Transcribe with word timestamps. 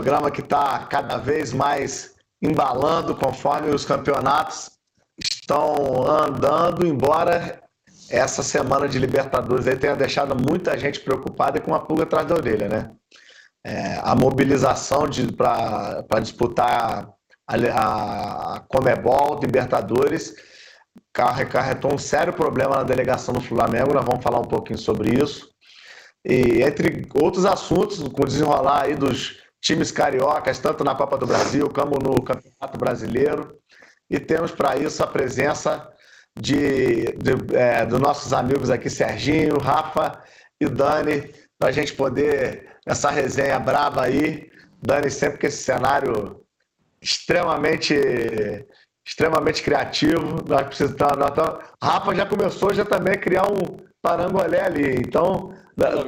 Programa 0.00 0.30
que 0.30 0.40
está 0.40 0.78
cada 0.86 1.18
vez 1.18 1.52
mais 1.52 2.14
embalando 2.40 3.14
conforme 3.14 3.68
os 3.68 3.84
campeonatos 3.84 4.70
estão 5.22 6.08
andando, 6.08 6.86
embora 6.86 7.62
essa 8.08 8.42
semana 8.42 8.88
de 8.88 8.98
Libertadores 8.98 9.68
aí 9.68 9.76
tenha 9.76 9.94
deixado 9.94 10.34
muita 10.34 10.78
gente 10.78 11.00
preocupada 11.00 11.58
e 11.58 11.60
com 11.60 11.72
uma 11.72 11.84
pulga 11.84 12.04
atrás 12.04 12.26
da 12.26 12.34
orelha, 12.34 12.66
né? 12.66 12.90
É, 13.62 14.00
a 14.02 14.14
mobilização 14.14 15.02
para 15.36 16.20
disputar 16.20 17.06
a, 17.46 18.56
a, 18.56 18.60
Comebol, 18.60 19.38
Libertadores, 19.38 20.34
acarretou 21.14 21.92
um 21.92 21.98
sério 21.98 22.32
problema 22.32 22.76
na 22.76 22.84
delegação 22.84 23.34
do 23.34 23.42
Flamengo, 23.42 23.92
nós 23.92 24.06
vamos 24.06 24.24
falar 24.24 24.38
um 24.38 24.48
pouquinho 24.48 24.78
sobre 24.78 25.22
isso. 25.22 25.50
E 26.24 26.62
entre 26.62 27.06
outros 27.20 27.44
assuntos, 27.44 27.98
com 27.98 28.22
o 28.22 28.26
desenrolar 28.26 28.84
aí 28.84 28.94
dos 28.94 29.39
times 29.60 29.92
cariocas, 29.92 30.58
tanto 30.58 30.82
na 30.82 30.94
Copa 30.94 31.18
do 31.18 31.26
Brasil 31.26 31.68
como 31.68 31.98
no 31.98 32.22
Campeonato 32.22 32.78
Brasileiro. 32.78 33.58
E 34.08 34.18
temos 34.18 34.50
para 34.50 34.76
isso 34.76 35.02
a 35.02 35.06
presença 35.06 35.88
de, 36.38 37.12
de 37.12 37.56
é, 37.56 37.84
dos 37.84 38.00
nossos 38.00 38.32
amigos 38.32 38.70
aqui, 38.70 38.88
Serginho, 38.88 39.58
Rafa 39.58 40.22
e 40.60 40.66
Dani, 40.66 41.32
para 41.58 41.68
a 41.68 41.72
gente 41.72 41.92
poder, 41.92 42.76
essa 42.86 43.10
resenha 43.10 43.58
braba 43.58 44.04
aí. 44.04 44.50
Dani, 44.82 45.10
sempre 45.10 45.38
com 45.38 45.46
esse 45.46 45.62
cenário 45.62 46.44
extremamente 47.02 47.94
extremamente 49.06 49.62
criativo. 49.62 50.42
Nós 50.46 50.66
precisamos, 50.66 51.16
nós, 51.16 51.32
Rafa 51.82 52.14
já 52.14 52.26
começou 52.26 52.72
já 52.72 52.84
também 52.84 53.14
a 53.14 53.18
criar 53.18 53.50
um 53.50 53.84
parangolé 54.00 54.62
ali. 54.62 54.96
Então, 54.96 55.54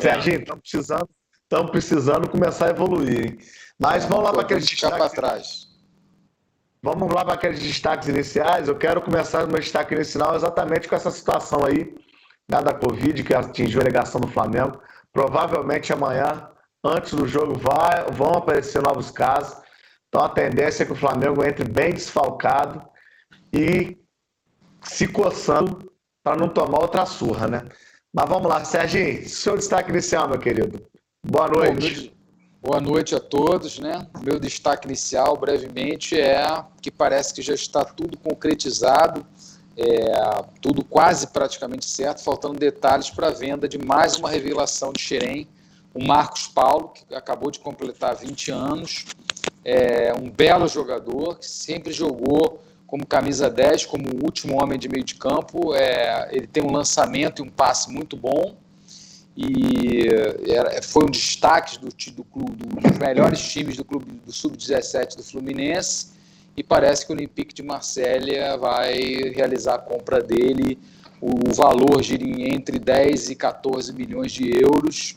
Serginho, 0.00 0.40
estamos 0.40 0.62
precisando, 0.62 1.08
estamos 1.52 1.70
precisando 1.70 2.30
começar 2.30 2.66
a 2.66 2.70
evoluir. 2.70 3.36
Mas 3.78 4.06
vamos 4.06 4.24
lá 4.24 4.32
para 4.32 4.42
aqueles 4.42 4.64
destaques. 4.64 4.96
para 4.96 5.10
trás. 5.10 5.68
Vamos 6.82 7.12
lá 7.12 7.24
para 7.24 7.34
aqueles 7.34 7.60
destaques 7.60 8.08
iniciais. 8.08 8.68
Eu 8.68 8.76
quero 8.76 9.02
começar 9.02 9.44
o 9.44 9.48
meu 9.48 9.60
destaque 9.60 9.94
inicial 9.94 10.34
exatamente 10.34 10.88
com 10.88 10.96
essa 10.96 11.10
situação 11.10 11.64
aí 11.64 11.94
né, 12.48 12.60
da 12.62 12.72
Covid 12.72 13.22
que 13.22 13.34
atingiu 13.34 13.82
a 13.82 13.84
ligação 13.84 14.18
do 14.18 14.28
Flamengo. 14.28 14.80
Provavelmente 15.12 15.92
amanhã, 15.92 16.48
antes 16.82 17.12
do 17.12 17.28
jogo, 17.28 17.58
vai, 17.58 18.10
vão 18.12 18.32
aparecer 18.32 18.80
novos 18.82 19.10
casos. 19.10 19.54
Então 20.08 20.24
a 20.24 20.30
tendência 20.30 20.84
é 20.84 20.86
que 20.86 20.92
o 20.92 20.96
Flamengo 20.96 21.44
entre 21.44 21.68
bem 21.68 21.92
desfalcado 21.92 22.82
e 23.52 23.98
se 24.82 25.06
coçando 25.06 25.92
para 26.24 26.34
não 26.34 26.48
tomar 26.48 26.80
outra 26.80 27.04
surra, 27.04 27.46
né? 27.46 27.62
Mas 28.12 28.28
vamos 28.28 28.48
lá, 28.48 28.64
Serginho, 28.64 29.28
seu 29.28 29.56
destaque 29.56 29.90
inicial, 29.90 30.28
meu 30.28 30.38
querido. 30.38 30.91
Boa 31.24 31.46
noite. 31.46 32.12
Boa 32.60 32.80
noite 32.80 33.14
a 33.14 33.20
todos, 33.20 33.78
né? 33.78 34.06
Meu 34.22 34.40
destaque 34.40 34.88
inicial, 34.88 35.36
brevemente, 35.36 36.18
é 36.18 36.64
que 36.80 36.90
parece 36.90 37.32
que 37.32 37.40
já 37.40 37.54
está 37.54 37.84
tudo 37.84 38.18
concretizado, 38.18 39.24
é, 39.76 40.12
tudo 40.60 40.84
quase 40.84 41.28
praticamente 41.28 41.86
certo, 41.86 42.24
faltando 42.24 42.58
detalhes 42.58 43.08
para 43.08 43.28
a 43.28 43.30
venda 43.30 43.68
de 43.68 43.78
mais 43.78 44.16
uma 44.16 44.28
revelação 44.28 44.92
de 44.92 45.00
Xerém, 45.00 45.48
o 45.94 46.04
Marcos 46.04 46.48
Paulo, 46.48 46.88
que 46.88 47.14
acabou 47.14 47.52
de 47.52 47.60
completar 47.60 48.16
20 48.16 48.50
anos, 48.50 49.04
é 49.64 50.12
um 50.12 50.28
belo 50.28 50.66
jogador, 50.66 51.38
que 51.38 51.46
sempre 51.46 51.92
jogou 51.92 52.60
como 52.84 53.06
camisa 53.06 53.48
10, 53.48 53.86
como 53.86 54.08
o 54.08 54.24
último 54.24 54.60
homem 54.60 54.78
de 54.78 54.88
meio 54.88 55.04
de 55.04 55.14
campo. 55.14 55.72
É, 55.72 56.28
ele 56.30 56.46
tem 56.46 56.62
um 56.62 56.72
lançamento 56.72 57.42
e 57.42 57.46
um 57.46 57.50
passe 57.50 57.90
muito 57.90 58.16
bom. 58.16 58.56
E 59.36 60.08
era, 60.46 60.82
foi 60.82 61.04
um 61.04 61.10
destaque 61.10 61.78
do, 61.78 61.88
do 61.88 62.24
clube, 62.24 62.66
dos 62.66 62.98
melhores 62.98 63.40
times 63.40 63.76
do 63.76 63.84
clube 63.84 64.06
do 64.24 64.32
Sub-17 64.32 65.16
do 65.16 65.22
Fluminense. 65.22 66.12
E 66.56 66.62
parece 66.62 67.06
que 67.06 67.12
o 67.12 67.16
Olympique 67.16 67.54
de 67.54 67.62
Marselha 67.62 68.56
vai 68.58 68.94
realizar 69.34 69.76
a 69.76 69.78
compra 69.78 70.22
dele. 70.22 70.78
O 71.20 71.52
valor 71.54 72.02
gira 72.02 72.24
entre 72.24 72.78
10 72.78 73.30
e 73.30 73.34
14 73.34 73.92
milhões 73.92 74.32
de 74.32 74.50
euros 74.62 75.16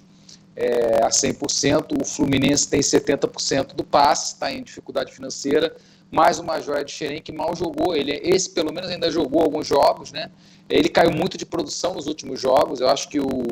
é, 0.55 1.03
a 1.03 1.09
100%. 1.09 2.01
O 2.01 2.05
Fluminense 2.05 2.69
tem 2.69 2.79
70% 2.79 3.75
do 3.75 3.83
passe, 3.83 4.33
está 4.33 4.51
em 4.51 4.63
dificuldade 4.63 5.11
financeira 5.11 5.75
mais 6.11 6.39
uma 6.39 6.61
joia 6.61 6.83
de 6.83 6.91
Xerém 6.91 7.21
que 7.21 7.31
mal 7.31 7.55
jogou. 7.55 7.95
Ele, 7.95 8.19
esse, 8.23 8.49
pelo 8.49 8.73
menos, 8.73 8.89
ainda 8.89 9.11
jogou 9.11 9.41
alguns 9.41 9.67
jogos, 9.67 10.11
né? 10.11 10.31
Ele 10.69 10.87
caiu 10.87 11.11
muito 11.11 11.37
de 11.37 11.45
produção 11.45 11.93
nos 11.93 12.07
últimos 12.07 12.39
jogos. 12.39 12.79
Eu 12.79 12.87
acho 12.87 13.09
que 13.09 13.19
o 13.19 13.43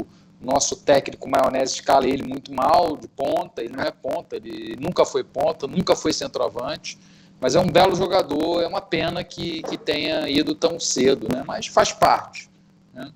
nosso 0.44 0.76
técnico 0.76 1.30
Maionese 1.30 1.76
escala 1.76 2.08
ele 2.08 2.24
muito 2.24 2.54
mal 2.54 2.98
de 2.98 3.08
ponta. 3.08 3.64
Ele 3.64 3.76
não 3.76 3.84
é 3.84 3.92
ponta, 3.92 4.36
ele 4.36 4.76
nunca 4.80 5.06
foi 5.06 5.24
ponta, 5.24 5.68
nunca 5.68 5.96
foi 5.96 6.12
centroavante. 6.12 6.98
Mas 7.40 7.56
é 7.56 7.60
um 7.60 7.68
belo 7.68 7.96
jogador. 7.96 8.62
É 8.62 8.68
uma 8.68 8.82
pena 8.82 9.24
que, 9.24 9.64
que 9.64 9.78
tenha 9.78 10.30
ido 10.30 10.54
tão 10.54 10.80
cedo, 10.80 11.28
né? 11.34 11.44
Mas 11.46 11.68
faz 11.68 11.92
parte. 11.92 12.50
Né? 12.94 13.12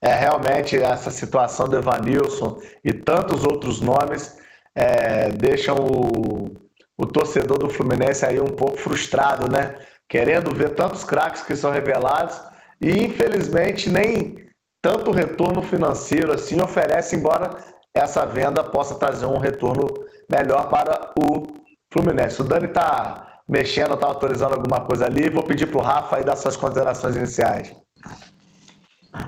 É, 0.00 0.14
realmente, 0.14 0.76
essa 0.76 1.10
situação 1.10 1.68
do 1.68 1.76
Evanilson 1.76 2.60
e 2.84 2.92
tantos 2.92 3.44
outros 3.44 3.80
nomes 3.80 4.36
é, 4.74 5.30
deixam 5.30 5.76
o, 5.76 6.56
o 6.98 7.06
torcedor 7.06 7.58
do 7.58 7.70
Fluminense 7.70 8.26
aí 8.26 8.40
um 8.40 8.46
pouco 8.46 8.76
frustrado, 8.76 9.50
né? 9.50 9.76
Querendo 10.08 10.54
ver 10.54 10.74
tantos 10.74 11.04
craques 11.04 11.42
que 11.42 11.54
são 11.54 11.70
revelados 11.70 12.40
e 12.80 13.04
infelizmente 13.04 13.88
nem 13.88 14.42
tanto 14.82 15.12
retorno 15.12 15.62
financeiro 15.62 16.32
assim 16.32 16.60
oferece, 16.60 17.16
embora 17.16 17.56
essa 17.94 18.26
venda 18.26 18.64
possa 18.64 18.96
trazer 18.96 19.26
um 19.26 19.38
retorno 19.38 19.86
melhor 20.28 20.68
para 20.68 21.14
o 21.16 21.46
Fluminense. 21.90 22.40
O 22.40 22.44
Dani 22.44 22.66
está 22.66 23.40
mexendo, 23.48 23.94
está 23.94 24.06
autorizando 24.06 24.54
alguma 24.54 24.80
coisa 24.80 25.06
ali. 25.06 25.30
Vou 25.30 25.44
pedir 25.44 25.66
para 25.66 25.78
o 25.78 25.82
Rafa 25.82 26.16
aí 26.16 26.24
dar 26.24 26.36
suas 26.36 26.56
considerações 26.56 27.16
iniciais. 27.16 27.74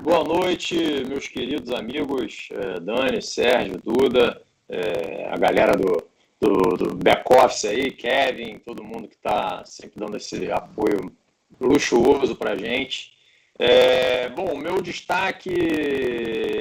Boa 0.01 0.23
noite, 0.23 1.05
meus 1.07 1.27
queridos 1.27 1.71
amigos 1.71 2.49
eh, 2.51 2.79
Dani, 2.79 3.21
Sérgio, 3.21 3.79
Duda, 3.81 4.41
eh, 4.67 5.29
a 5.31 5.37
galera 5.37 5.77
do 5.77 6.03
do, 6.39 6.77
do 6.77 6.95
back-office 6.95 7.65
aí, 7.65 7.91
Kevin, 7.91 8.59
todo 8.59 8.83
mundo 8.83 9.07
que 9.07 9.15
está 9.15 9.63
sempre 9.65 9.99
dando 9.99 10.17
esse 10.17 10.51
apoio 10.51 11.11
luxuoso 11.59 12.35
para 12.35 12.51
a 12.51 12.55
gente. 12.55 13.14
É, 13.57 14.27
bom, 14.29 14.57
meu 14.57 14.81
destaque 14.81 15.53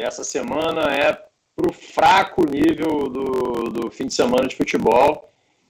essa 0.00 0.23
semana 0.23 0.94
é 0.94 1.12
para 1.56 1.70
o 1.70 1.73
fraco 1.73 2.44
nível 2.49 3.08
do, 3.08 3.70
do 3.70 3.91
fim 3.91 4.06
de 4.06 4.14
semana 4.14 4.46
de 4.46 4.56
futebol. 4.56 5.29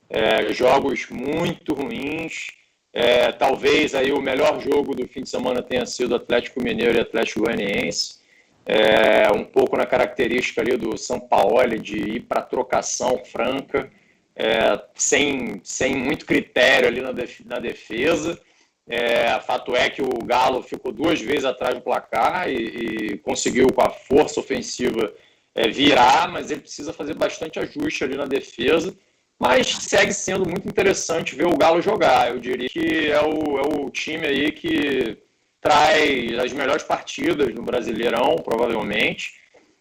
É, 0.09 0.53
jogos 0.53 1.09
muito 1.11 1.75
ruins. 1.75 2.49
É, 2.93 3.32
talvez 3.32 3.94
aí 3.94 4.12
o 4.12 4.21
melhor 4.21 4.61
jogo 4.61 4.94
do 4.94 5.09
fim 5.09 5.23
de 5.23 5.29
semana 5.29 5.62
tenha 5.62 5.85
sido 5.85 6.15
Atlético 6.15 6.62
Mineiro 6.62 6.97
e 6.97 7.00
Atlético 7.00 7.41
Goianiense. 7.41 8.23
É, 8.67 9.31
um 9.32 9.44
pouco 9.44 9.77
na 9.77 9.85
característica 9.85 10.61
ali 10.61 10.77
do 10.77 10.97
São 10.97 11.20
Paulo 11.20 11.79
de 11.79 11.99
ir 11.99 12.20
para 12.20 12.41
trocação 12.41 13.23
franca, 13.25 13.91
é, 14.37 14.81
sem, 14.94 15.61
sem 15.62 15.94
muito 15.97 16.25
critério 16.25 16.88
ali 16.88 17.00
na, 17.00 17.12
def, 17.12 17.41
na 17.44 17.59
defesa. 17.59 18.38
É, 18.87 19.41
fato 19.41 19.75
é 19.75 19.89
que 19.89 20.03
o 20.03 20.19
Galo 20.25 20.63
ficou 20.63 20.93
duas 20.93 21.21
vezes 21.21 21.45
atrás 21.45 21.75
do 21.75 21.81
placar 21.81 22.51
e, 22.51 22.55
e 22.55 23.19
conseguiu 23.19 23.73
com 23.73 23.81
a 23.81 23.91
força 23.91 24.41
ofensiva 24.41 25.13
é, 25.55 25.69
virar, 25.69 26.29
mas 26.31 26.51
ele 26.51 26.61
precisa 26.61 26.93
fazer 26.93 27.15
bastante 27.15 27.59
ajuste 27.59 28.05
ali 28.05 28.17
na 28.17 28.27
defesa. 28.27 28.95
Mas 29.39 29.67
segue 29.67 30.13
sendo 30.13 30.49
muito 30.49 30.69
interessante 30.69 31.35
ver 31.35 31.47
o 31.47 31.57
Galo 31.57 31.81
jogar. 31.81 32.31
Eu 32.31 32.39
diria 32.39 32.69
que 32.69 33.11
é 33.11 33.21
o, 33.21 33.59
é 33.59 33.63
o 33.63 33.91
time 33.91 34.27
aí 34.27 34.53
que 34.53 35.19
traz 35.61 36.39
as 36.39 36.53
melhores 36.53 36.83
partidas 36.83 37.53
no 37.55 37.63
Brasileirão, 37.63 38.37
provavelmente. 38.37 39.35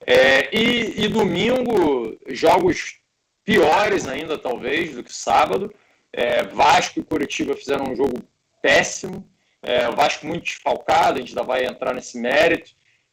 É, 0.06 0.50
e, 0.56 1.04
e, 1.04 1.08
domingo, 1.08 2.18
jogos 2.28 3.00
piores 3.44 4.08
ainda, 4.08 4.38
talvez, 4.38 4.96
do 4.96 5.04
que 5.04 5.14
sábado. 5.14 5.74
É, 6.12 6.44
Vasco 6.44 7.00
e 7.00 7.04
Curitiba 7.04 7.56
fizeram 7.56 7.92
um 7.92 7.96
jogo 7.96 8.24
péssimo. 8.64 9.30
É, 9.62 9.90
o 9.90 9.96
Vasco 9.96 10.26
muito 10.26 10.46
desfalcado, 10.46 11.18
a 11.18 11.20
gente 11.20 11.30
ainda 11.30 11.44
vai 11.44 11.66
entrar 11.66 11.94
nesse 11.94 12.18
mérito. 12.18 12.72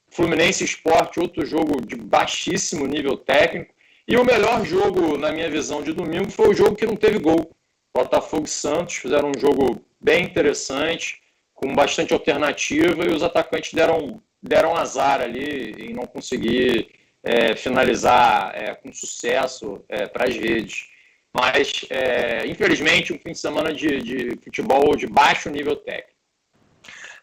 Fluminense 0.09 0.65
Esporte, 0.65 1.21
outro 1.21 1.45
jogo 1.45 1.81
de 1.85 1.97
baixíssimo 1.97 2.87
nível 2.87 3.17
técnico. 3.17 3.75
E 4.07 4.17
o 4.17 4.25
melhor 4.25 4.65
jogo, 4.65 5.19
na 5.19 5.31
minha 5.31 5.51
visão, 5.51 5.83
de 5.83 5.93
domingo 5.93 6.31
foi 6.31 6.49
o 6.49 6.55
jogo 6.55 6.77
que 6.77 6.87
não 6.87 6.97
teve 6.97 7.19
gol. 7.19 7.51
Botafogo 7.95 8.47
e 8.47 8.49
Santos 8.49 8.97
fizeram 8.97 9.31
um 9.31 9.39
jogo 9.39 9.85
bem 10.01 10.25
interessante 10.25 11.21
com 11.55 11.75
bastante 11.75 12.13
alternativa 12.13 13.05
e 13.05 13.15
os 13.15 13.23
atacantes 13.23 13.73
deram, 13.75 14.21
deram 14.43 14.77
azar 14.77 15.21
ali 15.21 15.91
em 15.91 15.93
não 15.93 16.07
conseguir 16.07 16.89
é, 17.23 17.55
finalizar 17.55 18.53
é, 18.55 18.75
com 18.75 18.93
sucesso 18.93 19.85
é, 19.89 20.07
para 20.07 20.29
as 20.29 20.35
redes. 20.35 20.89
Mas, 21.35 21.85
é, 21.91 22.47
infelizmente, 22.47 23.13
um 23.13 23.19
fim 23.19 23.33
de 23.33 23.39
semana 23.39 23.73
de, 23.73 24.03
de 24.03 24.37
futebol 24.43 24.97
de 24.97 25.07
baixo 25.07 25.49
nível 25.49 25.77
técnico. 25.77 26.19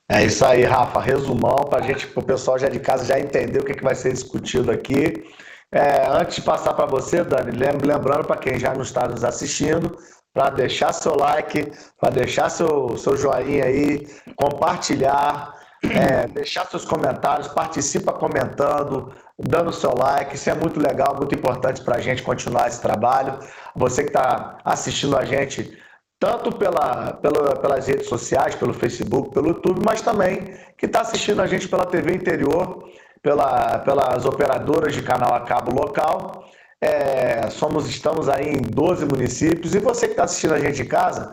É 0.10 0.24
isso 0.24 0.46
aí, 0.46 0.64
Rafa. 0.64 1.02
Resumão 1.02 1.66
para 1.70 1.86
gente, 1.86 2.08
para 2.08 2.24
o 2.24 2.26
pessoal 2.26 2.58
já 2.58 2.70
de 2.70 2.80
casa 2.80 3.04
já 3.04 3.20
entender 3.20 3.60
o 3.60 3.66
que, 3.66 3.74
que 3.74 3.84
vai 3.84 3.96
ser 3.96 4.14
discutido 4.14 4.72
aqui. 4.72 5.26
É, 5.70 6.08
antes 6.08 6.38
de 6.38 6.42
passar 6.44 6.74
para 6.74 6.86
você, 6.86 7.24
Dani, 7.26 7.52
lembrando 7.52 8.26
para 8.26 8.38
quem 8.38 8.58
já 8.58 8.74
não 8.74 8.84
está 8.84 9.06
nos 9.06 9.26
assistindo, 9.26 9.98
para 10.34 10.50
deixar 10.52 10.94
seu 10.94 11.16
like, 11.16 11.70
para 12.00 12.10
deixar 12.10 12.50
seu, 12.50 12.98
seu 12.98 13.18
joinha 13.18 13.66
aí, 13.66 14.08
compartilhar, 14.38 15.54
é, 15.84 16.26
deixar 16.28 16.66
seus 16.68 16.86
comentários, 16.86 17.50
participa 17.50 18.14
comentando, 18.14 19.14
dando 19.40 19.72
seu 19.72 19.94
like, 19.94 20.36
isso 20.36 20.50
é 20.50 20.56
muito 20.56 20.80
legal, 20.80 21.16
muito 21.16 21.36
importante 21.36 21.82
para 21.82 21.98
a 21.98 22.02
gente 22.02 22.24
continuar 22.24 22.68
esse 22.68 22.82
trabalho. 22.82 23.40
Você 23.76 24.04
que 24.04 24.10
está 24.10 24.58
assistindo 24.66 25.16
a 25.16 25.26
gente 25.26 25.78
tanto 26.20 26.52
pela, 26.52 27.14
pela, 27.14 27.56
pelas 27.58 27.88
redes 27.88 28.08
sociais, 28.08 28.56
pelo 28.56 28.74
Facebook, 28.74 29.34
pelo 29.34 29.50
YouTube, 29.50 29.82
mas 29.86 30.02
também 30.02 30.56
que 30.78 30.88
está 30.88 31.02
assistindo 31.02 31.42
a 31.42 31.48
gente 31.48 31.68
pela 31.68 31.86
TV 31.86 32.16
interior, 32.16 32.90
pela, 33.22 33.80
pelas 33.80 34.26
operadoras 34.26 34.94
de 34.94 35.04
canal 35.04 35.34
a 35.34 35.42
cabo 35.42 35.72
local. 35.74 36.44
É, 36.82 37.50
somos, 37.50 37.88
estamos 37.88 38.30
aí 38.30 38.50
em 38.50 38.62
12 38.62 39.06
municípios. 39.06 39.76
E 39.76 39.80
você 39.80 40.08
que 40.08 40.14
está 40.14 40.24
assistindo 40.24 40.56
a 40.56 40.60
gente 40.60 40.82
em 40.82 40.88
casa, 40.88 41.32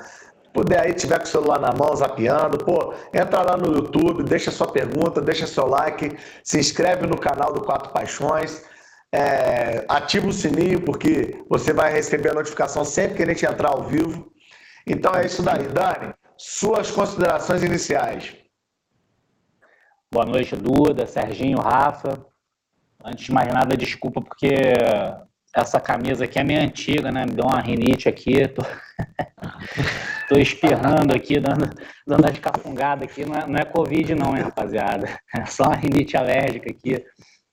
puder 0.55 0.81
aí, 0.81 0.95
tiver 0.95 1.19
com 1.19 1.25
o 1.25 1.29
celular 1.29 1.59
na 1.59 1.73
mão, 1.73 1.95
zapeando, 1.97 2.57
pô, 2.59 2.95
entra 3.13 3.43
lá 3.43 3.57
no 3.57 3.75
YouTube, 3.75 4.23
deixa 4.23 4.53
sua 4.53 4.71
pergunta, 4.71 5.21
deixa 5.21 5.49
seu 5.49 5.67
like, 5.67 6.17
se 6.45 6.59
inscreve 6.59 7.09
no 7.09 7.19
canal 7.19 7.53
do 7.53 7.61
Quatro 7.61 7.93
Paixões. 7.93 8.65
É, 9.13 9.85
ativa 9.89 10.29
o 10.29 10.33
sininho, 10.33 10.81
porque 10.81 11.45
você 11.49 11.73
vai 11.73 11.93
receber 11.93 12.31
a 12.31 12.35
notificação 12.35 12.85
sempre 12.85 13.17
que 13.17 13.23
a 13.25 13.27
gente 13.27 13.45
entrar 13.45 13.71
ao 13.71 13.83
vivo. 13.83 14.33
Então 14.87 15.13
é 15.15 15.27
isso 15.27 15.43
daí. 15.43 15.67
Dani, 15.69 16.15
suas 16.37 16.91
considerações 16.91 17.63
iniciais. 17.63 18.37
Boa 20.13 20.25
noite, 20.25 20.55
Duda, 20.55 21.07
Serginho, 21.07 21.59
Rafa. 21.59 22.25
Antes 23.05 23.27
de 23.27 23.33
mais 23.33 23.53
nada, 23.53 23.77
desculpa 23.77 24.21
porque 24.21 24.55
essa 25.55 25.81
camisa 25.81 26.25
aqui 26.25 26.39
é 26.39 26.45
minha 26.45 26.63
antiga, 26.63 27.13
né? 27.13 27.25
Me 27.25 27.33
deu 27.33 27.45
uma 27.45 27.61
rinite 27.61 28.09
aqui. 28.09 28.47
Tô, 28.49 28.63
tô 30.29 30.37
espirrando 30.37 31.15
aqui, 31.15 31.39
dando, 31.39 31.71
dando 32.07 32.27
as 32.27 32.39
cafungadas 32.39 33.09
aqui. 33.09 33.25
Não 33.25 33.35
é, 33.35 33.47
não 33.47 33.57
é 33.57 33.65
Covid, 33.65 34.15
não, 34.15 34.37
hein, 34.37 34.43
rapaziada? 34.43 35.09
É 35.35 35.47
só 35.47 35.65
uma 35.65 35.77
rinite 35.77 36.17
alérgica 36.17 36.71
aqui. 36.71 37.05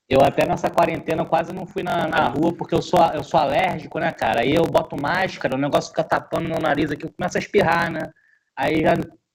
Eu 0.10 0.22
até 0.22 0.46
nessa 0.46 0.70
quarentena 0.70 1.24
quase 1.24 1.54
não 1.54 1.66
fui 1.66 1.84
na, 1.84 2.08
na 2.08 2.28
rua 2.28 2.54
porque 2.54 2.76
eu 2.76 2.82
sou, 2.82 3.00
eu 3.14 3.24
sou 3.24 3.40
alérgico, 3.40 3.98
né, 4.00 4.12
cara? 4.12 4.42
Aí 4.42 4.54
eu 4.54 4.64
boto 4.64 5.00
máscara, 5.00 5.56
o 5.56 5.60
negócio 5.60 5.92
fica 5.92 6.04
tapando 6.04 6.50
meu 6.50 6.60
nariz 6.60 6.92
aqui, 6.92 7.06
eu 7.06 7.14
começo 7.18 7.38
a 7.38 7.40
espirrar, 7.40 7.90
né? 7.90 8.10
Aí 8.58 8.82
já 8.82 8.94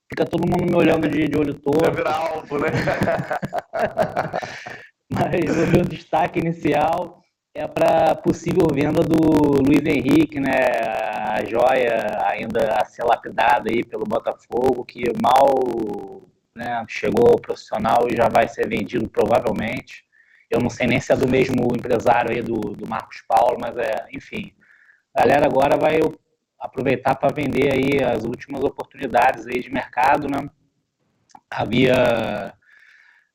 fica 0.09 0.25
todo 0.25 0.47
mundo 0.47 0.69
me 0.69 0.75
olhando 0.75 1.09
de, 1.09 1.27
de 1.27 1.37
olho 1.37 1.55
todo. 1.55 1.81
Vai 1.81 1.95
virar 1.95 2.17
alvo, 2.17 2.59
né? 2.59 2.67
Mas 5.09 5.57
o 5.57 5.67
meu 5.71 5.83
destaque 5.83 6.39
inicial 6.39 7.23
é 7.57 7.67
para 7.67 8.13
possível 8.13 8.67
venda 8.71 9.01
do 9.01 9.17
Luiz 9.65 9.83
Henrique, 9.83 10.39
né? 10.39 10.53
A 11.17 11.43
joia 11.43 12.29
ainda 12.29 12.75
a 12.79 12.85
ser 12.85 13.03
lapidada 13.03 13.71
aí 13.71 13.83
pelo 13.83 14.03
Botafogo, 14.03 14.85
que 14.85 15.05
mal 15.19 16.21
né, 16.55 16.85
chegou 16.87 17.27
ao 17.31 17.41
profissional 17.41 18.07
e 18.07 18.15
já 18.15 18.29
vai 18.29 18.47
ser 18.47 18.69
vendido 18.69 19.09
provavelmente. 19.09 20.05
Eu 20.51 20.59
não 20.61 20.69
sei 20.69 20.85
nem 20.85 20.99
se 21.01 21.11
é 21.11 21.15
do 21.15 21.27
mesmo 21.27 21.75
empresário 21.75 22.29
aí 22.29 22.43
do, 22.43 22.59
do 22.59 22.87
Marcos 22.87 23.23
Paulo, 23.27 23.57
mas 23.59 23.75
é, 23.75 24.07
enfim. 24.13 24.53
A 25.15 25.21
galera 25.21 25.47
agora 25.47 25.75
vai 25.77 25.99
aproveitar 26.59 27.15
para 27.15 27.33
vender 27.33 27.73
aí 27.73 28.03
as 28.03 28.23
últimas 28.23 28.63
oportunidades 28.63 29.47
aí 29.47 29.59
de 29.59 29.71
mercado, 29.71 30.27
né? 30.27 30.47
Havia 31.49 32.53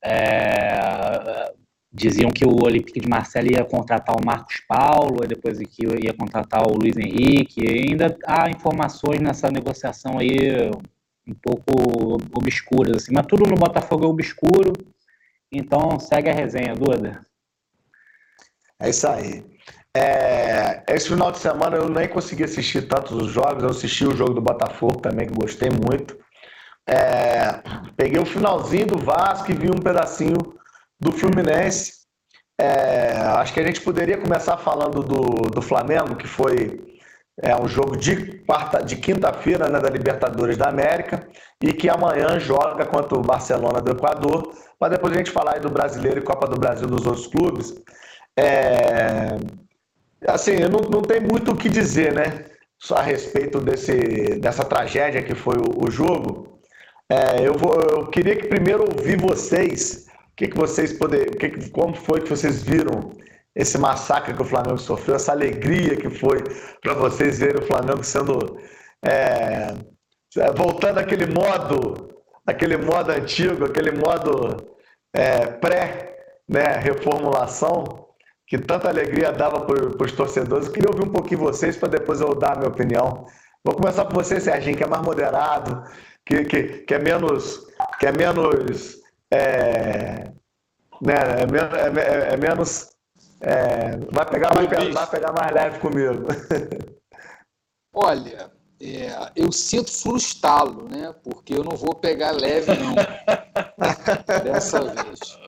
é, 0.05 1.53
diziam 1.93 2.31
que 2.31 2.47
o 2.47 2.65
Olympique 2.65 3.01
de 3.01 3.09
Marseille 3.09 3.55
ia 3.55 3.65
contratar 3.65 4.17
o 4.17 4.25
Marcos 4.25 4.61
Paulo, 4.67 5.27
depois 5.27 5.59
que 5.59 5.85
ia 5.85 6.15
contratar 6.15 6.67
o 6.67 6.75
Luiz 6.75 6.97
Henrique. 6.97 7.69
Ainda 7.69 8.17
há 8.27 8.49
informações 8.49 9.21
nessa 9.21 9.51
negociação 9.51 10.19
aí 10.19 10.71
um 11.27 11.35
pouco 11.35 12.19
obscuras, 12.33 12.97
assim, 12.97 13.13
mas 13.15 13.27
tudo 13.27 13.49
no 13.49 13.55
Botafogo 13.55 14.05
é 14.05 14.09
obscuro. 14.09 14.73
Então, 15.53 16.01
segue 16.01 16.31
a 16.31 16.35
resenha, 16.35 16.75
Duda. 16.75 17.21
É 18.81 18.89
isso 18.89 19.07
aí. 19.07 19.45
É, 19.95 20.83
esse 20.89 21.09
final 21.09 21.31
de 21.31 21.39
semana 21.39 21.77
eu 21.77 21.89
nem 21.89 22.09
consegui 22.09 22.45
assistir 22.45 22.89
tantos 22.89 23.13
os 23.13 23.31
jogos. 23.31 23.63
Eu 23.63 23.69
assisti 23.69 24.07
o 24.07 24.17
jogo 24.17 24.33
do 24.33 24.41
Botafogo 24.41 25.01
também, 25.01 25.27
que 25.27 25.35
gostei 25.35 25.69
muito. 25.69 26.17
É, 26.89 27.63
peguei 27.97 28.21
o 28.21 28.27
finalzinho 28.27 28.87
do 28.87 28.99
Vasco 28.99 29.53
e 29.53 29.55
vi 29.55 29.69
um 29.69 29.81
pedacinho 29.81 30.35
do 31.03 31.11
Fluminense. 31.11 32.03
É, 32.59 33.17
acho 33.39 33.53
que 33.53 33.61
a 33.61 33.65
gente 33.65 33.81
poderia 33.81 34.19
começar 34.19 34.57
falando 34.57 35.03
do, 35.03 35.51
do 35.51 35.61
Flamengo, 35.61 36.15
que 36.15 36.29
foi 36.29 36.93
é 37.41 37.57
um 37.57 37.67
jogo 37.67 37.97
de, 37.97 38.39
quarta, 38.47 38.85
de 38.85 38.97
quinta-feira 38.97 39.69
né, 39.69 39.81
da 39.81 39.89
Libertadores 39.89 40.57
da 40.57 40.69
América 40.69 41.27
e 41.61 41.73
que 41.73 41.89
amanhã 41.89 42.39
joga 42.39 42.85
contra 42.85 43.19
o 43.19 43.23
Barcelona 43.23 43.81
do 43.81 43.93
Equador, 43.93 44.53
para 44.79 44.91
depois 44.91 45.15
a 45.15 45.17
gente 45.17 45.31
falar 45.31 45.59
do 45.59 45.71
Brasileiro 45.71 46.21
e 46.21 46.23
Copa 46.23 46.47
do 46.47 46.61
Brasil 46.61 46.87
dos 46.87 47.07
outros 47.07 47.27
clubes. 47.27 47.75
É, 48.39 49.39
assim, 50.29 50.57
não, 50.61 50.81
não 50.91 51.03
tem 51.03 51.21
muito 51.21 51.53
o 51.53 51.57
que 51.57 51.69
dizer, 51.69 52.13
né? 52.13 52.45
A 52.91 53.01
respeito 53.01 53.61
desse, 53.61 54.39
dessa 54.41 54.65
tragédia 54.65 55.23
que 55.23 55.35
foi 55.35 55.57
o, 55.57 55.87
o 55.87 55.91
jogo. 55.91 56.61
É, 57.09 57.47
eu, 57.47 57.55
vou, 57.55 57.75
eu 57.75 58.07
queria 58.09 58.37
que 58.37 58.47
primeiro 58.47 58.83
ouvir 58.83 59.21
vocês, 59.21 60.07
que, 60.37 60.49
que 60.49 60.57
vocês 60.57 60.93
poderiam, 60.93 61.33
que, 61.33 61.71
como 61.71 61.95
foi 61.95 62.21
que 62.21 62.31
vocês 62.31 62.63
viram 62.63 63.13
esse 63.55 63.77
massacre 63.79 64.35
que 64.35 64.43
o 64.43 64.47
Flamengo 64.47 64.79
sofreu, 64.79 65.17
essa 65.17 65.33
alegria 65.33 65.97
que 65.97 66.09
foi 66.09 66.43
para 66.81 66.95
vocês 66.95 67.39
verem 67.39 67.63
o 67.63 67.67
Flamengo 67.67 68.03
sendo 68.03 68.59
é, 69.05 69.75
é, 70.37 70.53
voltando 70.57 70.99
àquele 70.99 71.27
modo, 71.27 72.09
aquele 72.47 72.77
modo 72.77 73.11
antigo, 73.11 73.67
aquele 73.67 73.93
modo 73.93 74.57
é, 75.15 75.47
pré, 75.47 76.17
né, 76.49 76.79
reformulação 76.79 78.03
que 78.47 78.59
tanta 78.59 78.89
alegria 78.89 79.33
dava 79.33 79.61
para 79.61 80.05
os 80.05 80.13
torcedores. 80.13 80.67
Eu 80.67 80.73
queria 80.73 80.91
ouvir 80.91 81.09
um 81.09 81.13
pouquinho 81.13 81.41
vocês 81.41 81.77
para 81.77 81.89
depois 81.89 82.21
eu 82.21 82.35
dar 82.35 82.53
a 82.53 82.57
minha 82.57 82.69
opinião. 82.69 83.27
Vou 83.65 83.75
começar 83.75 84.05
por 84.05 84.15
você, 84.15 84.41
Serginho, 84.41 84.77
que 84.77 84.85
é 84.85 84.87
mais 84.87 85.03
moderado, 85.03 85.83
que, 86.27 86.45
que, 86.45 86.63
que 86.81 86.95
é 86.95 86.99
menos, 86.99 87.67
que 87.99 88.07
é 88.07 88.13
menos, 88.13 89.02
é, 89.33 90.33
né, 91.01 91.15
é, 91.15 92.31
é, 92.31 92.35
é 92.35 92.37
menos 92.37 92.93
é, 93.41 93.97
vai, 94.11 94.29
pegar 94.31 94.55
mais, 94.55 94.69
vai 94.69 95.11
pegar 95.11 95.33
mais 95.33 95.53
leve 95.53 95.79
comigo. 95.81 96.27
Olha, 97.93 98.51
é, 98.81 99.33
eu 99.35 99.51
sinto 99.51 99.91
frustrá-lo, 99.91 100.89
né? 100.89 101.15
Porque 101.25 101.55
eu 101.55 101.65
não 101.65 101.77
vou 101.77 101.95
pegar 101.95 102.31
leve, 102.31 102.73
não. 102.77 102.95
dessa 104.45 104.81
vez. 104.81 105.39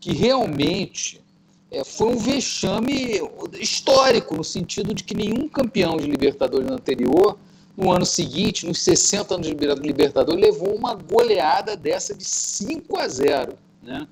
Que 0.00 0.12
realmente 0.12 1.24
é, 1.70 1.84
foi 1.84 2.08
um 2.08 2.18
vexame 2.18 3.20
histórico, 3.60 4.36
no 4.36 4.44
sentido 4.44 4.92
de 4.92 5.04
que 5.04 5.14
nenhum 5.14 5.48
campeão 5.48 5.96
de 5.96 6.06
Libertadores 6.06 6.70
anterior, 6.70 7.38
no 7.76 7.92
ano 7.92 8.06
seguinte, 8.06 8.66
nos 8.66 8.82
60 8.82 9.34
anos 9.34 9.46
de 9.46 9.54
Libertadores, 9.54 10.40
levou 10.40 10.74
uma 10.74 10.94
goleada 10.94 11.76
dessa 11.76 12.14
de 12.14 12.24
5 12.24 12.98
a 12.98 13.06
0. 13.06 13.58
Né? 13.82 14.08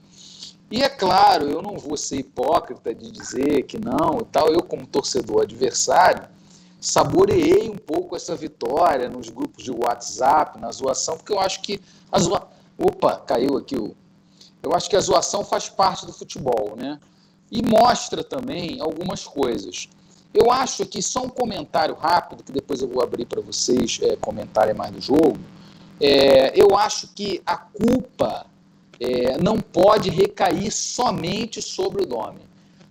E 0.71 0.83
é 0.83 0.89
claro, 0.89 1.49
eu 1.49 1.63
não 1.63 1.79
vou 1.79 1.97
ser 1.97 2.17
hipócrita 2.17 2.95
de 2.95 3.11
dizer 3.11 3.63
que 3.63 3.79
não 3.79 4.19
e 4.21 4.25
tal. 4.25 4.49
Eu, 4.49 4.63
como 4.63 4.87
torcedor 4.87 5.43
adversário, 5.43 6.29
saboreei 6.81 7.71
um 7.71 7.77
pouco 7.77 8.15
essa 8.15 8.37
vitória 8.37 9.09
nos 9.09 9.31
grupos 9.31 9.65
de 9.65 9.71
WhatsApp, 9.71 10.61
na 10.61 10.71
zoação, 10.71 11.17
porque 11.17 11.33
eu 11.33 11.41
acho 11.41 11.63
que 11.63 11.81
a 12.13 12.19
zoa... 12.19 12.49
Opa, 12.77 13.17
caiu 13.19 13.57
aqui 13.57 13.77
o. 13.77 13.95
Eu 14.61 14.75
acho 14.75 14.91
que 14.91 14.97
a 14.97 15.01
zoação 15.01 15.45
faz 15.45 15.69
parte 15.69 16.05
do 16.05 16.13
futebol, 16.13 16.75
né? 16.77 16.99
E 17.51 17.63
mostra 17.63 18.25
também 18.25 18.81
algumas 18.81 19.25
coisas. 19.25 19.89
Eu 20.35 20.51
acho 20.51 20.85
que 20.85 21.01
só 21.01 21.23
um 21.23 21.29
comentário 21.29 21.95
rápido, 21.95 22.43
que 22.43 22.51
depois 22.51 22.83
eu 22.83 22.89
vou 22.89 23.01
abrir 23.01 23.25
para 23.25 23.41
vocês 23.41 24.01
é, 24.03 24.17
comentarem 24.17 24.75
mais 24.75 24.91
do 24.91 25.01
jogo. 25.01 25.39
É, 26.01 26.53
eu 26.61 26.77
acho 26.77 27.07
que 27.15 27.41
a 27.47 27.57
culpa 27.57 28.45
é, 28.99 29.39
não 29.39 29.61
pode 29.61 30.11
recair 30.11 30.73
somente 30.73 31.63
sobre 31.63 32.03
o 32.03 32.09
nome. 32.09 32.41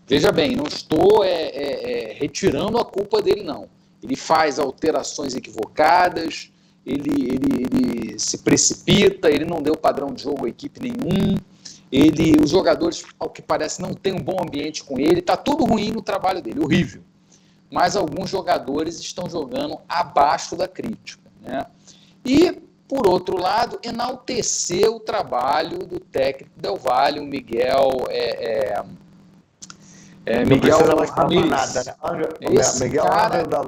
Veja 0.08 0.32
bem, 0.32 0.56
não 0.56 0.66
estou 0.66 1.24
é, 1.24 1.30
é, 1.30 2.12
é, 2.12 2.14
retirando 2.14 2.78
a 2.78 2.86
culpa 2.86 3.22
dele, 3.22 3.44
não. 3.44 3.68
Ele 4.02 4.16
faz 4.16 4.58
alterações 4.58 5.36
equivocadas, 5.36 6.50
ele, 6.86 7.26
ele, 7.26 7.64
ele 7.64 8.20
se 8.20 8.38
precipita, 8.38 9.30
ele 9.30 9.46
não 9.46 9.62
deu 9.62 9.76
padrão 9.76 10.14
de 10.14 10.24
jogo 10.24 10.46
à 10.46 10.50
equipe 10.50 10.80
nenhum, 10.82 11.38
ele, 11.92 12.38
os 12.42 12.52
jogadores, 12.52 13.04
ao 13.20 13.30
que 13.30 13.42
parece, 13.42 13.82
não 13.82 13.94
têm 13.94 14.14
um 14.14 14.22
bom 14.22 14.38
ambiente 14.42 14.84
com 14.84 15.00
ele, 15.00 15.20
está 15.20 15.38
tudo 15.38 15.66
ruim 15.66 15.92
no 15.92 16.02
trabalho 16.02 16.42
dele, 16.42 16.60
horrível. 16.60 17.02
Mas 17.74 17.96
alguns 17.96 18.30
jogadores 18.30 19.00
estão 19.00 19.28
jogando 19.28 19.80
abaixo 19.90 20.56
da 20.56 20.68
crítica. 20.68 21.24
Né? 21.42 21.66
E 22.24 22.62
por 22.88 23.08
outro 23.08 23.36
lado, 23.42 23.80
enaltecer 23.82 24.88
o 24.88 25.00
trabalho 25.00 25.80
do 25.80 26.00
técnico 26.00 26.52
Del 26.56 26.78
Valle, 26.78 27.20
o 27.20 27.26
Miguel 27.26 28.06
é, 28.10 28.76
é, 28.76 28.86
É, 30.26 30.46
Miguel 30.46 30.78
Ramírez. 31.08 31.50
Nada, 31.50 31.84
né? 31.84 31.96
Miguel 32.80 33.04
cara, 33.04 33.44
da. 33.44 33.64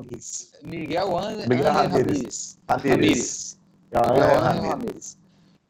Miguel 0.63 1.17
An 1.17 1.37
Miguel 1.47 1.73
Ramírez. 1.73 2.57
Ramírez. 2.69 3.57
Miguel 3.91 4.39
Ramírez. 4.39 5.17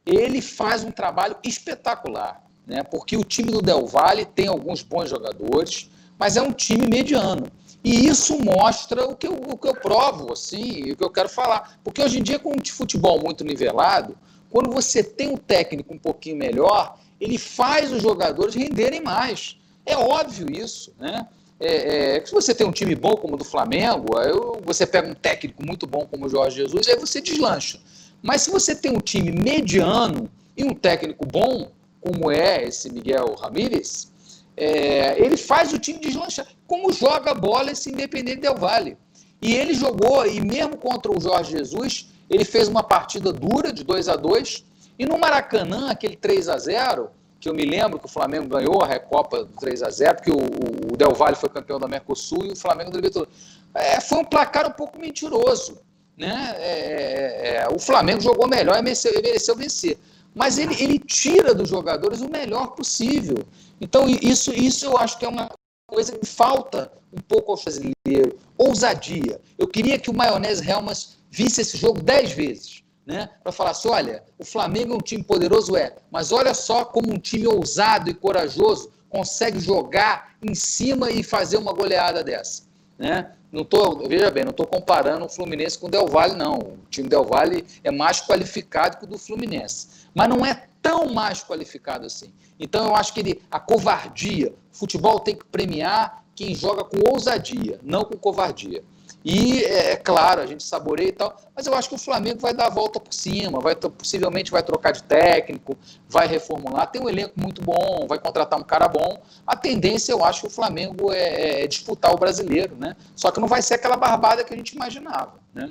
Ele 0.04 0.42
faz 0.42 0.84
um 0.84 0.90
trabalho 0.90 1.36
espetacular, 1.42 2.42
né? 2.66 2.82
Porque 2.82 3.16
o 3.16 3.24
time 3.24 3.50
do 3.50 3.62
Del 3.62 3.86
Valle 3.86 4.26
tem 4.26 4.48
alguns 4.48 4.82
bons 4.82 5.08
jogadores, 5.08 5.90
mas 6.18 6.36
é 6.36 6.42
um 6.42 6.52
time 6.52 6.86
mediano. 6.86 7.46
E 7.86 8.08
isso 8.08 8.36
mostra 8.42 9.06
o 9.06 9.14
que 9.14 9.28
eu, 9.28 9.34
o 9.34 9.56
que 9.56 9.68
eu 9.68 9.74
provo, 9.74 10.32
assim, 10.32 10.90
o 10.90 10.96
que 10.96 11.04
eu 11.04 11.08
quero 11.08 11.28
falar. 11.28 11.78
Porque 11.84 12.02
hoje 12.02 12.18
em 12.18 12.22
dia, 12.24 12.36
com 12.36 12.50
um 12.50 12.66
futebol 12.68 13.22
muito 13.22 13.44
nivelado, 13.44 14.18
quando 14.50 14.72
você 14.72 15.04
tem 15.04 15.28
um 15.28 15.36
técnico 15.36 15.94
um 15.94 15.98
pouquinho 15.98 16.36
melhor, 16.36 16.98
ele 17.20 17.38
faz 17.38 17.92
os 17.92 18.02
jogadores 18.02 18.56
renderem 18.56 19.00
mais. 19.00 19.56
É 19.86 19.96
óbvio 19.96 20.48
isso, 20.50 20.92
né? 20.98 21.28
É, 21.60 22.16
é, 22.16 22.26
se 22.26 22.32
você 22.32 22.52
tem 22.52 22.66
um 22.66 22.72
time 22.72 22.96
bom 22.96 23.14
como 23.14 23.34
o 23.34 23.36
do 23.36 23.44
Flamengo, 23.44 24.18
aí 24.18 24.32
você 24.64 24.84
pega 24.84 25.06
um 25.06 25.14
técnico 25.14 25.64
muito 25.64 25.86
bom 25.86 26.08
como 26.10 26.26
o 26.26 26.28
Jorge 26.28 26.56
Jesus, 26.56 26.88
aí 26.88 26.96
você 26.96 27.20
deslancha. 27.20 27.78
Mas 28.20 28.42
se 28.42 28.50
você 28.50 28.74
tem 28.74 28.90
um 28.90 29.00
time 29.00 29.30
mediano 29.30 30.28
e 30.56 30.64
um 30.64 30.74
técnico 30.74 31.24
bom, 31.24 31.70
como 32.00 32.32
é 32.32 32.64
esse 32.64 32.92
Miguel 32.92 33.36
Ramírez, 33.40 34.10
é, 34.56 35.24
ele 35.24 35.36
faz 35.36 35.72
o 35.72 35.78
time 35.78 36.00
deslanchar. 36.00 36.48
Como 36.66 36.92
joga 36.92 37.30
a 37.30 37.34
bola 37.34 37.72
esse 37.72 37.90
Independente 37.90 38.40
Del 38.40 38.56
Vale. 38.56 38.96
E 39.40 39.54
ele 39.54 39.74
jogou, 39.74 40.26
e 40.26 40.40
mesmo 40.40 40.76
contra 40.76 41.12
o 41.12 41.20
Jorge 41.20 41.52
Jesus, 41.52 42.08
ele 42.28 42.44
fez 42.44 42.68
uma 42.68 42.82
partida 42.82 43.32
dura 43.32 43.72
de 43.72 43.84
2 43.84 44.08
a 44.08 44.16
2 44.16 44.64
E 44.98 45.06
no 45.06 45.18
Maracanã, 45.18 45.90
aquele 45.90 46.16
3 46.16 46.48
a 46.48 46.58
0 46.58 47.10
que 47.38 47.48
eu 47.48 47.54
me 47.54 47.64
lembro 47.64 47.98
que 47.98 48.06
o 48.06 48.08
Flamengo 48.08 48.48
ganhou 48.48 48.82
a 48.82 48.86
Recopa 48.86 49.44
do 49.44 49.52
3 49.60 49.82
a 49.82 49.90
0 49.90 50.16
porque 50.16 50.32
o, 50.32 50.96
Del 50.96 51.14
Valle 51.14 51.36
foi 51.36 51.50
campeão 51.50 51.78
da 51.78 51.86
Mercosul 51.86 52.46
e 52.46 52.52
o 52.52 52.56
Flamengo 52.56 52.90
do 52.90 52.96
Libertadores. 52.96 53.32
É, 53.74 54.00
foi 54.00 54.18
um 54.18 54.24
placar 54.24 54.66
um 54.66 54.72
pouco 54.72 54.98
mentiroso. 54.98 55.78
Né? 56.16 56.54
É, 56.58 56.70
é, 56.70 57.56
é 57.56 57.68
o 57.70 57.78
Flamengo 57.78 58.22
jogou 58.22 58.48
melhor 58.48 58.78
e 58.78 58.82
mereceu, 58.82 59.12
mereceu 59.12 59.54
vencer. 59.54 59.98
Mas 60.34 60.58
ele, 60.58 60.74
ele 60.82 60.98
tira 60.98 61.54
dos 61.54 61.68
jogadores 61.68 62.20
o 62.22 62.28
melhor 62.28 62.68
possível. 62.68 63.36
Então, 63.80 64.08
isso, 64.08 64.52
isso 64.52 64.86
eu 64.86 64.96
acho 64.96 65.18
que 65.18 65.24
é 65.24 65.28
uma 65.28 65.50
coisa 65.86 66.18
que 66.18 66.26
falta 66.26 66.92
um 67.12 67.20
pouco 67.20 67.52
ao 67.52 67.58
brasileiro. 67.58 68.38
Ousadia. 68.58 69.40
Eu 69.56 69.68
queria 69.68 69.98
que 69.98 70.10
o 70.10 70.14
Maionese 70.14 70.68
Helmas 70.68 71.16
visse 71.30 71.60
esse 71.60 71.76
jogo 71.76 72.02
dez 72.02 72.32
vezes 72.32 72.82
né, 73.06 73.30
para 73.42 73.52
falar 73.52 73.70
assim: 73.70 73.88
olha, 73.88 74.24
o 74.38 74.44
Flamengo 74.44 74.92
é 74.92 74.96
um 74.96 75.00
time 75.00 75.22
poderoso, 75.22 75.76
é, 75.76 75.94
mas 76.10 76.32
olha 76.32 76.52
só 76.52 76.84
como 76.84 77.12
um 77.12 77.18
time 77.18 77.46
ousado 77.46 78.10
e 78.10 78.14
corajoso 78.14 78.90
consegue 79.08 79.60
jogar 79.60 80.36
em 80.42 80.54
cima 80.54 81.10
e 81.10 81.22
fazer 81.22 81.56
uma 81.56 81.72
goleada 81.72 82.22
dessa. 82.24 82.64
Né? 82.98 83.30
Não 83.52 83.64
tô, 83.64 84.06
veja 84.08 84.30
bem, 84.30 84.44
não 84.44 84.50
estou 84.50 84.66
comparando 84.66 85.24
o 85.24 85.28
Fluminense 85.28 85.78
com 85.78 85.86
o 85.86 85.90
Del 85.90 86.08
Valle, 86.08 86.34
não. 86.34 86.58
O 86.58 86.78
time 86.90 87.08
Del 87.08 87.24
Valle 87.24 87.64
é 87.84 87.90
mais 87.90 88.20
qualificado 88.20 88.98
que 88.98 89.04
o 89.04 89.06
do 89.06 89.18
Fluminense. 89.18 89.95
Mas 90.16 90.30
não 90.30 90.46
é 90.46 90.62
tão 90.80 91.12
mais 91.12 91.44
qualificado 91.44 92.06
assim. 92.06 92.32
Então 92.58 92.86
eu 92.86 92.96
acho 92.96 93.12
que 93.12 93.20
ele, 93.20 93.42
a 93.50 93.60
covardia, 93.60 94.54
o 94.72 94.76
futebol 94.76 95.20
tem 95.20 95.36
que 95.36 95.44
premiar 95.44 96.24
quem 96.34 96.54
joga 96.54 96.84
com 96.84 97.10
ousadia, 97.12 97.78
não 97.82 98.02
com 98.02 98.16
covardia. 98.16 98.82
E 99.22 99.62
é, 99.64 99.92
é 99.92 99.96
claro, 99.96 100.40
a 100.40 100.46
gente 100.46 100.62
saboreia 100.62 101.08
e 101.08 101.12
tal, 101.12 101.36
mas 101.54 101.66
eu 101.66 101.74
acho 101.74 101.90
que 101.90 101.96
o 101.96 101.98
Flamengo 101.98 102.38
vai 102.38 102.54
dar 102.54 102.68
a 102.68 102.70
volta 102.70 102.98
por 102.98 103.12
cima, 103.12 103.60
vai 103.60 103.76
possivelmente 103.76 104.50
vai 104.50 104.62
trocar 104.62 104.92
de 104.92 105.02
técnico, 105.02 105.76
vai 106.08 106.26
reformular, 106.26 106.90
tem 106.90 107.02
um 107.02 107.08
elenco 107.10 107.34
muito 107.36 107.60
bom, 107.60 108.06
vai 108.08 108.18
contratar 108.18 108.58
um 108.58 108.62
cara 108.62 108.88
bom. 108.88 109.20
A 109.46 109.54
tendência, 109.54 110.12
eu 110.12 110.24
acho 110.24 110.42
que 110.42 110.46
o 110.46 110.50
Flamengo 110.50 111.12
é, 111.12 111.64
é 111.64 111.66
disputar 111.66 112.14
o 112.14 112.16
brasileiro, 112.16 112.74
né? 112.74 112.96
Só 113.14 113.30
que 113.30 113.38
não 113.38 113.48
vai 113.48 113.60
ser 113.60 113.74
aquela 113.74 113.98
barbada 113.98 114.44
que 114.44 114.54
a 114.54 114.56
gente 114.56 114.70
imaginava, 114.70 115.34
né? 115.52 115.70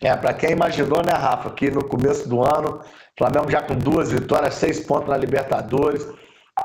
É, 0.00 0.16
para 0.16 0.32
quem 0.32 0.52
imaginou, 0.52 1.02
né, 1.04 1.12
Rafa, 1.12 1.50
que 1.50 1.70
no 1.70 1.84
começo 1.84 2.28
do 2.28 2.42
ano, 2.42 2.80
Flamengo 3.18 3.50
já 3.50 3.60
com 3.60 3.74
duas 3.74 4.10
vitórias, 4.10 4.54
seis 4.54 4.80
pontos 4.80 5.08
na 5.08 5.16
Libertadores, 5.16 6.06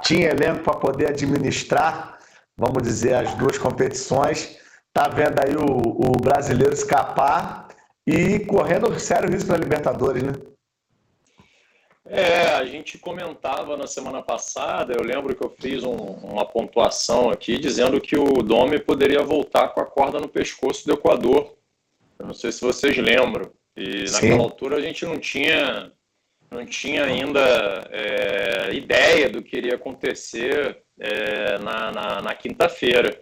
tinha 0.04 0.30
elenco 0.30 0.64
para 0.64 0.76
poder 0.76 1.08
administrar, 1.08 2.20
vamos 2.56 2.84
dizer, 2.84 3.16
as 3.16 3.34
duas 3.36 3.58
competições 3.58 4.58
tá 4.94 5.08
vendo 5.08 5.40
aí 5.40 5.56
o, 5.56 5.66
o 5.66 6.12
brasileiro 6.22 6.74
escapar 6.74 7.68
e 8.06 8.40
correndo 8.42 9.00
sério 9.00 9.32
risco 9.32 9.48
para 9.48 9.58
Libertadores, 9.58 10.22
né? 10.22 10.34
É, 12.06 12.48
a 12.50 12.66
gente 12.66 12.98
comentava 12.98 13.78
na 13.78 13.88
semana 13.88 14.22
passada, 14.22 14.94
eu 14.94 15.02
lembro 15.02 15.34
que 15.36 15.44
eu 15.44 15.56
fiz 15.60 15.84
um, 15.84 15.96
uma 15.96 16.46
pontuação 16.46 17.30
aqui 17.30 17.58
dizendo 17.58 18.00
que 18.00 18.18
o 18.18 18.44
Dome 18.44 18.78
poderia 18.78 19.24
voltar 19.24 19.70
com 19.70 19.80
a 19.80 19.86
corda 19.86 20.20
no 20.20 20.28
pescoço 20.28 20.86
do 20.86 20.94
Equador. 20.94 21.56
Eu 22.20 22.28
não 22.28 22.34
sei 22.34 22.52
se 22.52 22.62
vocês 22.62 22.96
lembram. 22.98 23.50
E 23.76 24.08
Sim. 24.08 24.14
naquela 24.14 24.44
altura 24.44 24.78
a 24.78 24.82
gente 24.82 25.06
não 25.06 25.18
tinha, 25.18 25.92
não 26.54 26.66
tinha 26.66 27.04
ainda 27.04 27.88
é, 27.92 28.74
ideia 28.74 29.30
do 29.30 29.42
que 29.42 29.58
iria 29.58 29.76
acontecer 29.76 30.78
é, 31.00 31.58
na, 31.58 31.92
na, 31.92 32.22
na 32.22 32.36
quinta-feira. 32.36 33.20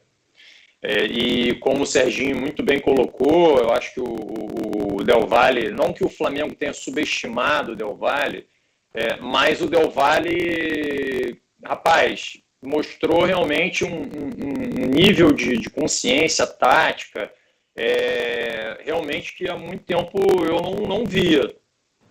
É, 0.83 1.05
e 1.05 1.55
como 1.59 1.83
o 1.83 1.85
Serginho 1.87 2.35
muito 2.35 2.63
bem 2.63 2.79
colocou, 2.79 3.59
eu 3.59 3.71
acho 3.71 3.93
que 3.93 3.99
o, 3.99 4.97
o 4.97 5.03
Del 5.03 5.27
Valle, 5.27 5.71
não 5.71 5.93
que 5.93 6.03
o 6.03 6.09
Flamengo 6.09 6.55
tenha 6.55 6.73
subestimado 6.73 7.71
o 7.71 7.75
Del 7.75 7.95
Valle, 7.95 8.47
é, 8.93 9.15
mas 9.17 9.61
o 9.61 9.67
Del 9.67 9.89
Valle, 9.89 11.39
rapaz, 11.63 12.41
mostrou 12.61 13.23
realmente 13.23 13.85
um, 13.85 14.01
um, 14.01 14.83
um 14.83 14.87
nível 14.87 15.31
de, 15.31 15.57
de, 15.57 15.69
consciência 15.69 16.45
tática, 16.45 17.31
é, 17.75 18.79
realmente 18.83 19.33
que 19.33 19.47
há 19.47 19.55
muito 19.55 19.83
tempo 19.83 20.19
eu 20.45 20.61
não, 20.61 20.73
não 20.87 21.05
via. 21.05 21.60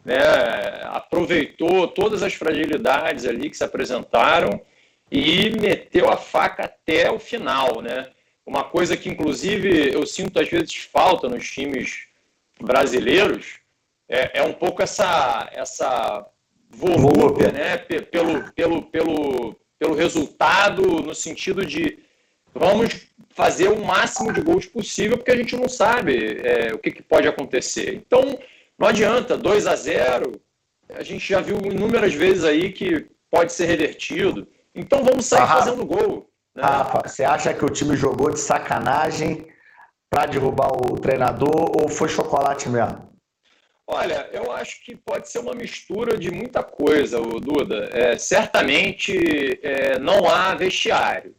Né? 0.04 0.18
Aproveitou 0.84 1.88
todas 1.88 2.22
as 2.22 2.34
fragilidades 2.34 3.26
ali 3.26 3.50
que 3.50 3.56
se 3.56 3.64
apresentaram 3.64 4.60
e 5.10 5.50
meteu 5.50 6.08
a 6.08 6.16
faca 6.16 6.64
até 6.64 7.10
o 7.10 7.18
final, 7.18 7.80
né? 7.82 8.10
Uma 8.46 8.64
coisa 8.64 8.96
que, 8.96 9.08
inclusive, 9.08 9.92
eu 9.92 10.06
sinto 10.06 10.40
às 10.40 10.48
vezes 10.48 10.74
falta 10.76 11.28
nos 11.28 11.48
times 11.50 12.06
brasileiros 12.60 13.60
é, 14.08 14.40
é 14.40 14.42
um 14.42 14.52
pouco 14.52 14.82
essa, 14.82 15.48
essa 15.52 16.26
volúpia, 16.68 17.52
né? 17.52 17.78
Pelo, 17.78 18.52
pelo, 18.52 18.82
pelo, 18.82 19.56
pelo 19.78 19.94
resultado, 19.94 20.82
no 20.82 21.14
sentido 21.14 21.64
de 21.64 21.98
vamos 22.52 23.06
fazer 23.30 23.68
o 23.68 23.84
máximo 23.84 24.32
de 24.32 24.40
gols 24.40 24.66
possível, 24.66 25.16
porque 25.16 25.30
a 25.30 25.36
gente 25.36 25.56
não 25.56 25.68
sabe 25.68 26.40
é, 26.42 26.74
o 26.74 26.78
que, 26.78 26.90
que, 26.90 27.02
pode 27.02 27.28
acontecer. 27.28 27.94
Então, 27.94 28.38
não 28.80 28.88
adianta, 28.88 29.36
2 29.36 29.66
a 29.66 29.76
0 29.76 30.40
a 30.94 31.02
gente 31.02 31.28
já 31.28 31.40
viu 31.40 31.58
inúmeras 31.58 32.14
vezes 32.14 32.44
aí 32.44 32.72
que 32.72 33.06
pode 33.30 33.52
ser 33.52 33.66
revertido. 33.66 34.48
Então 34.74 35.04
vamos 35.04 35.26
sair 35.26 35.42
ah, 35.42 35.46
fazendo 35.46 35.84
gol. 35.84 36.28
Né? 36.54 36.62
Rafa, 36.62 37.06
você 37.06 37.22
acha 37.22 37.52
que 37.54 37.64
o 37.64 37.68
time 37.68 37.94
jogou 37.94 38.30
de 38.30 38.40
sacanagem 38.40 39.46
para 40.08 40.26
derrubar 40.26 40.72
o 40.72 40.98
treinador 40.98 41.80
ou 41.80 41.88
foi 41.88 42.08
chocolate 42.08 42.68
mesmo? 42.68 43.08
Olha, 43.86 44.28
eu 44.32 44.50
acho 44.52 44.84
que 44.84 44.96
pode 44.96 45.28
ser 45.28 45.40
uma 45.40 45.54
mistura 45.54 46.16
de 46.16 46.30
muita 46.30 46.62
coisa, 46.62 47.20
Duda. 47.20 47.90
É, 47.92 48.16
certamente 48.16 49.60
é, 49.62 49.98
não 49.98 50.28
há 50.28 50.54
vestiário. 50.54 51.34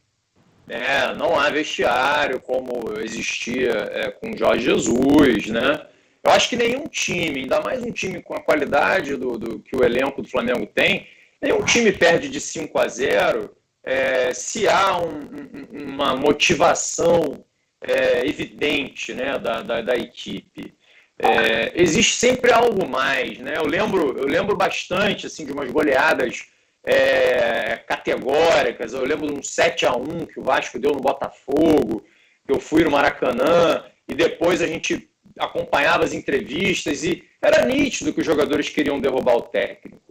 Né? 0.67 1.13
Não 1.17 1.39
há 1.39 1.49
vestiário 1.49 2.39
como 2.39 2.99
existia 2.99 3.71
é, 3.71 4.11
com 4.11 4.37
Jorge 4.37 4.65
Jesus. 4.65 5.47
Né? 5.47 5.87
Eu 6.23 6.31
acho 6.31 6.49
que 6.49 6.55
nenhum 6.55 6.87
time, 6.87 7.41
ainda 7.41 7.61
mais 7.61 7.81
um 7.81 7.91
time 7.91 8.21
com 8.21 8.35
a 8.35 8.39
qualidade 8.39 9.15
do, 9.15 9.39
do 9.39 9.59
que 9.59 9.75
o 9.75 9.83
elenco 9.83 10.21
do 10.21 10.29
Flamengo 10.29 10.67
tem, 10.67 11.07
nenhum 11.41 11.63
time 11.65 11.91
perde 11.91 12.29
de 12.29 12.39
5 12.39 12.77
a 12.79 12.87
0 12.87 13.55
é, 13.83 14.31
se 14.31 14.67
há 14.67 14.99
um, 14.99 15.27
uma 15.71 16.15
motivação 16.15 17.43
é, 17.81 18.27
evidente 18.27 19.13
né, 19.15 19.39
da, 19.39 19.63
da, 19.63 19.81
da 19.81 19.95
equipe. 19.95 20.73
É, 21.17 21.71
existe 21.73 22.15
sempre 22.15 22.51
algo 22.51 22.87
mais. 22.87 23.39
Né? 23.39 23.55
Eu, 23.57 23.65
lembro, 23.65 24.15
eu 24.17 24.27
lembro 24.27 24.55
bastante 24.55 25.25
assim, 25.25 25.43
de 25.43 25.51
umas 25.51 25.71
goleadas 25.71 26.45
é, 26.83 27.77
categóricas. 27.77 28.93
Eu 28.93 29.03
lembro 29.03 29.25
de 29.25 29.33
um 29.33 29.41
7 29.41 29.87
a 29.87 29.95
1 29.95 30.27
que 30.27 30.39
o 30.39 30.43
Vasco 30.43 30.77
deu 30.77 30.91
no 30.91 30.99
Botafogo, 30.99 32.05
que 32.45 32.53
eu 32.53 32.59
fui 32.59 32.83
no 32.83 32.91
Maracanã, 32.91 33.83
e 34.07 34.13
depois 34.13 34.61
a 34.61 34.67
gente 34.67 35.10
acompanhava 35.37 36.03
as 36.03 36.13
entrevistas 36.13 37.03
e 37.03 37.23
era 37.41 37.65
nítido 37.65 38.13
que 38.13 38.21
os 38.21 38.25
jogadores 38.25 38.69
queriam 38.69 38.99
derrubar 38.99 39.35
o 39.35 39.41
técnico 39.41 40.01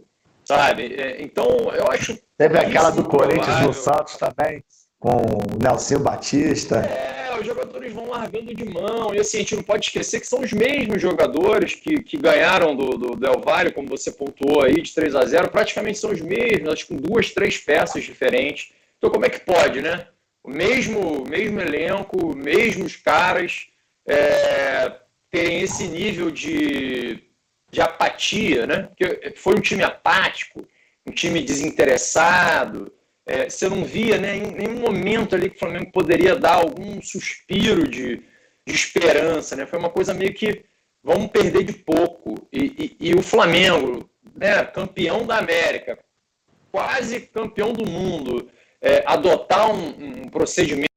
sabe? 0.43 0.95
É, 0.97 1.21
então, 1.21 1.45
eu 1.73 1.87
acho. 1.89 2.17
Teve 2.37 2.57
aquela 2.57 2.89
do 2.89 3.03
Corinthians 3.03 3.61
no 3.61 3.73
Santos 3.73 4.17
também, 4.17 4.63
com 4.99 5.09
o 5.09 5.57
Nelson 5.61 5.99
Batista. 5.99 6.77
É, 6.77 7.39
os 7.39 7.45
jogadores 7.45 7.93
vão 7.93 8.09
largando 8.09 8.53
de 8.53 8.65
mão. 8.65 9.13
E 9.13 9.19
assim, 9.19 9.37
a 9.37 9.39
gente 9.41 9.55
não 9.55 9.63
pode 9.63 9.85
esquecer 9.85 10.19
que 10.19 10.27
são 10.27 10.41
os 10.41 10.51
mesmos 10.51 11.01
jogadores 11.01 11.75
que, 11.75 12.01
que 12.03 12.17
ganharam 12.17 12.75
do, 12.75 12.97
do 12.97 13.15
Del 13.15 13.39
Valle, 13.39 13.71
como 13.71 13.87
você 13.87 14.11
pontuou 14.11 14.63
aí, 14.63 14.81
de 14.81 14.93
3 14.93 15.15
a 15.15 15.25
0 15.25 15.49
praticamente 15.49 15.99
são 15.99 16.11
os 16.11 16.21
mesmos, 16.21 16.73
acho 16.73 16.87
com 16.87 16.97
duas, 16.97 17.31
três 17.31 17.57
peças 17.57 18.03
diferentes. 18.03 18.71
Então, 18.97 19.09
como 19.09 19.25
é 19.25 19.29
que 19.29 19.39
pode, 19.39 19.81
né? 19.81 20.07
o 20.43 20.49
mesmo, 20.49 21.23
mesmo 21.27 21.59
elenco, 21.61 22.35
mesmos 22.35 22.95
caras, 22.95 23.67
é, 24.07 24.91
terem 25.31 25.61
esse 25.61 25.87
nível 25.87 26.29
de, 26.29 27.23
de 27.71 27.81
apatia, 27.81 28.67
né? 28.67 28.83
Porque 28.83 29.33
foi 29.37 29.55
um 29.55 29.61
time 29.61 29.83
apático, 29.83 30.67
um 31.07 31.11
time 31.11 31.41
desinteressado. 31.41 32.91
É, 33.25 33.49
você 33.49 33.69
não 33.69 33.83
via 33.85 34.17
né, 34.17 34.35
em 34.35 34.51
nenhum 34.51 34.79
momento 34.79 35.35
ali 35.35 35.49
que 35.49 35.55
o 35.55 35.59
Flamengo 35.59 35.91
poderia 35.91 36.35
dar 36.35 36.55
algum 36.55 37.01
suspiro 37.01 37.87
de, 37.87 38.17
de 38.67 38.73
esperança, 38.73 39.55
né? 39.55 39.65
Foi 39.65 39.79
uma 39.79 39.89
coisa 39.89 40.13
meio 40.13 40.33
que 40.33 40.65
vamos 41.03 41.31
perder 41.31 41.63
de 41.63 41.73
pouco. 41.73 42.47
E, 42.51 42.95
e, 42.99 43.09
e 43.09 43.15
o 43.15 43.21
Flamengo, 43.21 44.09
né, 44.35 44.63
campeão 44.65 45.25
da 45.25 45.37
América, 45.37 45.97
quase 46.71 47.21
campeão 47.21 47.73
do 47.73 47.89
mundo, 47.89 48.49
é, 48.81 49.03
adotar 49.05 49.71
um, 49.71 50.23
um, 50.23 50.29
procedimento 50.29 50.87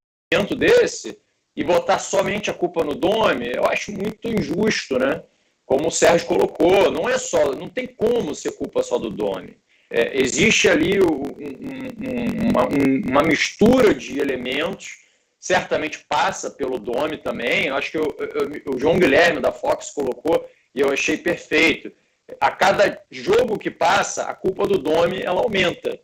desse 0.56 1.18
e 1.56 1.62
botar 1.62 1.98
somente 1.98 2.50
a 2.50 2.54
culpa 2.54 2.82
no 2.82 2.94
Dome, 2.94 3.52
eu 3.54 3.64
acho 3.66 3.92
muito 3.92 4.28
injusto, 4.28 4.98
né? 4.98 5.22
Como 5.64 5.88
o 5.88 5.90
Sérgio 5.90 6.26
colocou, 6.26 6.90
não 6.90 7.08
é 7.08 7.16
só, 7.16 7.52
não 7.52 7.68
tem 7.68 7.86
como 7.86 8.34
ser 8.34 8.52
culpa 8.52 8.82
só 8.82 8.98
do 8.98 9.10
Dome. 9.10 9.56
É, 9.90 10.18
existe 10.18 10.68
ali 10.68 11.00
um, 11.00 11.22
um, 11.22 12.50
uma, 12.50 12.68
uma, 13.08 13.22
mistura 13.22 13.94
de 13.94 14.18
elementos, 14.18 14.98
certamente 15.38 16.04
passa 16.08 16.50
pelo 16.50 16.78
Dome 16.78 17.18
também. 17.18 17.66
Eu 17.66 17.76
acho 17.76 17.92
que 17.92 17.98
eu, 17.98 18.16
eu, 18.18 18.74
o 18.74 18.78
João 18.78 18.98
Guilherme 18.98 19.40
da 19.40 19.52
Fox 19.52 19.90
colocou 19.90 20.48
e 20.74 20.80
eu 20.80 20.90
achei 20.90 21.16
perfeito. 21.16 21.92
A 22.40 22.50
cada 22.50 23.00
jogo 23.10 23.58
que 23.58 23.70
passa, 23.70 24.24
a 24.24 24.34
culpa 24.34 24.66
do 24.66 24.78
Dome 24.78 25.22
ela 25.22 25.40
aumenta 25.40 25.98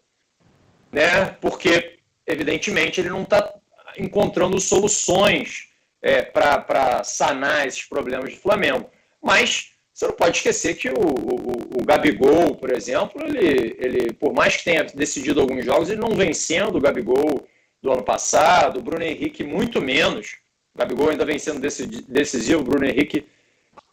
né? 0.93 1.27
Porque, 1.41 1.99
evidentemente, 2.27 3.01
ele 3.01 3.11
não 3.11 3.23
está 3.23 3.53
encontrando 3.99 4.61
soluções 4.61 5.69
é, 6.03 6.23
para 6.23 7.03
sanar 7.05 7.67
esses 7.67 7.85
problemas 7.85 8.35
do 8.35 8.41
Flamengo. 8.41 8.89
Mas 9.23 9.71
você 9.93 10.07
não 10.07 10.15
pode 10.15 10.39
esquecer 10.39 10.77
que 10.77 10.89
o, 10.89 10.95
o, 10.95 11.81
o, 11.81 11.85
Gabigol, 11.85 12.55
por 12.55 12.75
exemplo, 12.75 13.23
ele, 13.23 13.77
ele, 13.79 14.13
por 14.15 14.33
mais 14.33 14.57
que 14.57 14.65
tenha 14.65 14.85
decidido 14.85 15.41
alguns 15.41 15.65
jogos, 15.65 15.91
ele 15.91 16.01
não 16.01 16.15
vencendo 16.15 16.77
o 16.77 16.81
Gabigol 16.81 17.47
do 17.83 17.93
ano 17.93 18.03
passado, 18.03 18.79
o 18.79 18.83
Bruno 18.83 19.05
Henrique 19.05 19.45
muito 19.45 19.81
menos. 19.81 20.37
O 20.75 20.79
Gabigol 20.79 21.11
ainda 21.11 21.25
vencendo 21.25 21.61
decisivo, 21.61 22.61
o 22.61 22.65
Bruno 22.65 22.87
Henrique 22.87 23.27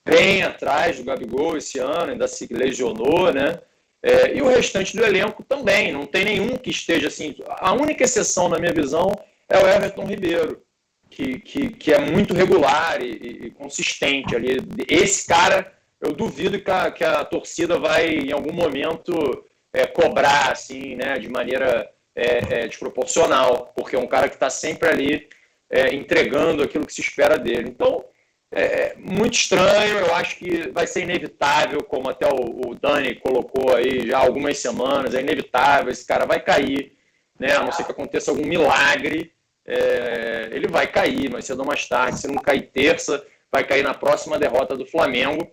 bem 0.06 0.44
atrás 0.44 0.98
do 0.98 1.04
Gabigol 1.04 1.58
esse 1.58 1.80
ano, 1.80 2.12
ainda 2.12 2.28
se 2.28 2.48
lesionou, 2.54 3.34
né? 3.34 3.60
É, 4.02 4.34
e 4.38 4.42
o 4.42 4.48
restante 4.48 4.96
do 4.96 5.04
elenco 5.04 5.44
também, 5.44 5.92
não 5.92 6.06
tem 6.06 6.24
nenhum 6.24 6.56
que 6.58 6.70
esteja 6.70 7.08
assim. 7.08 7.36
A 7.50 7.74
única 7.74 8.04
exceção, 8.04 8.48
na 8.48 8.60
minha 8.60 8.72
visão, 8.72 9.12
é 9.50 9.58
o 9.58 9.68
Everton 9.68 10.06
Ribeiro, 10.06 10.62
que, 11.10 11.40
que, 11.40 11.70
que 11.70 11.94
é 11.94 12.00
muito 12.00 12.34
regular 12.34 13.02
e, 13.02 13.46
e, 13.46 13.52
consistente 13.52 14.36
ali. 14.36 14.58
Esse 14.88 15.28
cara, 15.28 15.72
eu 16.02 16.12
duvido 16.14 16.60
que 16.60 16.70
a, 16.70 16.92
que 16.92 17.04
a 17.04 17.24
torcida 17.24 17.80
vai, 17.80 18.08
em 18.08 18.32
algum 18.32 18.54
momento, 18.54 19.46
é, 19.74 19.86
cobrar 19.86 20.52
assim, 20.52 20.96
né, 20.96 21.18
de 21.18 21.30
maneira 21.30 21.90
é, 22.16 22.64
é 22.64 22.68
desproporcional, 22.68 23.72
porque 23.76 23.96
é 23.96 24.00
um 24.00 24.08
cara 24.08 24.28
que 24.28 24.36
está 24.36 24.50
sempre 24.50 24.90
ali 24.90 25.28
é, 25.70 25.94
entregando 25.94 26.64
aquilo 26.64 26.86
que 26.86 26.94
se 26.94 27.02
espera 27.02 27.38
dele. 27.38 27.70
Então, 27.70 28.04
é 28.52 28.96
muito 28.98 29.34
estranho, 29.34 30.00
eu 30.00 30.16
acho 30.16 30.38
que 30.38 30.70
vai 30.70 30.88
ser 30.88 31.02
inevitável, 31.02 31.84
como 31.84 32.10
até 32.10 32.28
o, 32.28 32.70
o, 32.70 32.76
Dani 32.76 33.16
colocou 33.16 33.76
aí 33.76 34.08
já 34.08 34.20
há 34.20 34.22
algumas 34.22 34.58
semanas, 34.58 35.14
é 35.14 35.22
inevitável, 35.22 35.92
esse 35.92 36.06
cara 36.06 36.26
vai 36.26 36.40
cair, 36.40 36.94
né? 37.38 37.54
A 37.56 37.64
não 37.64 37.72
ser 37.74 37.84
que 37.84 37.92
aconteça 37.92 38.32
algum 38.32 38.46
milagre, 38.46 39.34
é, 39.68 40.50
ele 40.52 40.68
vai 40.68 40.88
cair, 40.88 41.30
mas 41.30 41.46
cedo 41.46 41.60
ou 41.60 41.66
mais 41.66 41.88
tarde, 41.88 42.20
se 42.20 42.28
não 42.28 42.42
cair 42.42 42.72
terça, 42.72 43.24
vai 43.52 43.66
cair 43.66 43.84
na 43.84 43.94
próxima 43.94 44.40
derrota 44.40 44.76
do 44.76 44.86
Flamengo, 44.86 45.50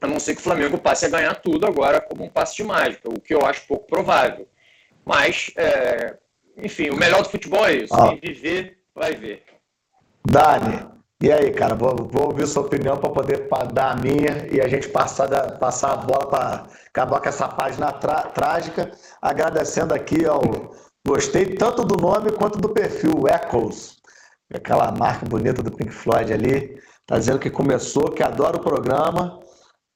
a 0.00 0.06
não 0.06 0.18
ser 0.18 0.34
que 0.34 0.40
o 0.40 0.44
Flamengo 0.44 0.78
passe 0.78 1.06
a 1.06 1.10
ganhar 1.10 1.34
tudo 1.36 1.66
agora 1.66 2.00
como 2.00 2.24
um 2.24 2.30
passe 2.30 2.56
de 2.56 2.64
mágica, 2.64 3.08
o 3.08 3.20
que 3.20 3.34
eu 3.34 3.44
acho 3.44 3.66
pouco 3.66 3.86
provável. 3.86 4.48
Mas, 5.04 5.50
é, 5.56 6.16
enfim, 6.56 6.90
o 6.90 6.96
melhor 6.96 7.22
do 7.22 7.28
futebol 7.28 7.66
é 7.66 7.74
isso, 7.74 7.94
ah. 7.94 8.08
quem 8.08 8.20
viver, 8.20 8.78
vai 8.94 9.14
ver. 9.14 9.44
Dani, 10.24 10.96
e 11.22 11.32
aí, 11.32 11.50
cara, 11.50 11.74
vou, 11.74 11.96
vou 11.96 12.26
ouvir 12.26 12.46
sua 12.46 12.62
opinião 12.62 12.98
para 12.98 13.08
poder 13.08 13.48
dar 13.72 13.92
a 13.92 13.96
minha 13.96 14.48
e 14.50 14.60
a 14.60 14.68
gente 14.68 14.88
passar, 14.88 15.26
da, 15.26 15.52
passar 15.52 15.92
a 15.92 15.96
bola 15.96 16.26
para 16.28 16.66
acabar 16.88 17.20
com 17.20 17.28
essa 17.28 17.48
página 17.48 17.90
trágica. 17.90 18.90
Agradecendo 19.22 19.94
aqui 19.94 20.26
ao. 20.26 20.42
Gostei 21.06 21.54
tanto 21.54 21.84
do 21.84 21.96
nome 21.96 22.32
quanto 22.32 22.58
do 22.58 22.68
perfil, 22.68 23.24
Echoes, 23.28 23.96
aquela 24.52 24.90
marca 24.90 25.24
bonita 25.24 25.62
do 25.62 25.70
Pink 25.70 25.92
Floyd 25.92 26.32
ali. 26.32 26.80
Tá 27.06 27.16
dizendo 27.16 27.38
que 27.38 27.48
começou, 27.48 28.10
que 28.10 28.24
adora 28.24 28.56
o 28.56 28.60
programa, 28.60 29.38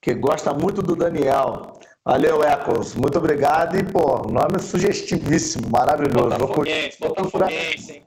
que 0.01 0.15
gosta 0.15 0.55
muito 0.55 0.81
do 0.81 0.95
Daniel. 0.95 1.73
Valeu, 2.05 2.43
Eccles. 2.45 2.95
Muito 2.95 3.19
obrigado. 3.19 3.77
E, 3.77 3.83
pô, 3.83 4.23
nome 4.29 4.61
sugestivíssimo, 4.61 5.69
maravilhoso. 5.69 6.39
Botafoguense, 6.39 6.97
vou, 7.01 7.15
procurar, 7.15 7.51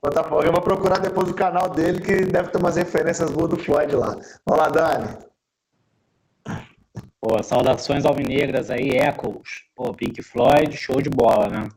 Botafoguense, 0.02 0.52
vou 0.52 0.62
procurar 0.62 1.00
depois 1.00 1.30
o 1.30 1.34
canal 1.34 1.70
dele, 1.70 2.00
que 2.00 2.26
deve 2.26 2.50
ter 2.50 2.58
umas 2.58 2.78
referências 2.78 3.30
boas 3.30 3.50
do 3.50 3.58
Floyd 3.58 3.94
lá. 3.96 4.18
Vamos 4.46 4.64
lá, 4.64 4.70
Dani. 4.70 5.18
Pô, 7.22 7.44
saudações 7.44 8.06
alvinegras 8.06 8.72
aí, 8.72 8.98
Eccles. 8.98 9.64
Pô, 9.76 9.94
Pink 9.94 10.24
Floyd, 10.24 10.76
show 10.76 11.02
de 11.02 11.10
bola, 11.10 11.48
né? 11.50 11.70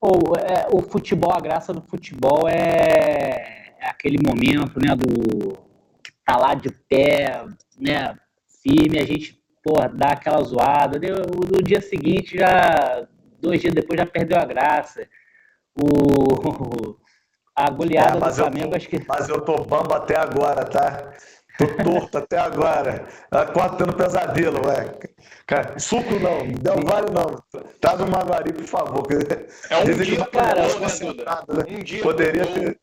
Pô, 0.00 0.36
é, 0.36 0.68
o 0.72 0.80
futebol, 0.80 1.32
a 1.32 1.40
graça 1.40 1.72
do 1.72 1.82
futebol 1.82 2.48
é, 2.48 3.74
é 3.80 3.88
aquele 3.88 4.18
momento, 4.24 4.78
né, 4.78 4.94
do 4.94 5.58
que 6.02 6.12
tá 6.24 6.36
lá 6.36 6.54
de 6.54 6.70
pé, 6.70 7.44
né, 7.76 8.16
firme, 8.62 8.98
a 8.98 9.06
gente 9.06 9.38
porra, 9.62 9.88
dá 9.88 10.08
aquela 10.12 10.42
zoada. 10.42 10.98
No 10.98 11.62
dia 11.62 11.80
seguinte, 11.80 12.38
já 12.38 13.06
dois 13.40 13.60
dias 13.60 13.74
depois, 13.74 13.98
já 13.98 14.06
perdeu 14.06 14.38
a 14.38 14.44
graça. 14.44 15.06
O, 15.74 16.96
a 17.54 17.70
goleada 17.70 18.18
é, 18.18 18.20
do 18.20 18.34
Flamengo, 18.34 18.72
eu, 18.72 18.76
acho 18.76 18.88
que. 18.88 19.04
Mas 19.06 19.28
eu 19.28 19.40
tô 19.40 19.64
bambo 19.64 19.94
até 19.94 20.18
agora, 20.18 20.64
tá? 20.64 21.12
Tô 21.58 21.66
torto 21.82 22.18
até 22.18 22.38
agora. 22.38 23.04
Acordo 23.32 23.76
tendo 23.78 23.92
pesadelo, 23.92 24.64
ué. 24.68 24.94
Cara, 25.44 25.76
suco 25.76 26.14
não, 26.20 26.46
não 26.46 26.84
vale 26.84 27.10
não. 27.10 27.42
Traz 27.80 28.00
um 28.00 28.06
Maguari, 28.06 28.52
por 28.52 28.64
favor. 28.64 29.02
É 29.68 29.76
um 29.76 29.84
Dizem 29.84 30.06
dia, 30.06 30.26
cara. 30.26 30.62
Né? 30.62 31.64
Um 31.68 31.82
dia 31.82 32.02
Poderia 32.02 32.46
ter. 32.46 32.78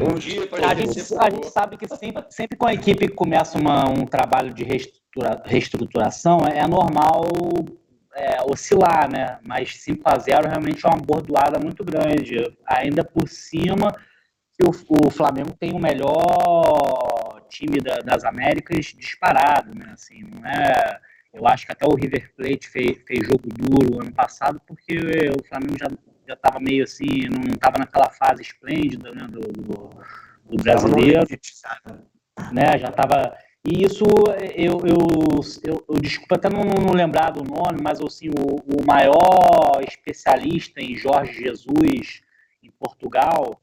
Um 0.00 0.14
dia 0.14 0.48
a, 0.66 0.74
gente, 0.74 1.14
a 1.18 1.28
gente 1.28 1.50
sabe 1.50 1.76
que 1.76 1.86
sempre, 1.86 2.24
sempre 2.30 2.56
com 2.56 2.66
a 2.66 2.72
equipe 2.72 3.08
que 3.08 3.14
começa 3.14 3.58
uma, 3.58 3.86
um 3.90 4.06
trabalho 4.06 4.54
de 4.54 4.64
reestrutura, 4.64 5.42
reestruturação, 5.44 6.38
é, 6.50 6.60
é 6.60 6.66
normal 6.66 7.26
é, 8.14 8.42
oscilar, 8.50 9.12
né? 9.12 9.38
Mas 9.44 9.82
5 9.82 10.00
a 10.06 10.18
0 10.18 10.48
realmente 10.48 10.86
é 10.86 10.88
uma 10.88 10.98
bordoada 10.98 11.58
muito 11.58 11.84
grande. 11.84 12.56
Ainda 12.66 13.04
por 13.04 13.28
cima, 13.28 13.94
que 14.58 14.66
o, 14.66 14.70
o 15.06 15.10
Flamengo 15.10 15.52
tem 15.58 15.74
o 15.74 15.78
melhor 15.78 17.11
time 17.52 17.78
da, 17.80 17.98
das 17.98 18.24
Américas 18.24 18.86
disparado, 18.86 19.74
né? 19.74 19.90
Assim, 19.92 20.24
não 20.24 20.46
é. 20.48 21.00
Eu 21.32 21.46
acho 21.46 21.64
que 21.64 21.72
até 21.72 21.86
o 21.86 21.94
River 21.94 22.30
Plate 22.36 22.68
fez, 22.68 22.98
fez 23.06 23.26
jogo 23.26 23.48
duro 23.48 24.02
ano 24.02 24.12
passado, 24.12 24.60
porque 24.66 24.98
o 24.98 25.44
Flamengo 25.48 25.78
já 25.78 25.88
já 26.26 26.34
estava 26.34 26.60
meio 26.60 26.84
assim, 26.84 27.28
não 27.28 27.52
estava 27.52 27.78
naquela 27.78 28.10
fase 28.10 28.42
esplêndida 28.42 29.12
né, 29.12 29.26
do, 29.28 29.40
do, 29.40 29.90
do 30.44 30.62
brasileiro, 30.62 31.26
né? 32.52 32.78
Já 32.78 32.88
estava 32.88 33.36
e 33.64 33.84
isso 33.84 34.04
eu, 34.56 34.80
eu, 34.84 35.44
eu, 35.62 35.84
eu 35.88 36.00
desculpa 36.00 36.34
até 36.34 36.48
não, 36.48 36.64
não, 36.64 36.92
lembrar 36.92 37.30
do 37.30 37.44
nome, 37.44 37.80
mas 37.80 38.00
assim 38.00 38.28
o, 38.28 38.56
o 38.56 38.84
maior 38.84 39.80
especialista 39.86 40.80
em 40.80 40.96
Jorge 40.96 41.44
Jesus 41.44 42.22
em 42.62 42.70
Portugal 42.70 43.60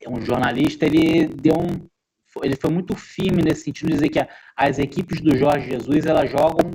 é 0.00 0.08
um 0.08 0.20
jornalista, 0.20 0.84
ele 0.84 1.28
deu 1.28 1.54
um 1.54 1.86
ele 2.42 2.56
foi 2.56 2.70
muito 2.70 2.96
firme 2.96 3.42
nesse 3.42 3.64
sentido 3.64 3.90
dizer 3.90 4.08
que 4.08 4.26
as 4.56 4.78
equipes 4.78 5.20
do 5.20 5.36
Jorge 5.36 5.70
Jesus 5.70 6.06
elas 6.06 6.30
jogam 6.30 6.70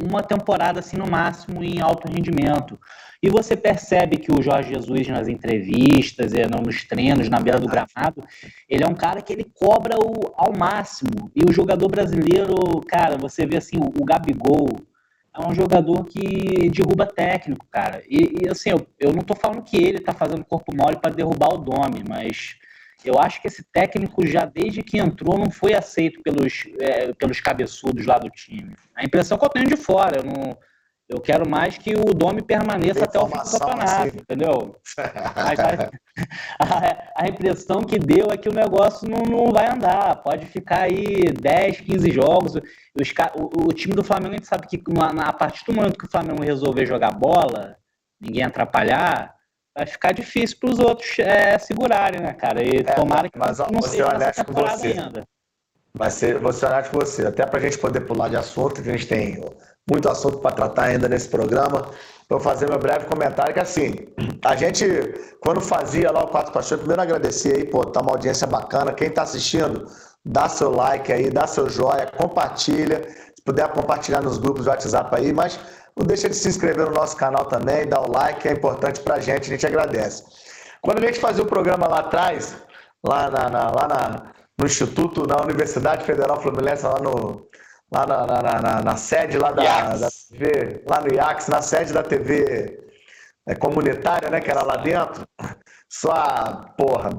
uma 0.00 0.22
temporada 0.22 0.80
assim 0.80 0.96
no 0.96 1.08
máximo 1.08 1.62
em 1.62 1.80
alto 1.80 2.10
rendimento. 2.10 2.78
E 3.22 3.30
você 3.30 3.56
percebe 3.56 4.16
que 4.16 4.32
o 4.32 4.42
Jorge 4.42 4.74
Jesus 4.74 5.06
nas 5.08 5.28
entrevistas, 5.28 6.34
eh, 6.34 6.46
nos 6.48 6.84
treinos, 6.84 7.28
na 7.28 7.38
beira 7.38 7.60
do 7.60 7.68
gramado, 7.68 8.24
ele 8.68 8.82
é 8.82 8.88
um 8.88 8.94
cara 8.94 9.22
que 9.22 9.32
ele 9.32 9.46
cobra 9.54 9.96
o, 9.96 10.32
ao 10.34 10.52
máximo. 10.52 11.30
E 11.36 11.44
o 11.48 11.52
jogador 11.52 11.88
brasileiro, 11.88 12.80
cara, 12.88 13.16
você 13.16 13.46
vê 13.46 13.58
assim, 13.58 13.76
o, 13.78 14.04
Gabigol 14.04 14.68
é 15.34 15.46
um 15.46 15.54
jogador 15.54 16.04
que 16.04 16.68
derruba 16.70 17.06
técnico, 17.06 17.64
cara. 17.70 18.02
E, 18.08 18.42
e 18.42 18.48
assim, 18.48 18.70
eu, 18.70 18.86
eu 18.98 19.12
não 19.12 19.22
tô 19.22 19.36
falando 19.36 19.62
que 19.62 19.76
ele 19.76 20.00
tá 20.00 20.12
fazendo 20.12 20.44
corpo 20.44 20.74
mole 20.74 20.96
para 20.96 21.14
derrubar 21.14 21.54
o 21.54 21.58
Dome, 21.58 22.02
mas 22.08 22.56
eu 23.08 23.18
acho 23.18 23.40
que 23.40 23.48
esse 23.48 23.64
técnico, 23.72 24.26
já 24.26 24.44
desde 24.44 24.82
que 24.82 24.98
entrou, 24.98 25.38
não 25.38 25.50
foi 25.50 25.74
aceito 25.74 26.20
pelos, 26.22 26.64
é, 26.80 27.12
pelos 27.14 27.40
cabeçudos 27.40 28.06
lá 28.06 28.18
do 28.18 28.30
time. 28.30 28.74
A 28.94 29.04
impressão 29.04 29.38
que 29.38 29.44
eu 29.44 29.48
tenho 29.48 29.66
de 29.66 29.76
fora, 29.76 30.18
eu 30.18 30.24
não 30.24 30.56
Eu 31.08 31.20
quero 31.20 31.48
mais 31.48 31.76
que 31.76 31.94
o 31.94 32.14
Domi 32.14 32.42
permaneça 32.42 33.04
até 33.04 33.18
o 33.18 33.26
fim 33.26 33.38
do 33.38 33.58
campeonato, 33.58 34.02
assim. 34.08 34.18
entendeu? 34.18 34.76
A, 36.58 36.64
a, 36.64 37.24
a, 37.24 37.28
impressão 37.28 37.82
que 37.82 37.98
deu 37.98 38.28
é 38.30 38.36
que 38.36 38.48
o 38.48 38.54
negócio 38.54 39.08
não, 39.08 39.22
não 39.22 39.50
vai 39.50 39.70
andar. 39.70 40.22
Pode 40.22 40.46
ficar 40.46 40.82
aí 40.82 41.32
10, 41.32 41.80
15 41.80 42.10
jogos. 42.10 42.54
Os, 42.54 43.12
o, 43.34 43.68
o 43.68 43.72
time 43.72 43.94
do 43.94 44.04
Flamengo, 44.04 44.34
a 44.34 44.36
gente 44.36 44.46
sabe 44.46 44.66
que 44.66 44.82
na, 44.88 45.28
a 45.28 45.32
partir 45.32 45.64
do 45.64 45.72
momento 45.72 45.98
que 45.98 46.04
o 46.04 46.10
Flamengo 46.10 46.42
resolver 46.42 46.84
jogar 46.86 47.12
bola, 47.12 47.76
ninguém 48.20 48.44
atrapalhar, 48.44 49.34
vai 49.76 49.86
ficar 49.86 50.12
difícil 50.12 50.56
para 50.60 50.70
os 50.70 50.78
outros 50.78 51.18
é, 51.18 51.58
segurarem, 51.58 52.20
né, 52.20 52.32
cara? 52.34 52.62
E 52.62 52.78
é, 52.78 52.82
tomara 52.82 53.28
que 53.28 53.38
mas, 53.38 53.58
não 53.58 53.82
seja 53.82 54.08
essa 54.20 54.44
temporada 54.44 54.78
você. 54.78 54.88
ainda. 54.88 55.24
Vai 55.94 56.10
ser, 56.10 56.38
vou 56.38 56.52
ser 56.52 56.66
honesto 56.66 56.90
com 56.90 57.00
você. 57.00 57.26
Até 57.26 57.44
para 57.44 57.58
a 57.58 57.62
gente 57.62 57.78
poder 57.78 58.00
pular 58.00 58.28
de 58.28 58.36
assunto, 58.36 58.82
que 58.82 58.88
a 58.88 58.92
gente 58.92 59.06
tem 59.06 59.44
muito 59.88 60.08
assunto 60.08 60.38
para 60.38 60.54
tratar 60.54 60.84
ainda 60.84 61.08
nesse 61.08 61.28
programa. 61.28 61.90
Vou 62.28 62.40
fazer 62.40 62.68
meu 62.68 62.78
breve 62.78 63.04
comentário 63.04 63.52
que 63.52 63.60
assim, 63.60 63.94
a 64.42 64.56
gente, 64.56 64.86
quando 65.40 65.60
fazia 65.60 66.10
lá 66.10 66.24
o 66.24 66.28
Quatro 66.28 66.50
Pastores, 66.52 66.80
primeiro 66.80 67.02
agradecer 67.02 67.56
aí, 67.56 67.64
pô, 67.66 67.84
tá 67.84 68.00
uma 68.00 68.12
audiência 68.12 68.46
bacana. 68.46 68.94
Quem 68.94 69.08
está 69.08 69.22
assistindo, 69.22 69.86
dá 70.24 70.48
seu 70.48 70.70
like 70.70 71.12
aí, 71.12 71.30
dá 71.30 71.46
seu 71.46 71.68
joia, 71.68 72.06
compartilha. 72.06 73.02
Se 73.36 73.42
puder 73.44 73.68
compartilhar 73.68 74.22
nos 74.22 74.38
grupos 74.38 74.64
do 74.64 74.70
WhatsApp 74.70 75.14
aí, 75.14 75.32
mas 75.32 75.60
não 75.96 76.06
deixa 76.06 76.28
de 76.28 76.34
se 76.34 76.48
inscrever 76.48 76.86
no 76.86 76.92
nosso 76.92 77.16
canal 77.16 77.44
também, 77.46 77.86
dar 77.86 78.00
o 78.00 78.10
like, 78.10 78.48
é 78.48 78.52
importante 78.52 79.00
pra 79.00 79.20
gente, 79.20 79.46
a 79.46 79.54
gente 79.54 79.66
agradece. 79.66 80.24
Quando 80.80 80.98
a 80.98 81.06
gente 81.06 81.20
fazia 81.20 81.42
o 81.42 81.46
programa 81.46 81.86
lá 81.86 82.00
atrás, 82.00 82.56
lá, 83.04 83.30
na, 83.30 83.48
na 83.48 83.70
lá 83.70 83.88
na, 83.88 84.32
no 84.58 84.66
Instituto, 84.66 85.26
na 85.26 85.42
Universidade 85.42 86.04
Federal 86.04 86.40
Fluminense, 86.40 86.84
lá 86.84 86.98
no, 87.00 87.48
lá 87.92 88.06
na, 88.06 88.26
na, 88.26 88.62
na, 88.62 88.82
na 88.82 88.96
sede 88.96 89.38
lá 89.38 89.52
da, 89.52 89.96
da, 89.96 90.08
TV, 90.30 90.82
lá 90.88 91.00
no 91.00 91.12
IAX, 91.12 91.48
na 91.48 91.60
sede 91.60 91.92
da 91.92 92.02
TV 92.02 92.80
é, 93.46 93.54
comunitária, 93.54 94.30
né, 94.30 94.40
que 94.40 94.50
era 94.50 94.62
lá 94.62 94.76
dentro, 94.76 95.26
só, 95.88 96.72
porra, 96.76 97.10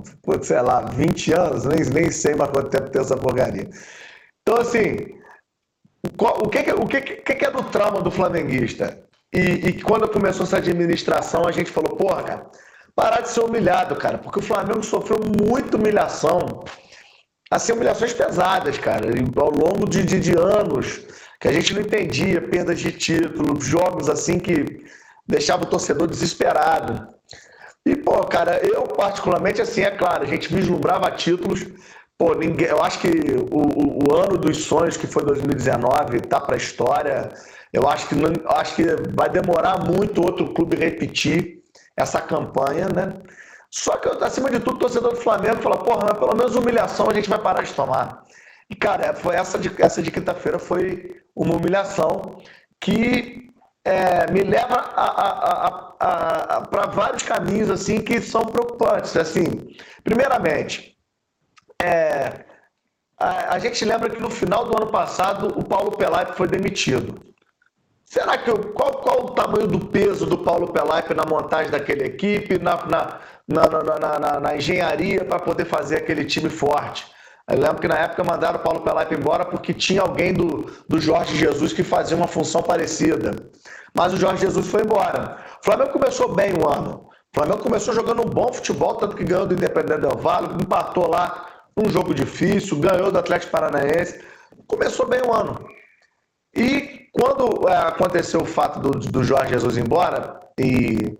sei 0.41 0.61
lá, 0.61 0.81
20 0.81 1.33
anos, 1.33 1.65
nem, 1.65 1.79
nem 1.85 2.11
sei 2.11 2.33
mais 2.33 2.49
quanto 2.49 2.69
tempo 2.69 2.89
tem 2.89 3.01
essa 3.01 3.15
porcaria. 3.15 3.69
Então, 4.41 4.59
assim, 4.59 5.21
o 6.05 6.49
que, 6.49 6.59
o 6.71 6.87
que, 6.87 7.35
que 7.35 7.45
é 7.45 7.51
do 7.51 7.63
trauma 7.63 8.01
do 8.01 8.11
flamenguista? 8.11 8.99
E, 9.31 9.39
e, 9.39 9.81
quando 9.81 10.07
começou 10.07 10.45
essa 10.45 10.57
administração, 10.57 11.43
a 11.47 11.51
gente 11.51 11.71
falou, 11.71 11.95
porra, 11.95 12.23
cara, 12.23 12.51
parar 12.95 13.21
de 13.21 13.29
ser 13.29 13.39
humilhado, 13.39 13.95
cara, 13.95 14.17
porque 14.17 14.39
o 14.39 14.43
Flamengo 14.43 14.83
sofreu 14.83 15.19
muita 15.19 15.77
humilhação 15.77 16.63
assim, 17.55 17.71
humilhações 17.73 18.13
pesadas, 18.13 18.77
cara, 18.77 19.07
ao 19.35 19.51
longo 19.51 19.87
de, 19.87 20.03
de, 20.03 20.19
de 20.19 20.37
anos, 20.37 21.01
que 21.39 21.47
a 21.47 21.51
gente 21.51 21.73
não 21.73 21.81
entendia, 21.81 22.41
perdas 22.41 22.79
de 22.79 22.91
título, 22.91 23.59
jogos 23.61 24.09
assim 24.09 24.39
que 24.39 24.85
deixava 25.27 25.63
o 25.63 25.67
torcedor 25.67 26.07
desesperado. 26.07 27.07
E, 27.85 27.95
pô, 27.95 28.23
cara, 28.23 28.59
eu 28.65 28.83
particularmente, 28.83 29.61
assim, 29.61 29.81
é 29.81 29.91
claro, 29.91 30.23
a 30.23 30.27
gente 30.27 30.53
vislumbrava 30.53 31.11
títulos. 31.11 31.65
Pô, 32.17 32.33
ninguém, 32.35 32.67
eu 32.67 32.81
acho 32.83 32.99
que 32.99 33.09
o, 33.51 34.11
o, 34.11 34.15
ano 34.15 34.37
dos 34.37 34.65
sonhos, 34.65 34.95
que 34.95 35.07
foi 35.07 35.25
2019, 35.25 36.21
tá 36.21 36.39
para 36.39 36.55
a 36.55 36.57
história. 36.57 37.29
Eu 37.71 37.87
acho 37.87 38.07
que, 38.07 38.15
não, 38.15 38.31
acho 38.51 38.75
que 38.75 38.83
vai 39.13 39.29
demorar 39.29 39.83
muito 39.83 40.21
outro 40.23 40.53
clube 40.53 40.75
repetir 40.75 41.61
essa 41.97 42.21
campanha, 42.21 42.87
né? 42.87 43.13
Só 43.71 43.97
que, 43.97 44.07
acima 44.23 44.51
de 44.51 44.59
tudo, 44.59 44.75
o 44.75 44.79
torcedor 44.79 45.13
do 45.13 45.21
Flamengo 45.21 45.61
fala, 45.61 45.77
porra, 45.83 46.09
mas 46.11 46.19
pelo 46.19 46.35
menos 46.35 46.55
humilhação 46.55 47.09
a 47.09 47.13
gente 47.13 47.29
vai 47.29 47.39
parar 47.39 47.63
de 47.63 47.73
tomar. 47.73 48.23
E, 48.69 48.75
cara, 48.75 49.13
foi 49.13 49.35
essa 49.35 49.57
de, 49.57 49.71
essa 49.79 50.01
de 50.01 50.11
quinta-feira 50.11 50.59
foi 50.59 51.15
uma 51.35 51.55
humilhação 51.55 52.41
que 52.79 53.49
é, 53.83 54.31
me 54.31 54.41
leva 54.43 54.77
para 56.69 56.87
vários 56.93 57.23
caminhos 57.23 57.69
assim 57.69 58.01
que 58.01 58.21
são 58.21 58.45
preocupantes. 58.45 59.17
Assim, 59.17 59.75
primeiramente, 60.03 60.92
é, 61.81 62.45
a, 63.17 63.55
a, 63.55 63.59
gente 63.59 63.83
lembra 63.85 64.09
que 64.09 64.21
no 64.21 64.29
final 64.29 64.65
do 64.65 64.77
ano 64.77 64.91
passado 64.91 65.47
o 65.57 65.63
Paulo 65.63 65.91
Pelaipe 65.91 66.35
foi 66.35 66.47
demitido. 66.47 67.15
Será 68.05 68.37
que 68.37 68.51
qual, 68.51 68.91
qual 68.97 69.25
o 69.25 69.31
tamanho 69.31 69.67
do 69.67 69.87
peso 69.87 70.25
do 70.25 70.37
Paulo 70.37 70.71
Pelaipe 70.71 71.13
na 71.13 71.25
montagem 71.25 71.71
daquela 71.71 72.03
equipe, 72.03 72.59
na, 72.59 72.85
na 72.85 73.19
na, 73.47 74.19
na, 74.19 74.39
na, 74.39 74.55
engenharia 74.55 75.25
para 75.25 75.39
poder 75.39 75.65
fazer 75.65 75.97
aquele 75.97 76.25
time 76.25 76.49
forte. 76.49 77.05
Eu 77.49 77.59
lembro 77.59 77.81
que 77.81 77.87
na 77.87 77.99
época 77.99 78.23
mandaram 78.23 78.57
o 78.57 78.63
Paulo 78.63 78.81
Pelaipe 78.81 79.15
embora 79.15 79.43
porque 79.43 79.73
tinha 79.73 80.01
alguém 80.01 80.33
do, 80.33 80.71
do 80.87 80.99
Jorge 80.99 81.35
Jesus 81.35 81.73
que 81.73 81.83
fazia 81.83 82.15
uma 82.15 82.27
função 82.27 82.63
parecida. 82.63 83.35
Mas 83.93 84.13
o 84.13 84.17
Jorge 84.17 84.41
Jesus 84.41 84.67
foi 84.67 84.81
embora. 84.81 85.37
O 85.61 85.65
Flamengo 85.65 85.91
começou 85.91 86.33
bem 86.33 86.53
o 86.53 86.67
ano. 86.67 87.09
O 87.35 87.35
Flamengo 87.35 87.61
começou 87.61 87.93
jogando 87.93 88.21
um 88.21 88.29
bom 88.29 88.53
futebol, 88.53 88.95
tanto 88.95 89.15
que 89.15 89.25
ganhou 89.25 89.45
do 89.45 89.53
Independente 89.55 90.01
Del 90.01 90.17
Vale, 90.17 90.53
empatou 90.61 91.09
lá 91.09 91.47
um 91.77 91.89
jogo 91.89 92.13
difícil, 92.13 92.79
ganhou 92.79 93.11
do 93.11 93.19
Atlético 93.19 93.51
Paranaense. 93.51 94.23
Começou 94.67 95.07
bem 95.07 95.21
o 95.25 95.33
ano. 95.33 95.65
E 96.55 97.07
quando 97.11 97.67
é, 97.67 97.75
aconteceu 97.75 98.41
o 98.41 98.45
fato 98.45 98.79
do, 98.79 98.91
do 98.91 99.23
Jorge 99.23 99.53
Jesus 99.53 99.77
ir 99.77 99.81
embora, 99.81 100.39
e 100.59 101.17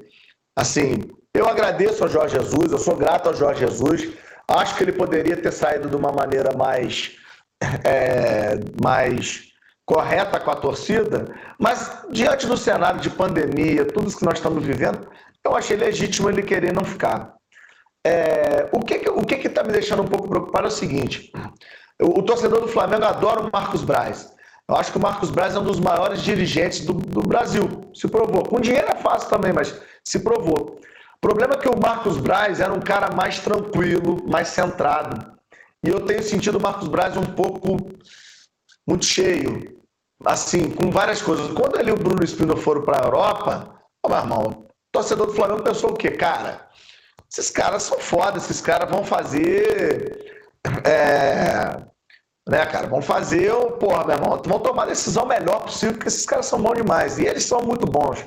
assim, 0.55 1.01
eu 1.33 1.47
agradeço 1.47 2.03
ao 2.03 2.09
Jorge 2.09 2.37
Jesus, 2.37 2.71
eu 2.71 2.77
sou 2.77 2.95
grato 2.95 3.27
ao 3.27 3.35
Jorge 3.35 3.61
Jesus. 3.61 4.09
Acho 4.47 4.75
que 4.75 4.83
ele 4.83 4.91
poderia 4.91 5.37
ter 5.37 5.51
saído 5.51 5.89
de 5.89 5.95
uma 5.95 6.11
maneira 6.11 6.55
mais, 6.55 7.17
é, 7.83 8.59
mais 8.81 9.51
correta 9.85 10.39
com 10.39 10.51
a 10.51 10.55
torcida, 10.55 11.25
mas 11.59 12.05
diante 12.09 12.47
do 12.47 12.55
cenário 12.55 13.01
de 13.01 13.09
pandemia, 13.09 13.85
tudo 13.85 14.07
isso 14.07 14.17
que 14.17 14.25
nós 14.25 14.35
estamos 14.35 14.65
vivendo, 14.65 15.07
eu 15.43 15.55
achei 15.55 15.75
legítimo 15.75 16.29
ele 16.29 16.41
querer 16.41 16.73
não 16.73 16.85
ficar. 16.85 17.35
É, 18.05 18.69
o 18.71 18.79
que 18.79 19.09
o 19.09 19.25
que 19.25 19.47
está 19.47 19.63
me 19.63 19.71
deixando 19.71 20.01
um 20.01 20.07
pouco 20.07 20.27
preocupado 20.27 20.65
é 20.65 20.67
o 20.67 20.71
seguinte: 20.71 21.31
o, 22.01 22.19
o, 22.19 22.23
torcedor 22.23 22.61
do 22.61 22.67
Flamengo 22.67 23.05
adora 23.05 23.41
o 23.41 23.49
Marcos 23.51 23.83
Braz. 23.83 24.33
Eu 24.69 24.75
acho 24.75 24.91
que 24.91 24.97
o 24.97 25.01
Marcos 25.01 25.29
Braz 25.29 25.55
é 25.55 25.59
um 25.59 25.63
dos 25.63 25.79
maiores 25.79 26.21
dirigentes 26.21 26.85
do, 26.85 26.93
do 26.93 27.21
Brasil. 27.21 27.67
Se 27.93 28.07
provou. 28.07 28.43
Com 28.43 28.59
dinheiro 28.59 28.87
é 28.89 28.95
fácil 28.95 29.29
também, 29.29 29.53
mas 29.53 29.79
se 30.03 30.19
provou. 30.19 30.79
O 31.15 31.19
problema 31.21 31.55
é 31.55 31.57
que 31.57 31.69
o 31.69 31.79
Marcos 31.79 32.17
Braz 32.17 32.59
era 32.59 32.73
um 32.73 32.81
cara 32.81 33.13
mais 33.15 33.39
tranquilo, 33.39 34.17
mais 34.27 34.49
centrado. 34.49 35.33
E 35.83 35.89
eu 35.89 36.05
tenho 36.05 36.23
sentido 36.23 36.57
o 36.57 36.61
Marcos 36.61 36.87
Braz 36.87 37.15
um 37.15 37.25
pouco 37.25 37.77
muito 38.87 39.05
cheio, 39.05 39.81
assim, 40.25 40.69
com 40.69 40.89
várias 40.91 41.21
coisas. 41.21 41.51
Quando 41.51 41.79
ele 41.79 41.89
e 41.89 41.93
o 41.93 41.97
Bruno 41.97 42.23
Espino 42.23 42.55
foram 42.57 42.81
para 42.81 43.01
a 43.01 43.05
Europa, 43.05 43.81
ô, 44.05 44.09
meu 44.09 44.17
irmão, 44.17 44.43
o 44.43 44.65
torcedor 44.91 45.27
do 45.27 45.33
Flamengo 45.33 45.63
pensou 45.63 45.91
o 45.91 45.95
quê? 45.95 46.11
Cara, 46.11 46.67
esses 47.33 47.49
caras 47.49 47.83
são 47.83 47.99
foda, 47.99 48.37
esses 48.37 48.61
caras 48.61 48.89
vão 48.89 49.03
fazer. 49.03 50.35
É, 50.85 51.81
né, 52.47 52.65
cara? 52.67 52.87
Vão 52.87 53.01
fazer, 53.01 53.51
porra, 53.79 54.05
meu 54.05 54.15
irmão, 54.17 54.41
vão 54.45 54.59
tomar 54.59 54.83
a 54.83 54.87
decisão 54.87 55.25
melhor 55.25 55.63
possível, 55.63 55.95
porque 55.95 56.09
esses 56.09 56.25
caras 56.27 56.45
são 56.45 56.61
bons 56.61 56.75
demais. 56.75 57.17
E 57.17 57.25
eles 57.25 57.43
são 57.43 57.61
muito 57.63 57.87
bons. 57.87 58.23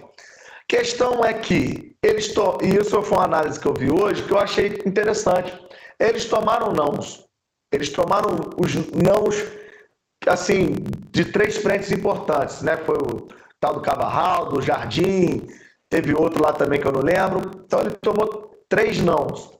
Questão 0.68 1.24
é 1.24 1.32
que 1.32 1.96
eles 2.02 2.34
to... 2.34 2.58
e 2.60 2.76
isso 2.76 3.00
foi 3.00 3.16
uma 3.16 3.24
análise 3.24 3.60
que 3.60 3.66
eu 3.66 3.74
vi 3.74 3.90
hoje 3.90 4.24
que 4.24 4.32
eu 4.32 4.40
achei 4.40 4.82
interessante. 4.84 5.56
Eles 6.00 6.24
tomaram 6.24 6.72
nãos. 6.72 7.24
Eles 7.72 7.90
tomaram 7.90 8.50
os 8.58 8.74
nãos 8.90 9.36
assim 10.26 10.74
de 11.12 11.26
três 11.26 11.58
frentes 11.58 11.92
importantes, 11.92 12.60
né? 12.62 12.76
Foi 12.78 12.96
o 12.96 13.28
tal 13.60 13.74
do 13.74 13.80
Cabarral, 13.80 14.48
do 14.48 14.60
Jardim, 14.60 15.46
teve 15.88 16.12
outro 16.12 16.42
lá 16.42 16.52
também 16.52 16.80
que 16.80 16.86
eu 16.88 16.92
não 16.92 17.02
lembro. 17.02 17.62
Então 17.64 17.80
ele 17.80 17.90
tomou 18.02 18.55
três 18.68 19.00
nãos. 19.00 19.50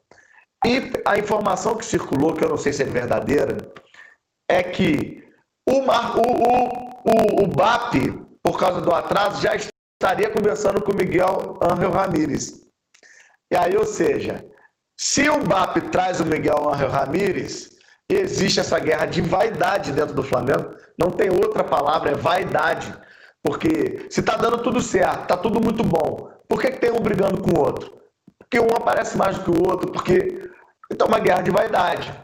E 0.64 0.92
a 1.05 1.19
informação 1.19 1.77
que 1.77 1.85
circulou, 1.85 2.35
que 2.35 2.45
eu 2.45 2.49
não 2.49 2.57
sei 2.57 2.73
se 2.73 2.83
é 2.83 2.87
verdadeira, 2.87 3.57
é 4.49 4.62
que 4.62 5.25
o, 5.69 5.79
o, 5.79 5.81
o, 5.81 6.64
o, 7.05 7.45
o 7.45 7.47
BAP, 7.47 7.95
por 8.42 8.59
causa 8.59 8.81
do 8.81 8.92
atraso, 8.92 9.42
já 9.42 9.55
estaria 9.55 10.31
conversando 10.31 10.83
com 10.83 10.95
Miguel 10.95 11.59
Ángel 11.62 11.90
Ramírez. 11.90 12.66
E 13.53 13.57
aí, 13.57 13.77
ou 13.77 13.85
seja, 13.85 14.45
se 14.99 15.29
o 15.29 15.38
BAP 15.38 15.77
traz 15.90 16.21
o 16.21 16.27
Miguel 16.27 16.69
Ángel 16.69 16.88
Ramírez, 16.88 17.77
existe 18.09 18.61
essa 18.61 18.79
guerra 18.79 19.07
de 19.07 19.21
vaidade 19.21 19.92
dentro 19.92 20.14
do 20.14 20.23
Flamengo. 20.23 20.75
Não 20.99 21.11
tem 21.11 21.31
outra 21.31 21.62
palavra, 21.62 22.11
é 22.11 22.14
vaidade. 22.14 22.92
Porque 23.42 24.07
se 24.11 24.21
está 24.21 24.37
dando 24.37 24.62
tudo 24.62 24.81
certo, 24.81 25.23
está 25.23 25.37
tudo 25.37 25.61
muito 25.61 25.85
bom, 25.85 26.33
por 26.49 26.61
que, 26.61 26.71
que 26.71 26.81
tem 26.81 26.90
um 26.90 27.01
brigando 27.01 27.40
com 27.40 27.51
o 27.51 27.61
outro? 27.61 27.97
Porque 28.49 28.61
um 28.61 28.77
aparece 28.77 29.17
mais 29.17 29.39
do 29.39 29.45
que 29.45 29.51
o 29.51 29.69
outro, 29.69 29.91
porque. 29.91 30.51
Então, 30.91 31.09
uma 31.09 31.19
guerra 31.19 31.43
de 31.43 31.51
vaidade. 31.51 32.15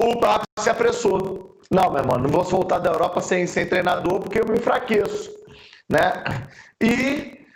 O 0.00 0.18
BAP 0.18 0.42
se 0.58 0.68
apressou. 0.68 1.58
Não, 1.70 1.90
meu 1.90 2.00
irmão, 2.00 2.18
não 2.18 2.28
vou 2.28 2.42
voltar 2.42 2.78
da 2.80 2.90
Europa 2.90 3.20
sem, 3.20 3.46
sem 3.46 3.66
treinador 3.66 4.20
porque 4.20 4.40
eu 4.40 4.46
me 4.46 4.58
enfraqueço. 4.58 5.30
Né? 5.88 6.24
E, 6.82 7.46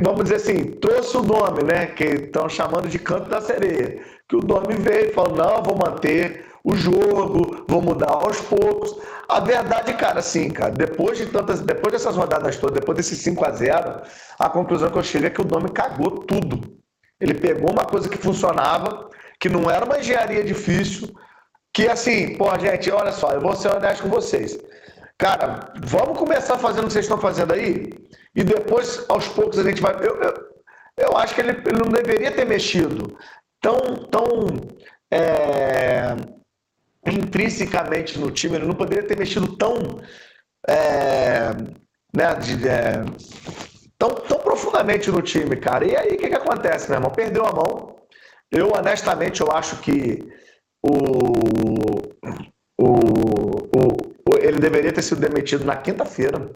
vamos 0.00 0.24
dizer 0.24 0.36
assim, 0.36 0.72
trouxe 0.72 1.16
o 1.16 1.22
nome, 1.22 1.64
né? 1.64 1.86
Que 1.86 2.04
estão 2.04 2.48
chamando 2.48 2.88
de 2.88 2.98
canto 2.98 3.28
da 3.28 3.40
sereia. 3.40 4.04
Que 4.28 4.36
o 4.36 4.40
nome 4.40 4.74
veio 4.74 5.10
e 5.10 5.14
falou: 5.14 5.36
não, 5.36 5.62
vou 5.62 5.76
manter. 5.76 6.46
O 6.64 6.74
jogo, 6.76 7.64
vou 7.66 7.80
mudar 7.82 8.10
aos 8.10 8.40
poucos. 8.40 8.96
A 9.28 9.40
verdade, 9.40 9.94
cara, 9.94 10.20
assim, 10.20 10.50
cara, 10.50 10.70
depois 10.70 11.18
de 11.18 11.26
tantas, 11.26 11.60
depois 11.60 11.92
dessas 11.92 12.16
rodadas 12.16 12.56
todas, 12.56 12.78
depois 12.78 12.96
desse 12.96 13.16
5 13.16 13.44
a 13.44 13.50
0 13.50 14.02
a 14.38 14.48
conclusão 14.48 14.90
que 14.90 14.98
eu 14.98 15.02
chego 15.02 15.26
é 15.26 15.30
que 15.30 15.40
o 15.40 15.44
Domi 15.44 15.70
cagou 15.70 16.10
tudo. 16.10 16.78
Ele 17.20 17.34
pegou 17.34 17.70
uma 17.70 17.84
coisa 17.84 18.08
que 18.08 18.16
funcionava, 18.16 19.08
que 19.40 19.48
não 19.48 19.70
era 19.70 19.84
uma 19.84 19.98
engenharia 19.98 20.44
difícil, 20.44 21.08
que 21.72 21.88
assim, 21.88 22.36
pô, 22.36 22.46
gente, 22.58 22.90
olha 22.90 23.12
só, 23.12 23.32
eu 23.32 23.40
vou 23.40 23.54
ser 23.54 23.68
honesto 23.68 24.02
com 24.02 24.08
vocês. 24.08 24.58
Cara, 25.18 25.72
vamos 25.84 26.16
começar 26.16 26.58
fazendo 26.58 26.84
o 26.84 26.86
que 26.86 26.92
vocês 26.92 27.04
estão 27.04 27.18
fazendo 27.18 27.52
aí, 27.52 27.90
e 28.34 28.44
depois, 28.44 29.04
aos 29.08 29.26
poucos, 29.28 29.58
a 29.58 29.64
gente 29.64 29.82
vai. 29.82 29.94
Eu, 29.96 30.20
eu, 30.22 30.34
eu 30.96 31.16
acho 31.16 31.34
que 31.34 31.40
ele, 31.40 31.50
ele 31.66 31.78
não 31.78 31.90
deveria 31.90 32.30
ter 32.30 32.44
mexido 32.44 33.16
tão, 33.60 33.78
tão 34.10 34.46
é, 35.10 36.14
intrinsecamente 37.06 38.18
no 38.18 38.30
time, 38.30 38.56
ele 38.56 38.66
não 38.66 38.74
poderia 38.74 39.06
ter 39.06 39.18
mexido 39.18 39.56
tão, 39.56 40.00
é, 40.68 41.50
né, 42.14 42.34
de, 42.34 42.68
é, 42.68 43.04
tão, 43.98 44.10
tão 44.10 44.38
profundamente 44.38 45.10
no 45.10 45.22
time, 45.22 45.56
cara. 45.56 45.86
E 45.86 45.96
aí 45.96 46.14
o 46.14 46.18
que, 46.18 46.28
que 46.28 46.34
acontece, 46.34 46.88
meu 46.88 46.98
irmão? 46.98 47.10
Perdeu 47.10 47.44
a 47.44 47.52
mão. 47.52 47.96
Eu, 48.50 48.72
honestamente, 48.72 49.40
eu 49.40 49.50
acho 49.52 49.76
que 49.80 50.26
o, 50.82 50.92
o, 52.80 52.86
o, 53.66 54.36
ele 54.40 54.58
deveria 54.58 54.92
ter 54.92 55.02
sido 55.02 55.20
demitido 55.20 55.64
na 55.64 55.76
quinta-feira. 55.76 56.50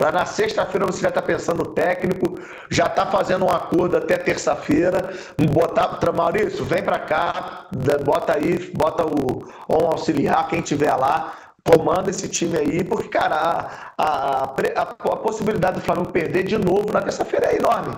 Para 0.00 0.12
na 0.12 0.24
sexta-feira 0.24 0.86
você 0.86 1.02
já 1.02 1.10
está 1.10 1.20
pensando 1.20 1.58
no 1.58 1.74
técnico, 1.74 2.40
já 2.70 2.86
está 2.86 3.04
fazendo 3.04 3.44
um 3.44 3.50
acordo 3.50 3.98
até 3.98 4.16
terça-feira, 4.16 5.12
botar 5.52 5.98
Maurício, 6.10 6.64
vem 6.64 6.82
para 6.82 6.98
cá, 7.00 7.66
bota 8.02 8.32
aí, 8.32 8.72
bota 8.74 9.04
o 9.04 9.44
um 9.68 9.86
auxiliar, 9.88 10.48
quem 10.48 10.62
tiver 10.62 10.94
lá, 10.94 11.34
comanda 11.62 12.08
esse 12.08 12.30
time 12.30 12.56
aí, 12.56 12.82
porque, 12.82 13.08
cara, 13.08 13.36
a, 13.98 14.02
a, 14.02 14.44
a, 14.44 14.82
a 14.82 15.16
possibilidade 15.16 15.80
do 15.80 15.82
Flamengo 15.82 16.10
perder 16.10 16.44
de 16.44 16.56
novo 16.56 16.90
na 16.90 17.02
terça-feira 17.02 17.52
é 17.52 17.56
enorme. 17.56 17.94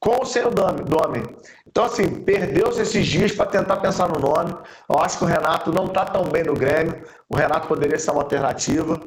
Com 0.00 0.16
o 0.16 0.50
Domi. 0.50 1.22
Então, 1.64 1.84
assim, 1.84 2.22
perdeu-se 2.24 2.82
esses 2.82 3.06
dias 3.06 3.30
para 3.30 3.46
tentar 3.46 3.76
pensar 3.76 4.08
no 4.08 4.18
nome. 4.18 4.52
Eu 4.88 4.98
acho 4.98 5.18
que 5.18 5.24
o 5.24 5.28
Renato 5.28 5.72
não 5.72 5.86
está 5.86 6.04
tão 6.04 6.24
bem 6.24 6.42
no 6.42 6.54
Grêmio. 6.54 7.04
O 7.28 7.36
Renato 7.36 7.68
poderia 7.68 7.98
ser 7.98 8.10
uma 8.10 8.22
alternativa, 8.22 9.00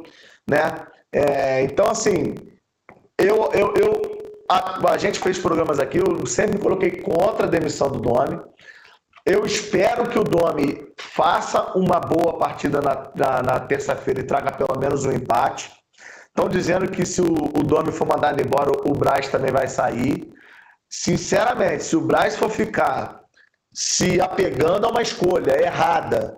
né? 0.49 0.87
É, 1.11 1.63
então, 1.63 1.89
assim, 1.89 2.35
eu, 3.17 3.51
eu, 3.53 3.73
eu 3.75 4.19
a, 4.49 4.91
a, 4.91 4.97
gente 4.97 5.19
fez 5.19 5.37
programas 5.37 5.79
aqui, 5.79 5.97
eu 5.97 6.25
sempre 6.25 6.59
coloquei 6.59 7.01
contra 7.01 7.45
a 7.45 7.49
demissão 7.49 7.89
do 7.89 7.99
Domi. 7.99 8.39
Eu 9.25 9.45
espero 9.45 10.09
que 10.09 10.17
o 10.17 10.23
Domi 10.23 10.87
faça 10.97 11.77
uma 11.77 11.99
boa 11.99 12.37
partida 12.37 12.81
na, 12.81 13.11
na, 13.15 13.41
na 13.43 13.59
terça-feira 13.59 14.21
e 14.21 14.23
traga 14.23 14.51
pelo 14.51 14.79
menos 14.79 15.05
um 15.05 15.11
empate. 15.11 15.71
Estão 16.27 16.47
dizendo 16.47 16.89
que 16.89 17.05
se 17.05 17.21
o, 17.21 17.25
o 17.25 17.63
Domi 17.63 17.91
for 17.91 18.07
mandado 18.07 18.41
embora, 18.41 18.71
o 18.85 18.93
Braz 18.93 19.27
também 19.27 19.51
vai 19.51 19.67
sair. 19.67 20.31
Sinceramente, 20.89 21.83
se 21.83 21.95
o 21.95 22.01
Braz 22.01 22.35
for 22.35 22.49
ficar 22.49 23.19
se 23.73 24.19
apegando 24.19 24.85
a 24.85 24.89
uma 24.89 25.01
escolha 25.01 25.61
errada 25.61 26.37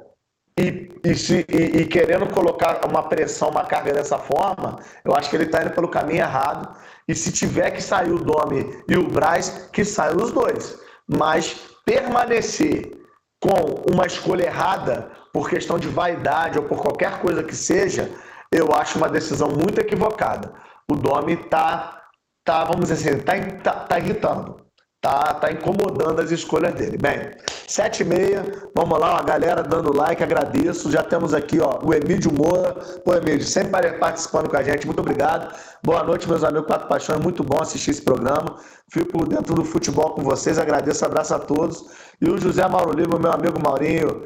e, 0.57 0.91
e, 1.03 1.15
se, 1.15 1.45
e, 1.49 1.81
e, 1.81 1.85
querendo 1.85 2.27
colocar 2.27 2.85
uma 2.87 3.03
pressão, 3.03 3.49
uma 3.49 3.65
carga 3.65 3.93
dessa 3.93 4.17
forma, 4.17 4.79
eu 5.03 5.15
acho 5.15 5.29
que 5.29 5.35
ele 5.35 5.45
está 5.45 5.61
indo 5.61 5.71
pelo 5.71 5.87
caminho 5.87 6.19
errado. 6.19 6.75
E 7.07 7.15
se 7.15 7.31
tiver 7.31 7.71
que 7.71 7.81
sair 7.81 8.11
o 8.11 8.19
Domi 8.19 8.83
e 8.87 8.97
o 8.97 9.07
Braz, 9.07 9.69
que 9.71 9.83
saiam 9.83 10.17
os 10.17 10.31
dois. 10.31 10.77
Mas 11.07 11.55
permanecer 11.85 12.91
com 13.39 13.91
uma 13.91 14.05
escolha 14.05 14.45
errada, 14.45 15.11
por 15.33 15.49
questão 15.49 15.79
de 15.79 15.87
vaidade 15.87 16.59
ou 16.59 16.65
por 16.65 16.81
qualquer 16.81 17.19
coisa 17.21 17.43
que 17.43 17.55
seja, 17.55 18.11
eu 18.51 18.73
acho 18.73 18.97
uma 18.97 19.09
decisão 19.09 19.49
muito 19.49 19.79
equivocada. 19.79 20.53
O 20.89 20.95
Domi 20.95 21.33
está, 21.33 22.01
tá, 22.43 22.65
vamos 22.65 22.89
dizer 22.89 23.09
assim, 23.09 23.19
está 23.19 23.33
tá, 23.63 23.85
tá 23.85 23.99
irritando 23.99 24.61
tá, 25.01 25.33
tá 25.33 25.51
incomodando 25.51 26.21
as 26.21 26.29
escolhas 26.29 26.73
dele. 26.75 26.97
Bem, 26.97 27.31
sete 27.67 28.03
e 28.03 28.05
meia, 28.05 28.45
vamos 28.75 28.99
lá, 28.99 29.19
a 29.19 29.23
galera 29.23 29.63
dando 29.63 29.95
like, 29.95 30.23
agradeço. 30.23 30.91
Já 30.91 31.01
temos 31.01 31.33
aqui 31.33 31.59
ó, 31.59 31.79
o 31.83 31.93
Emílio 31.93 32.31
Moura. 32.31 32.73
Pô, 33.03 33.15
Emílio, 33.15 33.43
sempre 33.43 33.91
participando 33.93 34.47
com 34.49 34.57
a 34.57 34.63
gente, 34.63 34.85
muito 34.85 34.99
obrigado. 34.99 35.53
Boa 35.83 36.03
noite, 36.03 36.29
meus 36.29 36.43
amigos 36.43 36.67
Quatro 36.67 36.87
Paixões, 36.87 37.19
muito 37.19 37.43
bom 37.43 37.57
assistir 37.59 37.91
esse 37.91 38.01
programa. 38.03 38.57
Fico 38.89 39.25
dentro 39.25 39.55
do 39.55 39.65
futebol 39.65 40.11
com 40.11 40.21
vocês, 40.21 40.59
agradeço, 40.59 41.03
abraço 41.03 41.33
a 41.33 41.39
todos. 41.39 41.83
E 42.21 42.29
o 42.29 42.37
José 42.37 42.67
Mauro 42.67 42.93
Lima, 42.93 43.17
meu 43.17 43.31
amigo 43.31 43.59
Maurinho, 43.59 44.23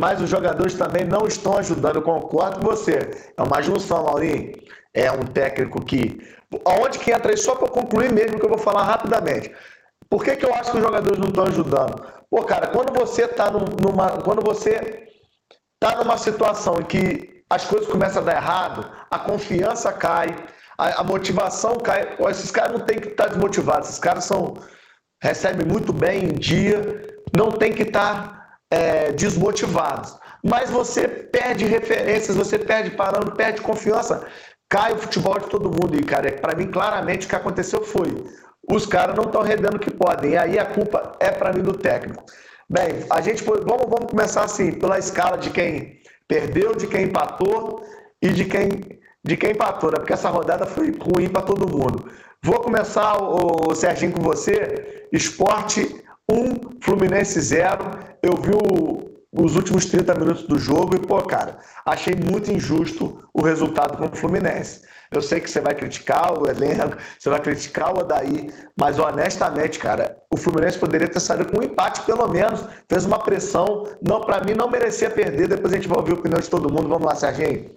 mas 0.00 0.20
os 0.20 0.28
jogadores 0.28 0.74
também 0.74 1.04
não 1.04 1.28
estão 1.28 1.56
ajudando, 1.58 1.96
eu 1.96 2.02
concordo 2.02 2.58
com 2.58 2.66
você. 2.66 3.32
É 3.36 3.42
uma 3.42 3.62
junção, 3.62 4.02
Maurinho. 4.02 4.52
É 4.92 5.12
um 5.12 5.20
técnico 5.20 5.84
que. 5.84 6.18
Aonde 6.64 6.98
que 6.98 7.12
entra 7.12 7.30
aí? 7.30 7.36
Só 7.36 7.54
para 7.54 7.68
concluir 7.68 8.10
mesmo, 8.10 8.38
que 8.38 8.44
eu 8.44 8.48
vou 8.48 8.58
falar 8.58 8.82
rapidamente. 8.82 9.52
Por 10.08 10.24
que, 10.24 10.36
que 10.36 10.44
eu 10.44 10.54
acho 10.54 10.70
que 10.70 10.78
os 10.78 10.82
jogadores 10.82 11.18
não 11.18 11.28
estão 11.28 11.44
ajudando? 11.44 12.06
Pô, 12.30 12.42
cara, 12.44 12.68
quando 12.68 12.92
você 12.92 13.24
está 13.24 13.50
numa. 13.50 14.22
Quando 14.22 14.42
você 14.42 15.08
está 15.74 15.96
numa 16.02 16.16
situação 16.16 16.80
em 16.80 16.84
que 16.84 17.44
as 17.48 17.64
coisas 17.64 17.88
começam 17.88 18.22
a 18.22 18.24
dar 18.24 18.36
errado, 18.36 18.90
a 19.10 19.18
confiança 19.18 19.92
cai, 19.92 20.34
a, 20.76 21.00
a 21.00 21.04
motivação 21.04 21.76
cai. 21.78 22.16
Pô, 22.16 22.28
esses 22.28 22.50
caras 22.50 22.72
não 22.72 22.80
tem 22.80 22.98
que 22.98 23.08
estar 23.08 23.24
tá 23.24 23.30
desmotivados, 23.30 23.88
esses 23.88 24.00
caras 24.00 24.24
são. 24.24 24.54
recebem 25.22 25.66
muito 25.66 25.92
bem 25.92 26.24
em 26.24 26.34
dia, 26.34 27.16
não 27.36 27.50
tem 27.50 27.72
que 27.72 27.82
estar 27.82 28.14
tá, 28.14 28.56
é, 28.70 29.12
desmotivados. 29.12 30.16
Mas 30.44 30.70
você 30.70 31.08
perde 31.08 31.64
referências, 31.64 32.36
você 32.36 32.58
perde 32.58 32.90
parando, 32.90 33.32
perde 33.32 33.60
confiança, 33.60 34.26
cai 34.68 34.92
o 34.92 34.98
futebol 34.98 35.38
de 35.38 35.48
todo 35.48 35.70
mundo. 35.70 35.96
E, 35.96 36.04
cara, 36.04 36.30
para 36.32 36.54
mim, 36.54 36.70
claramente 36.70 37.26
o 37.26 37.28
que 37.28 37.36
aconteceu 37.36 37.82
foi 37.82 38.24
os 38.70 38.86
caras 38.86 39.16
não 39.16 39.24
estão 39.24 39.42
rendendo 39.42 39.76
o 39.76 39.80
que 39.80 39.90
podem. 39.90 40.32
E 40.32 40.36
aí 40.36 40.58
a 40.58 40.64
culpa 40.64 41.12
é 41.20 41.30
para 41.30 41.52
mim 41.52 41.62
do 41.62 41.72
técnico. 41.72 42.24
Bem, 42.68 43.06
a 43.10 43.20
gente 43.20 43.44
vamos, 43.44 43.86
vamos 43.88 44.10
começar 44.10 44.44
assim, 44.44 44.72
pela 44.72 44.98
escala 44.98 45.38
de 45.38 45.50
quem 45.50 46.00
perdeu, 46.26 46.74
de 46.74 46.86
quem 46.86 47.04
empatou 47.04 47.84
e 48.20 48.28
de 48.28 48.44
quem, 48.44 48.68
de 49.22 49.36
quem 49.36 49.52
empatou, 49.52 49.90
né? 49.90 49.98
Porque 49.98 50.12
essa 50.12 50.28
rodada 50.28 50.66
foi 50.66 50.90
ruim 50.90 51.28
para 51.28 51.42
todo 51.42 51.70
mundo. 51.70 52.10
Vou 52.42 52.60
começar, 52.60 53.22
o, 53.22 53.74
Serginho, 53.74 54.12
com 54.12 54.22
você. 54.22 55.08
Esporte 55.12 56.04
1, 56.30 56.80
Fluminense 56.80 57.40
0. 57.40 57.84
Eu 58.22 58.36
vi 58.36 58.50
o, 58.50 59.15
os 59.36 59.56
últimos 59.56 59.84
30 59.86 60.14
minutos 60.14 60.42
do 60.44 60.58
jogo 60.58 60.96
e, 60.96 60.98
pô, 60.98 61.20
cara, 61.22 61.58
achei 61.84 62.14
muito 62.14 62.50
injusto 62.50 63.28
o 63.32 63.42
resultado 63.42 63.98
com 63.98 64.06
o 64.06 64.16
Fluminense. 64.16 64.82
Eu 65.10 65.22
sei 65.22 65.40
que 65.40 65.48
você 65.48 65.60
vai 65.60 65.74
criticar 65.74 66.36
o 66.36 66.48
elenco, 66.48 66.96
você 67.18 67.30
vai 67.30 67.40
criticar 67.40 67.94
o 67.94 68.00
Odaí, 68.00 68.52
mas 68.76 68.98
honestamente, 68.98 69.78
cara, 69.78 70.20
o 70.32 70.36
Fluminense 70.36 70.78
poderia 70.78 71.08
ter 71.08 71.20
saído 71.20 71.46
com 71.46 71.60
um 71.60 71.62
empate, 71.62 72.02
pelo 72.02 72.26
menos. 72.26 72.64
Fez 72.88 73.04
uma 73.04 73.18
pressão. 73.18 73.86
Não, 74.02 74.20
para 74.20 74.44
mim, 74.44 74.54
não 74.54 74.68
merecia 74.68 75.08
perder. 75.08 75.48
Depois 75.48 75.72
a 75.72 75.76
gente 75.76 75.88
vai 75.88 75.98
ouvir 75.98 76.12
a 76.12 76.14
opinião 76.14 76.40
de 76.40 76.50
todo 76.50 76.72
mundo. 76.72 76.88
Vamos 76.88 77.06
lá, 77.06 77.14
Serginho. 77.14 77.76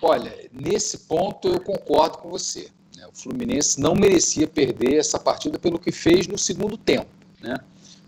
Olha, 0.00 0.32
nesse 0.52 0.98
ponto 0.98 1.48
eu 1.48 1.60
concordo 1.60 2.18
com 2.18 2.30
você. 2.30 2.68
Né? 2.96 3.06
O 3.06 3.18
Fluminense 3.18 3.80
não 3.80 3.94
merecia 3.94 4.46
perder 4.46 4.98
essa 4.98 5.18
partida 5.18 5.58
pelo 5.58 5.78
que 5.78 5.90
fez 5.90 6.28
no 6.28 6.38
segundo 6.38 6.76
tempo. 6.76 7.08
Né? 7.40 7.56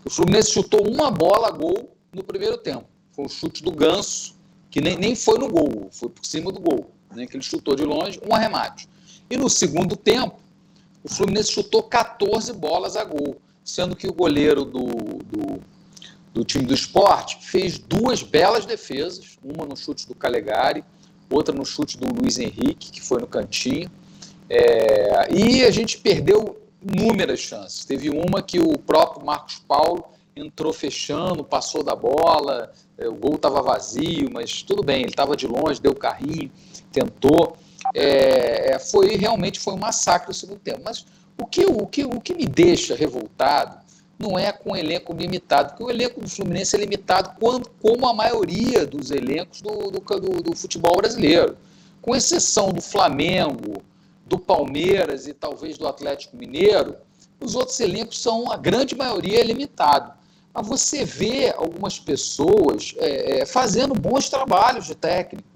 O 0.05 0.09
Fluminense 0.09 0.51
chutou 0.51 0.87
uma 0.87 1.11
bola 1.11 1.49
a 1.49 1.51
gol 1.51 1.98
no 2.13 2.23
primeiro 2.23 2.57
tempo. 2.57 2.85
Foi 3.11 3.25
um 3.25 3.29
chute 3.29 3.63
do 3.63 3.71
Ganso, 3.71 4.35
que 4.69 4.81
nem, 4.81 4.97
nem 4.97 5.15
foi 5.15 5.37
no 5.37 5.49
gol, 5.49 5.89
foi 5.91 6.09
por 6.09 6.25
cima 6.25 6.51
do 6.51 6.59
gol 6.59 6.91
né, 7.15 7.25
que 7.25 7.35
ele 7.35 7.43
chutou 7.43 7.75
de 7.75 7.83
longe, 7.83 8.19
um 8.25 8.33
arremate. 8.33 8.87
E 9.29 9.37
no 9.37 9.49
segundo 9.49 9.95
tempo, 9.95 10.39
o 11.03 11.09
Fluminense 11.09 11.51
chutou 11.51 11.83
14 11.83 12.53
bolas 12.53 12.95
a 12.95 13.03
gol, 13.03 13.37
sendo 13.63 13.95
que 13.95 14.07
o 14.07 14.13
goleiro 14.13 14.65
do, 14.65 14.85
do, 14.85 15.61
do 16.33 16.43
time 16.43 16.65
do 16.65 16.73
esporte 16.73 17.37
fez 17.41 17.77
duas 17.77 18.21
belas 18.21 18.65
defesas, 18.65 19.37
uma 19.43 19.65
no 19.65 19.75
chute 19.75 20.07
do 20.07 20.15
Calegari, 20.15 20.83
outra 21.29 21.53
no 21.53 21.65
chute 21.65 21.97
do 21.97 22.07
Luiz 22.13 22.39
Henrique, 22.39 22.91
que 22.91 23.01
foi 23.01 23.21
no 23.21 23.27
cantinho. 23.27 23.89
É, 24.49 25.31
e 25.31 25.63
a 25.63 25.69
gente 25.69 25.99
perdeu 25.99 26.59
inúmeras 26.81 27.39
chances. 27.39 27.85
Teve 27.85 28.09
uma 28.09 28.41
que 28.41 28.59
o 28.59 28.77
próprio 28.79 29.23
Marcos 29.23 29.59
Paulo 29.67 30.05
entrou 30.39 30.73
fechando, 30.73 31.43
passou 31.43 31.83
da 31.83 31.95
bola, 31.95 32.71
é, 32.97 33.07
o 33.07 33.15
gol 33.15 33.35
estava 33.35 33.61
vazio, 33.61 34.29
mas 34.31 34.61
tudo 34.63 34.83
bem, 34.83 35.01
ele 35.01 35.09
estava 35.09 35.35
de 35.35 35.47
longe, 35.47 35.81
deu 35.81 35.95
carrinho 35.95 36.51
tentou. 36.91 37.55
É, 37.95 38.73
é, 38.73 38.79
foi 38.79 39.15
realmente 39.15 39.59
foi 39.59 39.73
um 39.73 39.77
massacre 39.77 40.31
o 40.31 40.33
segundo 40.33 40.59
tempo. 40.59 40.81
Mas 40.83 41.05
o 41.37 41.45
que, 41.45 41.65
o, 41.65 41.85
que, 41.87 42.03
o 42.03 42.19
que 42.19 42.33
me 42.33 42.45
deixa 42.45 42.95
revoltado 42.95 43.79
não 44.17 44.37
é 44.37 44.51
com 44.51 44.73
o 44.73 44.75
elenco 44.75 45.13
limitado, 45.13 45.69
porque 45.69 45.83
o 45.83 45.89
elenco 45.89 46.19
do 46.19 46.29
Fluminense 46.29 46.75
é 46.75 46.79
limitado 46.79 47.37
quando, 47.39 47.69
como 47.81 48.05
a 48.05 48.13
maioria 48.13 48.85
dos 48.85 49.11
elencos 49.11 49.61
do, 49.61 49.89
do, 49.91 49.99
do, 49.99 50.43
do 50.43 50.55
futebol 50.55 50.97
brasileiro. 50.97 51.57
Com 52.01 52.15
exceção 52.15 52.73
do 52.73 52.81
Flamengo, 52.81 53.81
do 54.25 54.37
Palmeiras 54.37 55.25
e 55.25 55.33
talvez 55.33 55.77
do 55.77 55.87
Atlético 55.87 56.35
Mineiro, 56.35 56.97
os 57.39 57.55
outros 57.55 57.79
elencos 57.79 58.21
são, 58.21 58.51
a 58.51 58.57
grande 58.57 58.93
maioria 58.93 59.39
é 59.39 59.43
limitado. 59.43 60.18
Mas 60.53 60.67
você 60.67 61.05
vê 61.05 61.53
algumas 61.55 61.99
pessoas 61.99 62.93
é, 62.97 63.41
é, 63.41 63.45
fazendo 63.45 63.93
bons 63.93 64.29
trabalhos 64.29 64.85
de 64.85 64.95
técnico. 64.95 65.47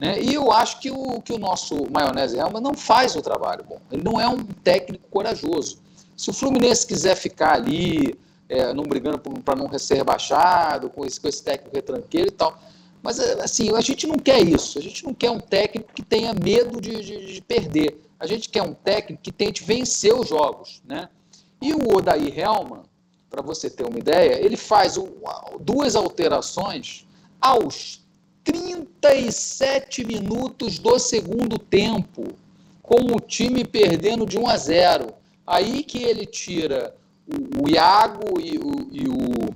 Né? 0.00 0.20
E 0.22 0.34
eu 0.34 0.52
acho 0.52 0.80
que 0.80 0.90
o, 0.90 1.20
que 1.20 1.32
o 1.32 1.38
nosso 1.38 1.90
Maionese 1.90 2.38
Helma 2.38 2.60
não 2.60 2.74
faz 2.74 3.16
o 3.16 3.22
trabalho 3.22 3.64
bom. 3.64 3.80
Ele 3.90 4.02
não 4.02 4.20
é 4.20 4.28
um 4.28 4.44
técnico 4.44 5.08
corajoso. 5.10 5.78
Se 6.16 6.30
o 6.30 6.32
Fluminense 6.32 6.86
quiser 6.86 7.16
ficar 7.16 7.54
ali, 7.54 8.18
é, 8.48 8.72
não 8.72 8.84
brigando 8.84 9.18
para 9.18 9.56
não 9.56 9.76
ser 9.78 9.96
rebaixado, 9.96 10.88
com 10.90 11.04
esse, 11.04 11.20
com 11.20 11.28
esse 11.28 11.42
técnico 11.42 11.74
retranqueiro 11.74 12.28
e 12.28 12.32
tal. 12.32 12.58
Mas, 13.02 13.18
é, 13.18 13.40
assim, 13.42 13.74
a 13.74 13.80
gente 13.80 14.06
não 14.06 14.16
quer 14.16 14.40
isso. 14.40 14.78
A 14.78 14.82
gente 14.82 15.04
não 15.04 15.14
quer 15.14 15.30
um 15.30 15.40
técnico 15.40 15.92
que 15.92 16.02
tenha 16.02 16.32
medo 16.32 16.80
de, 16.80 17.02
de, 17.02 17.34
de 17.34 17.42
perder. 17.42 18.00
A 18.18 18.26
gente 18.26 18.48
quer 18.48 18.62
um 18.62 18.74
técnico 18.74 19.22
que 19.22 19.30
tente 19.30 19.62
vencer 19.62 20.14
os 20.14 20.28
jogos. 20.28 20.82
Né? 20.86 21.08
E 21.60 21.72
o 21.72 21.96
Odair 21.96 22.36
Helman, 22.38 22.82
para 23.30 23.42
você 23.42 23.68
ter 23.68 23.84
uma 23.84 23.98
ideia, 23.98 24.42
ele 24.44 24.56
faz 24.56 24.98
duas 25.60 25.94
alterações 25.94 27.06
aos 27.40 28.00
37 28.44 30.04
minutos 30.04 30.78
do 30.78 30.98
segundo 30.98 31.58
tempo, 31.58 32.24
com 32.82 33.14
o 33.14 33.20
time 33.20 33.64
perdendo 33.64 34.24
de 34.24 34.38
1 34.38 34.48
a 34.48 34.56
0. 34.56 35.14
Aí 35.46 35.82
que 35.82 36.02
ele 36.02 36.24
tira 36.24 36.94
o, 37.58 37.68
Iago 37.68 38.40
e 38.40 38.58
o, 38.58 38.88
e 38.90 39.08
o, 39.08 39.54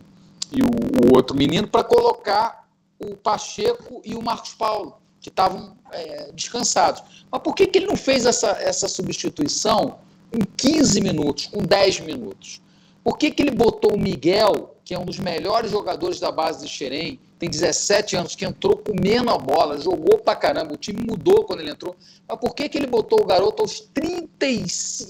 e 0.52 0.62
o 0.62 1.14
outro 1.14 1.34
menino 1.36 1.66
para 1.66 1.82
colocar 1.82 2.68
o 2.98 3.16
Pacheco 3.16 4.02
e 4.04 4.14
o 4.14 4.22
Marcos 4.22 4.54
Paulo, 4.54 4.98
que 5.20 5.30
estavam 5.30 5.76
é, 5.90 6.30
descansados. 6.32 7.02
Mas 7.30 7.40
por 7.40 7.54
que, 7.54 7.66
que 7.66 7.78
ele 7.78 7.86
não 7.86 7.96
fez 7.96 8.26
essa, 8.26 8.50
essa 8.60 8.86
substituição 8.86 9.98
em 10.32 10.44
15 10.56 11.00
minutos, 11.00 11.46
com 11.46 11.62
10 11.62 12.00
minutos? 12.00 12.60
Por 13.02 13.18
que, 13.18 13.30
que 13.30 13.42
ele 13.42 13.50
botou 13.50 13.94
o 13.94 13.98
Miguel, 13.98 14.76
que 14.84 14.94
é 14.94 14.98
um 14.98 15.04
dos 15.04 15.18
melhores 15.18 15.70
jogadores 15.70 16.20
da 16.20 16.30
base 16.30 16.64
de 16.64 16.70
Xerém, 16.70 17.18
tem 17.38 17.50
17 17.50 18.16
anos, 18.16 18.36
que 18.36 18.44
entrou 18.44 18.76
comendo 18.76 19.30
a 19.30 19.36
bola, 19.36 19.80
jogou 19.80 20.18
pra 20.18 20.36
caramba, 20.36 20.74
o 20.74 20.76
time 20.76 21.04
mudou 21.04 21.44
quando 21.44 21.60
ele 21.60 21.72
entrou. 21.72 21.96
Mas 22.28 22.38
por 22.38 22.54
que, 22.54 22.68
que 22.68 22.78
ele 22.78 22.86
botou 22.86 23.20
o 23.20 23.26
garoto 23.26 23.62
aos 23.62 23.80
36, 23.80 25.08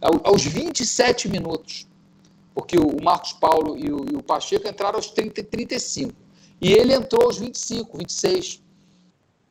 aos 0.00 0.44
27 0.44 1.30
minutos? 1.30 1.86
Porque 2.54 2.78
o 2.78 3.02
Marcos 3.02 3.32
Paulo 3.32 3.78
e 3.78 3.90
o, 3.90 4.04
e 4.12 4.16
o 4.16 4.22
Pacheco 4.22 4.68
entraram 4.68 4.96
aos 4.96 5.06
30 5.10 5.40
e 5.40 5.44
35. 5.44 6.12
E 6.60 6.72
ele 6.72 6.92
entrou 6.92 7.24
aos 7.24 7.38
25, 7.38 7.96
26. 7.96 8.60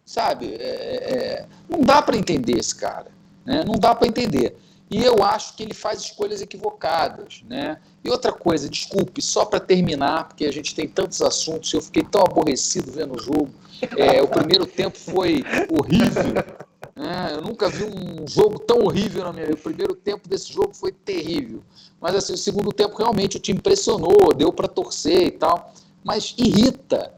Sabe? 0.05 0.53
É, 0.53 0.59
é, 0.59 1.45
não 1.67 1.81
dá 1.81 2.01
para 2.03 2.17
entender 2.17 2.59
esse 2.59 2.75
cara. 2.75 3.07
Né? 3.43 3.63
Não 3.65 3.79
dá 3.79 3.95
para 3.95 4.07
entender. 4.07 4.55
E 4.91 5.01
eu 5.01 5.23
acho 5.23 5.55
que 5.55 5.63
ele 5.63 5.73
faz 5.73 6.01
escolhas 6.01 6.41
equivocadas. 6.41 7.41
Né? 7.47 7.79
E 8.03 8.09
outra 8.09 8.33
coisa, 8.33 8.69
desculpe, 8.69 9.21
só 9.21 9.45
para 9.45 9.61
terminar, 9.61 10.27
porque 10.27 10.45
a 10.45 10.51
gente 10.51 10.75
tem 10.75 10.85
tantos 10.85 11.21
assuntos, 11.21 11.71
eu 11.73 11.81
fiquei 11.81 12.03
tão 12.03 12.21
aborrecido 12.21 12.91
vendo 12.91 13.15
o 13.15 13.19
jogo. 13.19 13.49
É, 13.97 14.21
o 14.21 14.27
primeiro 14.27 14.65
tempo 14.65 14.97
foi 14.97 15.45
horrível. 15.71 16.33
Né? 16.93 17.29
Eu 17.31 17.41
nunca 17.41 17.69
vi 17.69 17.85
um 17.85 18.27
jogo 18.27 18.59
tão 18.59 18.79
horrível 18.79 19.23
na 19.23 19.31
minha 19.31 19.45
vida. 19.45 19.57
O 19.57 19.63
primeiro 19.63 19.95
tempo 19.95 20.27
desse 20.27 20.51
jogo 20.51 20.73
foi 20.73 20.91
terrível. 20.91 21.63
Mas 21.99 22.13
assim, 22.13 22.33
o 22.33 22.37
segundo 22.37 22.73
tempo 22.73 22.97
realmente 22.97 23.37
o 23.37 23.39
time 23.39 23.61
pressionou, 23.61 24.33
deu 24.35 24.51
para 24.51 24.67
torcer 24.67 25.27
e 25.27 25.31
tal. 25.31 25.73
Mas 26.03 26.35
irrita 26.37 27.13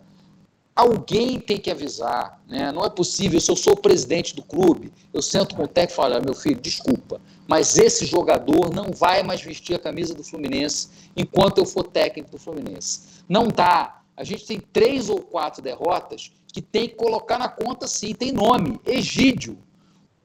Alguém 0.75 1.39
tem 1.39 1.59
que 1.59 1.69
avisar, 1.69 2.41
né? 2.47 2.71
Não 2.71 2.83
é 2.83 2.89
possível, 2.89 3.39
se 3.39 3.51
eu 3.51 3.55
sou 3.55 3.73
o 3.73 3.81
presidente 3.81 4.35
do 4.35 4.41
clube, 4.41 4.91
eu 5.13 5.21
sento 5.21 5.55
com 5.55 5.63
o 5.63 5.67
técnico 5.67 5.93
e 5.93 5.95
falo, 5.95 6.25
meu 6.25 6.33
filho, 6.33 6.59
desculpa, 6.59 7.21
mas 7.47 7.77
esse 7.77 8.07
jogador 8.07 8.73
não 8.73 8.91
vai 8.91 9.21
mais 9.21 9.41
vestir 9.41 9.75
a 9.75 9.79
camisa 9.79 10.15
do 10.15 10.23
Fluminense 10.23 10.89
enquanto 11.15 11.59
eu 11.59 11.65
for 11.65 11.83
técnico 11.83 12.31
do 12.31 12.39
Fluminense. 12.39 13.01
Não 13.29 13.47
dá. 13.47 14.01
A 14.17 14.23
gente 14.23 14.45
tem 14.45 14.59
três 14.59 15.09
ou 15.09 15.19
quatro 15.21 15.61
derrotas 15.61 16.31
que 16.51 16.61
tem 16.61 16.87
que 16.87 16.95
colocar 16.95 17.37
na 17.37 17.49
conta 17.49 17.87
sim, 17.87 18.13
tem 18.13 18.31
nome, 18.31 18.79
Egídio. 18.85 19.57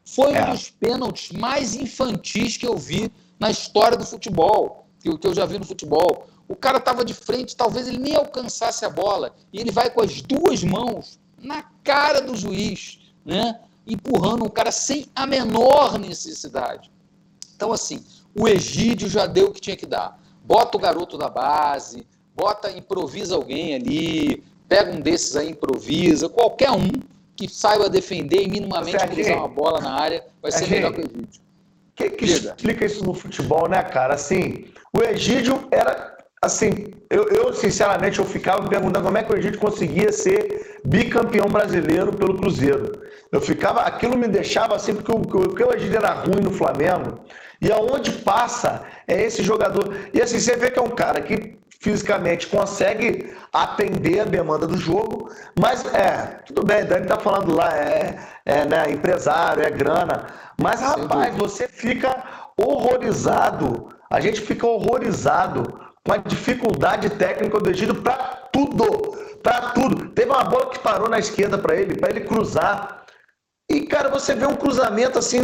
Foi 0.05 0.33
é. 0.33 0.45
um 0.45 0.51
dos 0.53 0.71
pênaltis 0.71 1.31
mais 1.33 1.75
infantis 1.75 2.57
que 2.57 2.67
eu 2.67 2.77
vi 2.77 3.11
na 3.39 3.51
história 3.51 3.97
do 3.97 4.05
futebol, 4.05 4.87
que 5.01 5.09
eu 5.09 5.35
já 5.35 5.45
vi 5.45 5.59
no 5.59 5.65
futebol. 5.65 6.27
O 6.49 6.57
cara 6.57 6.79
estava 6.79 7.05
de 7.05 7.13
frente, 7.13 7.55
talvez 7.55 7.87
ele 7.87 7.99
nem 7.99 8.17
alcançasse 8.17 8.85
a 8.85 8.91
bola. 8.91 9.35
E 9.53 9.61
ele 9.61 9.71
vai 9.71 9.91
com 9.91 10.01
as 10.01 10.23
duas 10.23 10.65
mãos 10.65 11.21
na 11.41 11.63
cara 11.85 12.21
do 12.21 12.35
juiz, 12.35 12.99
né? 13.25 13.61
empurrando 13.89 14.45
um 14.45 14.49
cara 14.49 14.71
sem 14.71 15.07
a 15.15 15.27
menor 15.27 15.99
necessidade. 15.99 16.91
Então, 17.57 17.73
assim, 17.73 18.05
o 18.39 18.47
Egídio 18.47 19.09
já 19.09 19.27
deu 19.27 19.47
o 19.47 19.53
que 19.53 19.61
tinha 19.61 19.77
que 19.77 19.87
dar. 19.87 20.21
Bota 20.45 20.77
o 20.77 20.81
garoto 20.81 21.17
da 21.17 21.29
base, 21.29 22.07
bota, 22.37 22.71
improvisa 22.71 23.35
alguém 23.35 23.75
ali, 23.75 24.45
pega 24.69 24.93
um 24.93 25.01
desses 25.01 25.35
aí, 25.37 25.51
improvisa, 25.51 26.29
qualquer 26.29 26.71
um 26.71 26.91
que 27.35 27.49
saiba 27.49 27.89
defender 27.89 28.43
e 28.43 28.49
minimamente 28.49 29.07
cruzar 29.07 29.39
uma 29.39 29.49
bola 29.49 29.81
na 29.81 29.93
área, 29.93 30.27
vai 30.43 30.53
ser 30.53 30.69
melhor 30.69 30.93
que 30.93 31.01
o 31.01 31.05
Egídio. 31.05 31.41
Quem 31.95 32.11
que 32.11 32.25
explica 32.27 32.85
isso 32.85 33.05
no 33.05 33.15
futebol, 33.15 33.69
né, 33.69 33.83
cara? 33.83 34.15
Assim, 34.15 34.67
o 34.93 35.03
Egídio 35.03 35.67
era 35.71 36.18
assim, 36.41 36.95
eu, 37.11 37.25
eu, 37.29 37.53
sinceramente 37.53 38.19
eu 38.19 38.25
ficava 38.25 38.63
me 38.63 38.69
perguntando 38.69 39.05
como 39.05 39.19
é 39.19 39.23
que 39.23 39.35
a 39.35 39.41
gente 39.41 39.59
conseguia 39.59 40.13
ser 40.13 40.81
bicampeão 40.85 41.49
brasileiro 41.49 42.13
pelo 42.13 42.37
Cruzeiro. 42.37 43.03
Eu 43.31 43.41
ficava, 43.41 43.83
aquilo 43.83 44.17
me 44.17 44.29
deixava 44.29 44.77
assim, 44.77 44.95
porque 44.95 45.13
o, 45.13 45.55
que 45.55 45.63
eu 45.63 45.73
Egídio 45.73 45.97
era 45.97 46.13
ruim 46.13 46.41
no 46.43 46.51
Flamengo, 46.51 47.21
e 47.61 47.71
aonde 47.73 48.13
passa 48.13 48.83
é 49.07 49.23
esse 49.23 49.43
jogador. 49.43 49.95
E 50.15 50.23
assim, 50.23 50.39
você 50.39 50.57
vê 50.57 50.71
que 50.71 50.79
é 50.79 50.83
um 50.83 50.91
cara 50.91 51.21
que 51.21 51.59
fisicamente 51.81 52.47
consegue 52.49 53.33
atender 53.53 54.21
a 54.21 54.25
demanda 54.25 54.67
do 54.67 54.77
jogo, 54.77 55.31
mas 55.59 55.85
é, 55.95 56.41
tudo 56.47 56.65
bem, 56.65 56.85
Dani 56.85 57.07
tá 57.07 57.19
falando 57.19 57.55
lá, 57.55 57.77
é, 57.77 58.19
é 58.45 58.65
né, 58.65 58.91
empresário, 58.91 59.63
é 59.63 59.71
grana, 59.71 60.27
mas 60.61 60.81
rapaz, 60.81 61.37
você 61.37 61.69
fica 61.69 62.25
horrorizado, 62.57 63.89
a 64.11 64.21
gente 64.21 64.41
fica 64.41 64.67
horrorizado 64.67 65.88
uma 66.09 66.17
dificuldade 66.17 67.11
técnica 67.11 67.61
do 67.61 67.71
Egídio 67.71 68.03
para 68.03 68.49
tudo, 68.51 69.39
para 69.43 69.73
tudo. 69.73 70.09
Teve 70.09 70.31
uma 70.31 70.45
bola 70.45 70.71
que 70.71 70.79
parou 70.79 71.07
na 71.07 71.19
esquerda 71.19 71.59
para 71.59 71.77
ele, 71.77 71.97
para 71.97 72.09
ele 72.09 72.23
cruzar. 72.23 73.05
E, 73.71 73.83
cara, 73.83 74.09
você 74.09 74.35
vê 74.35 74.47
um 74.47 74.57
cruzamento 74.57 75.19
assim, 75.19 75.43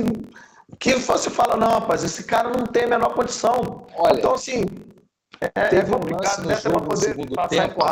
que 0.78 0.94
você 0.94 1.28
fala, 1.28 1.56
não, 1.56 1.68
rapaz, 1.68 2.02
esse 2.02 2.24
cara 2.24 2.48
não 2.48 2.64
tem 2.64 2.84
a 2.84 2.88
menor 2.88 3.14
condição. 3.14 3.86
Olha, 3.94 4.18
então, 4.18 4.32
assim, 4.32 4.64
é, 5.42 5.76
é 5.76 5.82
complicado, 5.84 6.44
um 6.44 6.46
né? 6.46 6.54
Você 6.54 6.70
poder 7.14 7.34
passar 7.34 7.68
tempo, 7.68 7.84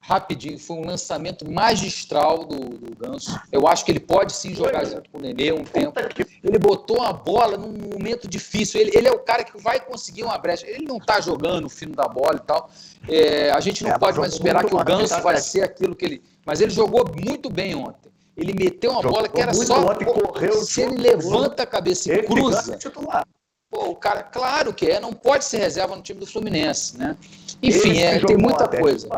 rapidinho, 0.00 0.58
foi 0.58 0.76
um 0.78 0.84
lançamento 0.84 1.48
magistral 1.48 2.44
do, 2.44 2.58
do 2.58 2.96
Ganso. 2.96 3.40
Eu 3.52 3.68
acho 3.68 3.84
que 3.84 3.92
ele 3.92 4.00
pode 4.00 4.32
sim 4.32 4.52
jogar 4.52 4.84
junto 4.84 5.08
com 5.10 5.18
o 5.18 5.20
Nenê 5.20 5.52
um 5.52 5.62
tempo. 5.62 5.94
Ele 6.42 6.58
botou 6.58 7.00
a 7.00 7.12
bola 7.12 7.56
num 7.56 7.72
momento 7.92 8.28
difícil. 8.28 8.80
Ele, 8.80 8.90
ele 8.94 9.06
é 9.06 9.12
o 9.12 9.20
cara 9.20 9.44
que 9.44 9.56
vai 9.60 9.78
conseguir 9.78 10.24
uma 10.24 10.36
brecha. 10.36 10.66
Ele 10.66 10.84
não 10.84 10.96
está 10.96 11.20
jogando 11.20 11.66
o 11.66 11.70
fino 11.70 11.94
da 11.94 12.08
bola 12.08 12.34
e 12.36 12.40
tal. 12.46 12.68
É, 13.08 13.50
a 13.50 13.60
gente 13.60 13.84
não 13.84 13.92
é, 13.92 13.98
pode 13.98 14.18
mais 14.18 14.32
esperar 14.32 14.64
que 14.64 14.74
o 14.74 14.84
Ganso 14.84 15.20
vai 15.22 15.36
ser 15.38 15.62
aquilo 15.62 15.94
que 15.94 16.04
ele. 16.04 16.22
Mas 16.44 16.60
ele 16.60 16.72
jogou 16.72 17.04
muito 17.24 17.48
bem 17.48 17.74
ontem. 17.76 18.10
Ele 18.36 18.52
meteu 18.52 18.90
uma 18.90 19.02
jogou 19.02 19.18
bola 19.18 19.28
que 19.28 19.40
era 19.40 19.54
só. 19.54 19.92
Ontem, 19.92 20.04
correu, 20.04 20.54
se 20.64 20.82
ele 20.82 20.96
levanta 20.96 21.62
a 21.62 21.66
cabeça 21.66 22.12
e 22.12 22.22
cruza. 22.24 22.78
Pô, 23.70 23.90
o 23.90 23.96
cara, 23.96 24.22
claro 24.22 24.74
que 24.74 24.86
é, 24.86 25.00
não 25.00 25.12
pode 25.12 25.44
ser 25.44 25.58
reserva 25.58 25.96
no 25.96 26.02
time 26.02 26.20
do 26.20 26.26
Fluminense, 26.26 26.98
né? 26.98 27.16
Enfim, 27.62 28.00
é, 28.00 28.18
tem 28.18 28.36
muita 28.36 28.68
coisa 28.68 29.08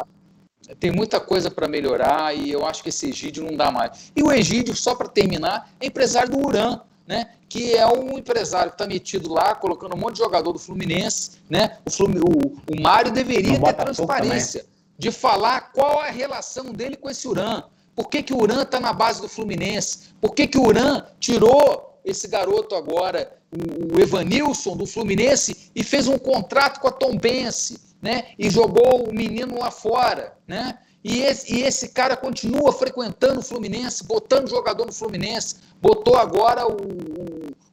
tem 0.79 0.91
muita 0.91 1.21
coisa 1.21 1.51
para 1.51 1.69
melhorar 1.69 2.35
e 2.35 2.51
eu 2.51 2.65
acho 2.65 2.83
que 2.83 2.89
esse 2.89 3.11
Egídio 3.11 3.45
não 3.45 3.57
dá 3.57 3.71
mais. 3.71 4.11
E 4.17 4.23
o 4.23 4.33
Egídio, 4.33 4.75
só 4.75 4.95
para 4.95 5.09
terminar, 5.09 5.71
é 5.79 5.87
empresário 5.87 6.31
do 6.31 6.39
Uran, 6.39 6.81
né? 7.07 7.31
que 7.49 7.75
é 7.75 7.87
um 7.87 8.19
empresário 8.19 8.71
que 8.71 8.75
está 8.75 8.87
metido 8.87 9.33
lá, 9.33 9.55
colocando 9.55 9.95
um 9.95 9.99
monte 9.99 10.15
de 10.15 10.19
jogador 10.21 10.53
do 10.53 10.59
Fluminense. 10.59 11.33
Né? 11.49 11.79
O, 11.87 11.91
Flum, 11.91 12.13
o, 12.19 12.73
o 12.73 12.83
Mário 12.83 13.13
deveria 13.13 13.61
ter 13.61 13.75
transparência 13.75 14.65
de 14.99 15.11
falar 15.11 15.73
qual 15.73 16.01
a 16.01 16.07
relação 16.07 16.73
dele 16.73 16.97
com 16.97 17.11
esse 17.11 17.29
Uran. 17.29 17.63
Por 17.95 18.09
que, 18.09 18.23
que 18.23 18.33
o 18.33 18.41
Uran 18.41 18.63
está 18.63 18.81
na 18.81 18.93
base 18.93 19.21
do 19.21 19.29
Fluminense? 19.29 20.15
Por 20.21 20.35
que, 20.35 20.47
que 20.47 20.59
o 20.59 20.67
Uran 20.67 21.03
tirou 21.21 22.01
esse 22.05 22.27
garoto 22.27 22.75
agora, 22.75 23.33
o, 23.53 23.97
o 23.97 24.01
Evanilson, 24.01 24.77
do 24.77 24.87
Fluminense, 24.87 25.71
e 25.75 25.85
fez 25.85 26.09
um 26.09 26.19
contrato 26.19 26.81
com 26.81 26.89
a 26.89 26.93
Tombense? 26.93 27.85
né? 28.05 28.27
E 28.39 28.51
jogou 28.51 29.09
o 29.09 29.15
menino 29.15 29.59
lá 29.59 29.71
fora, 29.71 30.37
né? 30.47 30.79
E 31.05 31.21
esse, 31.21 31.55
e 31.55 31.63
esse 31.63 31.91
cara 31.91 32.17
continua 32.17 32.73
frequentando 32.73 33.41
o 33.41 33.43
Fluminense, 33.43 34.03
botando 34.03 34.49
jogador 34.49 34.87
no 34.87 34.93
Fluminense, 34.93 35.57
botou 35.81 36.17
agora 36.17 36.67
o, 36.67 36.73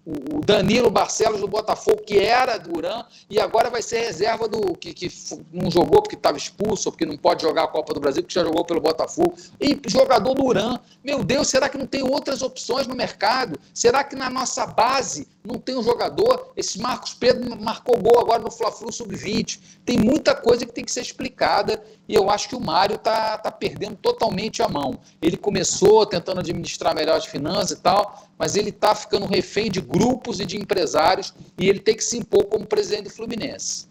o, 0.06 0.42
Danilo 0.44 0.90
Barcelos 0.90 1.42
do 1.42 1.48
Botafogo, 1.48 2.02
que 2.02 2.18
era 2.18 2.62
Urã, 2.76 3.06
e 3.30 3.40
agora 3.40 3.70
vai 3.70 3.82
ser 3.82 4.00
reserva 4.00 4.48
do 4.48 4.74
que, 4.76 4.94
que 4.94 5.12
não 5.52 5.70
jogou 5.70 6.02
porque 6.02 6.16
estava 6.16 6.38
expulso, 6.38 6.92
porque 6.92 7.06
não 7.06 7.18
pode 7.18 7.44
jogar 7.44 7.64
a 7.64 7.68
Copa 7.68 7.94
do 7.94 8.00
Brasil, 8.00 8.24
que 8.24 8.34
já 8.34 8.44
jogou 8.44 8.66
pelo 8.66 8.82
Botafogo, 8.82 9.36
e 9.60 9.80
jogador 9.88 10.34
do 10.34 10.44
Urã. 10.44 10.80
Meu 11.04 11.24
Deus, 11.24 11.48
será 11.48 11.70
que 11.70 11.78
não 11.78 11.86
tem 11.86 12.04
outras 12.04 12.42
opções 12.42 12.88
no 12.88 12.96
mercado? 12.96 13.60
Será 13.74 14.04
que 14.04 14.16
na 14.16 14.30
nossa 14.30 14.66
base 14.66 15.28
não 15.44 15.56
tem 15.56 15.76
um 15.76 15.84
jogador. 15.84 16.52
Esse 16.56 16.80
Marcos 16.80 17.14
Pedro 17.14 17.60
marcou 17.60 18.00
gol 18.00 18.20
agora 18.20 18.42
no 18.42 18.52
Fla-Flu 18.52 18.92
Sub-20. 18.92 19.60
Tem 19.84 19.98
muita 19.98 20.36
coisa 20.36 20.66
que 20.66 20.74
tem 20.74 20.86
que 20.86 20.92
ser 20.92 21.02
explicada 21.02 21.82
e 22.08 22.16
eu 22.16 22.30
acho 22.30 22.50
que 22.50 22.56
o 22.56 22.60
Mário 22.60 22.98
tá, 22.98 23.38
tá 23.38 23.52
perdendo 23.52 23.96
totalmente 23.96 24.62
a 24.62 24.68
mão. 24.68 25.00
Ele 25.22 25.38
começou 25.38 26.06
tentando 26.06 26.40
administrar 26.40 26.94
melhor 26.94 27.18
as 27.18 27.26
finanças 27.26 27.72
e 27.72 27.82
tal, 27.82 28.28
mas 28.42 28.56
ele 28.56 28.72
tá 28.72 28.96
ficando 28.96 29.28
refém 29.28 29.70
de 29.70 29.80
grupos 29.80 30.40
e 30.40 30.46
de 30.48 30.58
empresários 30.58 31.32
e 31.60 31.70
ele 31.70 31.80
tem 31.80 31.96
que 31.96 32.04
se 32.04 32.18
impor 32.18 32.46
como 32.46 32.66
presidente 32.66 33.04
do 33.04 33.10
Fluminense. 33.12 33.88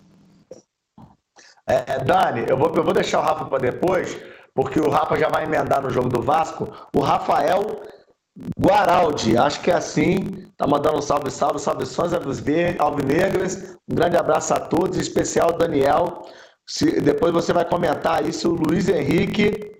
É, 1.64 2.02
Dani, 2.02 2.46
eu 2.48 2.56
vou, 2.56 2.74
eu 2.74 2.82
vou 2.82 2.92
deixar 2.92 3.20
o 3.20 3.22
Rafa 3.22 3.44
para 3.44 3.58
depois, 3.58 4.18
porque 4.52 4.80
o 4.80 4.90
Rafa 4.90 5.16
já 5.16 5.28
vai 5.28 5.44
emendar 5.44 5.80
no 5.80 5.88
jogo 5.88 6.08
do 6.08 6.20
Vasco. 6.20 6.68
O 6.92 6.98
Rafael 6.98 7.80
Guaraldi, 8.60 9.38
acho 9.38 9.60
que 9.60 9.70
é 9.70 9.74
assim. 9.74 10.50
Tá 10.56 10.66
mandando 10.66 10.98
um 10.98 11.02
salve, 11.02 11.30
salve, 11.30 11.60
salve, 11.60 11.86
sons 11.86 12.10
alvinegras. 12.80 13.76
Um 13.88 13.94
grande 13.94 14.16
abraço 14.16 14.52
a 14.52 14.58
todos, 14.58 14.98
em 14.98 15.00
especial 15.00 15.52
Daniel. 15.52 16.26
Se, 16.66 17.00
depois 17.00 17.32
você 17.32 17.52
vai 17.52 17.64
comentar 17.64 18.24
aí 18.24 18.32
se 18.32 18.48
o 18.48 18.54
Luiz 18.54 18.88
Henrique 18.88 19.79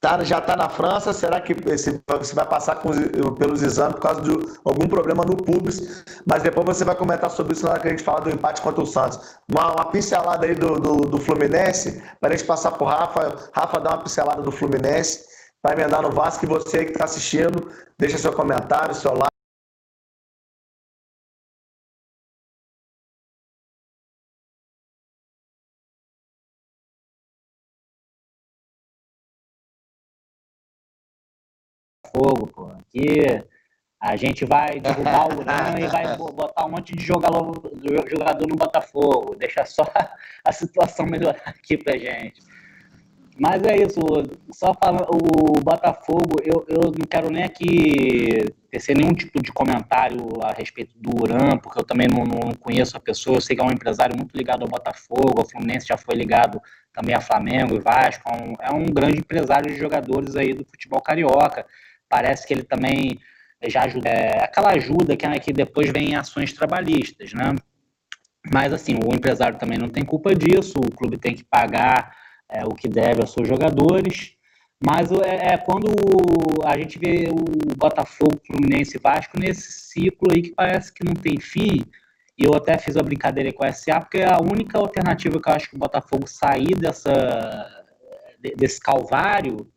tá, 0.00 0.22
já 0.24 0.38
está 0.38 0.56
na 0.56 0.68
França. 0.68 1.12
Será 1.12 1.40
que 1.40 1.54
você 1.54 2.34
vai 2.34 2.46
passar 2.46 2.76
com, 2.76 2.90
pelos 3.34 3.62
exames 3.62 3.94
por 3.94 4.02
causa 4.02 4.20
de 4.22 4.30
algum 4.64 4.88
problema 4.88 5.24
no 5.24 5.36
pubis? 5.36 6.04
Mas 6.26 6.42
depois 6.42 6.66
você 6.66 6.84
vai 6.84 6.94
comentar 6.94 7.30
sobre 7.30 7.52
isso 7.52 7.64
na 7.64 7.72
hora 7.72 7.80
que 7.80 7.88
a 7.88 7.90
gente 7.90 8.02
fala 8.02 8.20
do 8.20 8.30
empate 8.30 8.62
contra 8.62 8.82
o 8.82 8.86
Santos. 8.86 9.36
Uma, 9.50 9.72
uma 9.72 9.84
pincelada 9.86 10.46
aí 10.46 10.54
do, 10.54 10.80
do, 10.80 10.96
do 11.02 11.18
Fluminense, 11.18 12.02
para 12.20 12.32
a 12.32 12.36
gente 12.36 12.46
passar 12.46 12.72
por 12.72 12.86
Rafa. 12.86 13.50
Rafa 13.52 13.80
dá 13.80 13.90
uma 13.90 14.02
pincelada 14.02 14.42
do 14.42 14.50
Fluminense 14.50 15.30
vai 15.62 15.74
emendar 15.74 16.02
no 16.02 16.10
Vasco. 16.10 16.44
E 16.44 16.48
você 16.48 16.84
que 16.84 16.92
está 16.92 17.04
assistindo, 17.04 17.70
deixa 17.98 18.18
seu 18.18 18.32
comentário, 18.32 18.94
seu 18.94 19.12
like. 19.12 19.39
Fogo, 32.12 32.46
pô. 32.46 32.66
Aqui 32.66 33.42
a 34.00 34.16
gente 34.16 34.44
vai 34.46 34.80
derrubar 34.80 35.28
o 35.28 35.40
Urano 35.40 35.78
e 35.80 35.86
vai 35.86 36.16
botar 36.16 36.64
um 36.64 36.70
monte 36.70 36.96
de 36.96 37.04
jogador, 37.04 37.60
jogador 38.08 38.46
no 38.48 38.56
Botafogo. 38.56 39.36
Deixa 39.36 39.64
só 39.64 39.84
a 40.44 40.52
situação 40.52 41.06
melhorar 41.06 41.42
aqui 41.46 41.76
pra 41.76 41.96
gente. 41.96 42.40
Mas 43.38 43.62
é 43.62 43.74
isso, 43.74 44.00
só 44.52 44.74
falando, 44.74 45.06
o 45.08 45.62
Botafogo, 45.62 46.36
eu, 46.44 46.62
eu 46.68 46.92
não 46.92 47.06
quero 47.08 47.30
nem 47.30 47.42
aqui 47.42 48.44
tecer 48.70 48.94
nenhum 48.94 49.14
tipo 49.14 49.42
de 49.42 49.50
comentário 49.50 50.26
a 50.42 50.52
respeito 50.52 50.92
do 50.98 51.22
Uran, 51.22 51.56
porque 51.56 51.78
eu 51.78 51.84
também 51.84 52.06
não, 52.06 52.22
não, 52.24 52.52
conheço 52.60 52.98
a 52.98 53.00
pessoa, 53.00 53.38
eu 53.38 53.40
sei 53.40 53.56
que 53.56 53.62
é 53.62 53.64
um 53.64 53.72
empresário 53.72 54.14
muito 54.14 54.36
ligado 54.36 54.60
ao 54.60 54.68
Botafogo, 54.68 55.40
o 55.40 55.48
Fluminense 55.48 55.86
já 55.86 55.96
foi 55.96 56.16
ligado 56.16 56.60
também 56.92 57.14
a 57.14 57.20
Flamengo 57.22 57.76
e 57.76 57.80
Vasco, 57.80 58.28
é 58.28 58.42
um, 58.42 58.54
é 58.60 58.72
um 58.74 58.84
grande 58.84 59.20
empresário 59.20 59.72
de 59.72 59.78
jogadores 59.78 60.36
aí 60.36 60.52
do 60.52 60.66
futebol 60.66 61.00
carioca, 61.00 61.64
parece 62.10 62.46
que 62.46 62.52
ele 62.52 62.64
também 62.64 63.18
já 63.68 63.84
ajuda, 63.84 64.08
é, 64.08 64.44
aquela 64.44 64.72
ajuda 64.72 65.16
que, 65.16 65.26
né, 65.26 65.38
que 65.38 65.52
depois 65.52 65.90
vem 65.90 66.10
em 66.10 66.16
ações 66.16 66.52
trabalhistas, 66.52 67.32
né? 67.32 67.54
Mas 68.52 68.72
assim, 68.72 68.94
o 68.94 69.14
empresário 69.14 69.58
também 69.58 69.78
não 69.78 69.88
tem 69.88 70.04
culpa 70.04 70.34
disso, 70.34 70.74
o 70.78 70.90
clube 70.90 71.18
tem 71.18 71.34
que 71.34 71.44
pagar 71.44 72.16
é, 72.48 72.64
o 72.64 72.70
que 72.70 72.88
deve 72.88 73.20
aos 73.20 73.32
seus 73.32 73.46
jogadores. 73.46 74.34
Mas 74.82 75.12
é, 75.12 75.52
é, 75.52 75.58
quando 75.58 75.88
a 76.64 76.76
gente 76.78 76.98
vê 76.98 77.28
o 77.28 77.76
Botafogo, 77.76 78.40
Fluminense 78.46 78.96
e 78.96 79.00
Vasco 79.00 79.38
nesse 79.38 79.70
ciclo 79.72 80.32
aí 80.32 80.40
que 80.40 80.54
parece 80.54 80.92
que 80.92 81.04
não 81.04 81.12
tem 81.12 81.38
fim. 81.38 81.82
E 82.36 82.44
eu 82.44 82.54
até 82.54 82.78
fiz 82.78 82.96
a 82.96 83.02
brincadeira 83.02 83.52
com 83.52 83.62
a 83.62 83.72
SA, 83.72 84.00
porque 84.00 84.18
é 84.18 84.32
a 84.32 84.40
única 84.40 84.78
alternativa 84.78 85.38
que 85.38 85.50
eu 85.50 85.52
acho 85.52 85.68
que 85.68 85.76
o 85.76 85.78
Botafogo 85.78 86.26
sair 86.26 86.74
dessa, 86.74 87.12
desse 88.56 88.80
calvário, 88.80 89.70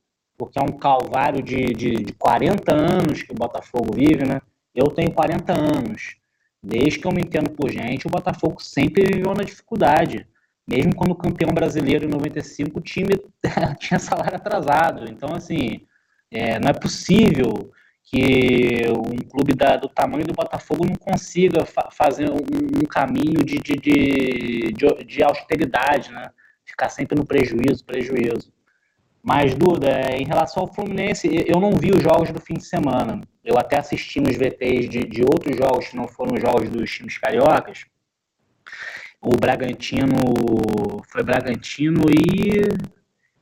porque 0.46 0.60
é 0.60 0.62
um 0.62 0.78
calvário 0.78 1.42
de, 1.42 1.74
de, 1.74 1.92
de 2.04 2.14
40 2.14 2.74
anos 2.74 3.24
que 3.24 3.32
o 3.32 3.36
Botafogo 3.36 3.94
vive, 3.94 4.26
né? 4.26 4.42
Eu 4.74 4.88
tenho 4.88 5.12
40 5.12 5.54
anos. 5.54 6.16
Desde 6.62 7.00
que 7.00 7.08
eu 7.08 7.12
me 7.12 7.22
entendo 7.22 7.50
por 7.52 7.70
gente, 7.70 8.08
o 8.08 8.10
Botafogo 8.10 8.62
sempre 8.62 9.06
viveu 9.06 9.34
na 9.34 9.44
dificuldade 9.44 10.28
mesmo 10.68 10.96
quando 10.96 11.16
campeão 11.16 11.54
brasileiro 11.54 12.06
em 12.06 12.10
95, 12.10 12.80
o 12.80 12.82
time 12.82 13.12
tinha 13.80 14.00
salário 14.00 14.36
atrasado. 14.36 15.10
Então, 15.10 15.34
assim, 15.36 15.82
é, 16.32 16.60
não 16.60 16.70
é 16.70 16.74
possível 16.74 17.72
que 18.04 18.84
um 18.90 19.18
clube 19.30 19.54
da, 19.56 19.76
do 19.76 19.90
tamanho 19.90 20.26
do 20.26 20.34
Botafogo 20.34 20.86
não 20.86 20.96
consiga 20.96 21.66
fa 21.66 21.90
fazer 21.92 22.30
um, 22.30 22.38
um 22.82 22.86
caminho 22.86 23.44
de, 23.44 23.58
de, 23.60 23.76
de, 23.76 24.74
de, 25.06 25.24
austeridade, 25.24 26.12
né? 26.12 26.30
Ficar 26.66 26.90
sempre 26.90 27.18
no 27.18 27.26
prejuízo, 27.26 27.84
prejuízo. 27.84 28.53
Mas, 29.24 29.56
Duda, 29.56 29.90
em 30.18 30.26
relação 30.26 30.64
ao 30.64 30.74
Fluminense, 30.74 31.30
eu 31.48 31.60
não 31.60 31.72
vi 31.72 31.92
os 31.92 32.04
jogos 32.04 32.30
do 32.32 32.42
fim 32.42 32.56
de 32.56 32.66
semana. 32.66 33.22
Eu 33.44 33.58
até 33.58 33.80
assisti 33.80 34.20
nos 34.20 34.36
VTs 34.36 34.90
de, 34.90 35.06
de 35.06 35.22
outros 35.22 35.56
jogos 35.56 35.88
que 35.88 35.96
não 35.96 36.08
foram 36.08 36.36
jogos 36.38 36.70
dos 36.70 36.92
times 36.92 37.18
cariocas 37.18 37.86
o 39.24 39.38
Bragantino 39.38 41.02
foi 41.10 41.24
Bragantino 41.24 42.04
e 42.10 42.68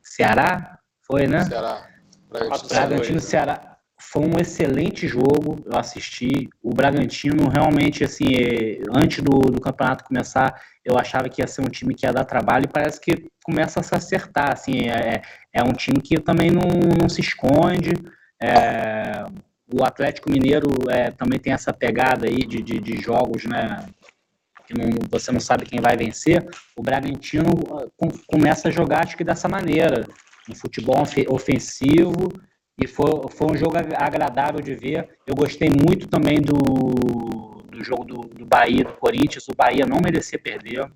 Ceará, 0.02 0.78
foi, 1.02 1.26
né? 1.26 1.44
Ceará. 1.44 1.88
Bragantino, 2.30 2.70
Bragantino 2.70 3.20
Ceará 3.20 3.71
foi 4.02 4.24
um 4.24 4.40
excelente 4.40 5.08
jogo, 5.08 5.62
eu 5.66 5.78
assisti. 5.78 6.50
O 6.62 6.74
Bragantino 6.74 7.48
realmente, 7.48 8.04
assim, 8.04 8.26
antes 8.94 9.24
do, 9.24 9.40
do 9.40 9.62
campeonato 9.62 10.04
começar, 10.04 10.60
eu 10.84 10.98
achava 10.98 11.30
que 11.30 11.42
ia 11.42 11.48
ser 11.48 11.62
um 11.62 11.70
time 11.70 11.94
que 11.94 12.06
ia 12.06 12.12
dar 12.12 12.26
trabalho 12.26 12.66
e 12.66 12.72
parece 12.72 13.00
que 13.00 13.26
começa 13.44 13.80
a 13.80 13.84
se 13.84 13.94
acertar. 13.96 14.54
Assim, 14.54 14.90
é, 14.90 15.22
é 15.54 15.64
um 15.64 15.72
time 15.72 16.02
que 16.02 16.20
também 16.20 16.50
não, 16.50 16.68
não 17.00 17.08
se 17.08 17.22
esconde. 17.22 17.94
É, 18.42 19.24
o 19.72 19.84
Atlético 19.86 20.32
Mineiro 20.32 20.70
é, 20.90 21.12
também 21.12 21.40
tem 21.40 21.54
essa 21.54 21.72
pegada 21.72 22.28
aí 22.28 22.40
de, 22.40 22.62
de, 22.62 22.80
de 22.80 23.00
jogos, 23.00 23.46
né? 23.46 23.86
que 24.66 24.78
não, 24.78 24.90
você 25.10 25.32
não 25.32 25.40
sabe 25.40 25.66
quem 25.66 25.80
vai 25.80 25.96
vencer, 25.96 26.48
o 26.76 26.82
Bragantino 26.82 27.50
ah, 27.72 27.86
começa 28.28 28.70
a 28.70 28.72
jogar, 28.72 29.04
acho 29.04 29.18
que 29.18 29.24
dessa 29.24 29.48
maneira, 29.48 30.08
um 30.50 30.56
futebol 30.56 31.04
ofensivo, 31.30 32.32
e 32.82 32.88
foi, 32.88 33.10
foi 33.30 33.48
um 33.52 33.56
jogo 33.56 33.76
agradável 33.78 34.60
de 34.60 34.74
ver. 34.74 35.10
Eu 35.26 35.36
gostei 35.36 35.70
muito 35.70 36.08
também 36.08 36.42
do, 36.42 36.54
do 37.70 37.84
jogo 37.84 38.04
do, 38.04 38.22
do 38.22 38.46
Bahia, 38.46 38.84
do 38.84 38.94
Corinthians. 38.94 39.48
O 39.48 39.56
Bahia 39.56 39.86
não 39.86 40.00
merecia 40.04 40.40
perder. 40.40 40.92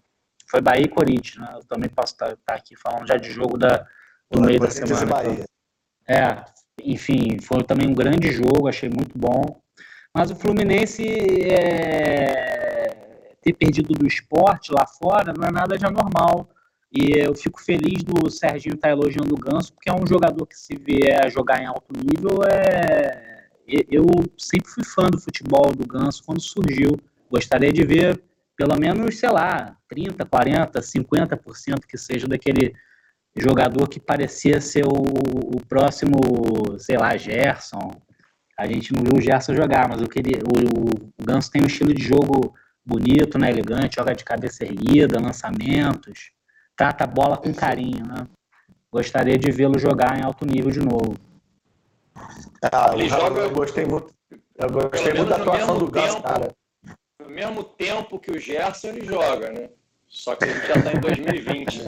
Foi 0.50 0.62
Bahia 0.62 0.86
e 0.86 0.90
Corinthians, 0.90 1.38
né? 1.38 1.50
Eu 1.54 1.64
também 1.66 1.90
posso 1.90 2.14
estar, 2.14 2.34
estar 2.34 2.56
aqui 2.56 2.76
falando 2.76 3.08
já 3.08 3.18
de 3.18 3.30
jogo 3.32 3.58
da, 3.58 3.86
do 4.32 4.42
meio 4.42 4.60
da 4.60 4.70
semana. 4.72 5.06
Bahia. 5.06 5.46
É, 6.08 6.44
enfim, 6.84 7.40
foi 7.42 7.64
também 7.64 7.88
um 7.88 7.94
grande 7.94 8.32
jogo, 8.32 8.68
achei 8.68 8.90
muito 8.90 9.18
bom. 9.18 9.62
Mas 10.14 10.32
o 10.32 10.36
Fluminense 10.36 11.04
é, 11.52 13.36
ter 13.42 13.54
perdido 13.54 13.94
do 13.94 14.08
esporte 14.08 14.72
lá 14.72 14.88
fora 14.88 15.34
não 15.38 15.48
é 15.48 15.52
nada 15.52 15.78
de 15.78 15.86
anormal. 15.86 16.50
E 16.96 17.12
eu 17.20 17.36
fico 17.36 17.62
feliz 17.62 18.04
do 18.04 18.30
Serginho 18.32 18.76
estar 18.76 18.88
tá 18.88 18.94
elogiando 18.94 19.36
o 19.36 19.38
Ganso, 19.38 19.74
porque 19.74 19.90
é 19.90 19.94
um 19.94 20.08
jogador 20.08 20.46
que 20.46 20.58
se 20.58 20.76
vier 20.78 21.26
a 21.26 21.30
jogar 21.30 21.62
em 21.62 21.66
alto 21.66 21.94
nível 21.94 22.42
é. 22.44 23.34
Eu 23.68 24.06
sempre 24.38 24.70
fui 24.70 24.84
fã 24.84 25.10
do 25.10 25.20
futebol 25.20 25.74
do 25.76 25.88
Ganso 25.88 26.24
quando 26.24 26.40
surgiu. 26.40 26.92
Gostaria 27.30 27.74
de 27.74 27.84
ver 27.84 28.24
pelo 28.56 28.80
menos, 28.80 29.18
sei 29.18 29.30
lá, 29.30 29.76
30, 29.90 30.24
40, 30.26 30.80
50% 30.80 31.80
que 31.88 31.98
seja 31.98 32.28
daquele 32.28 32.74
jogador 33.36 33.90
que 33.90 34.00
parecia 34.00 34.62
ser 34.62 34.86
o, 34.86 34.94
o, 34.94 35.66
próximo, 35.68 36.14
sei 36.80 36.98
lá, 36.98 37.18
Gerson. 37.18 37.92
A 38.58 38.66
gente 38.66 38.94
não 38.94 39.04
viu 39.04 39.18
o 39.18 39.22
Gerson 39.22 39.54
jogar, 39.54 39.90
mas 39.90 40.02
eu 40.02 40.08
queria, 40.08 40.38
o, 40.38 41.22
o 41.22 41.26
Ganso 41.26 41.52
tem 41.52 41.62
um 41.62 41.68
estilo 41.68 41.94
de 41.94 42.02
jogo 42.02 42.54
bonito, 42.86 43.38
né, 43.38 43.50
elegante, 43.50 43.96
joga 43.96 44.14
de 44.14 44.24
cabeça 44.24 44.64
erguida, 44.64 45.20
lançamentos, 45.20 46.32
trata 46.76 47.04
a 47.04 47.08
bola 47.08 47.38
com 47.38 47.54
carinho, 47.54 48.06
né? 48.06 48.28
Gostaria 48.92 49.38
de 49.38 49.52
vê-lo 49.52 49.78
jogar 49.78 50.18
em 50.18 50.24
alto 50.24 50.46
nível 50.46 50.72
de 50.72 50.80
novo. 50.80 51.16
Ah, 52.72 52.92
ele 52.94 53.10
joga, 53.10 53.42
eu 53.42 53.52
gostei 53.52 53.86
muito, 53.86 54.14
eu 54.58 54.70
gostei 54.70 55.14
muito 55.14 55.30
da 55.30 55.36
atuação 55.36 55.78
do 55.78 55.88
Ganso, 55.88 56.22
cara. 56.22 56.56
No 57.22 57.30
mesmo 57.30 57.64
tempo 57.64 58.20
que 58.20 58.32
o 58.32 58.40
Gerson 58.40 58.88
ele 58.88 59.06
joga, 59.06 59.52
né? 59.52 59.70
Só 60.08 60.36
que 60.36 60.46
a 60.46 60.48
gente 60.48 60.68
já 60.68 60.76
está 60.76 60.94
em 60.94 61.00
2020. 61.00 61.82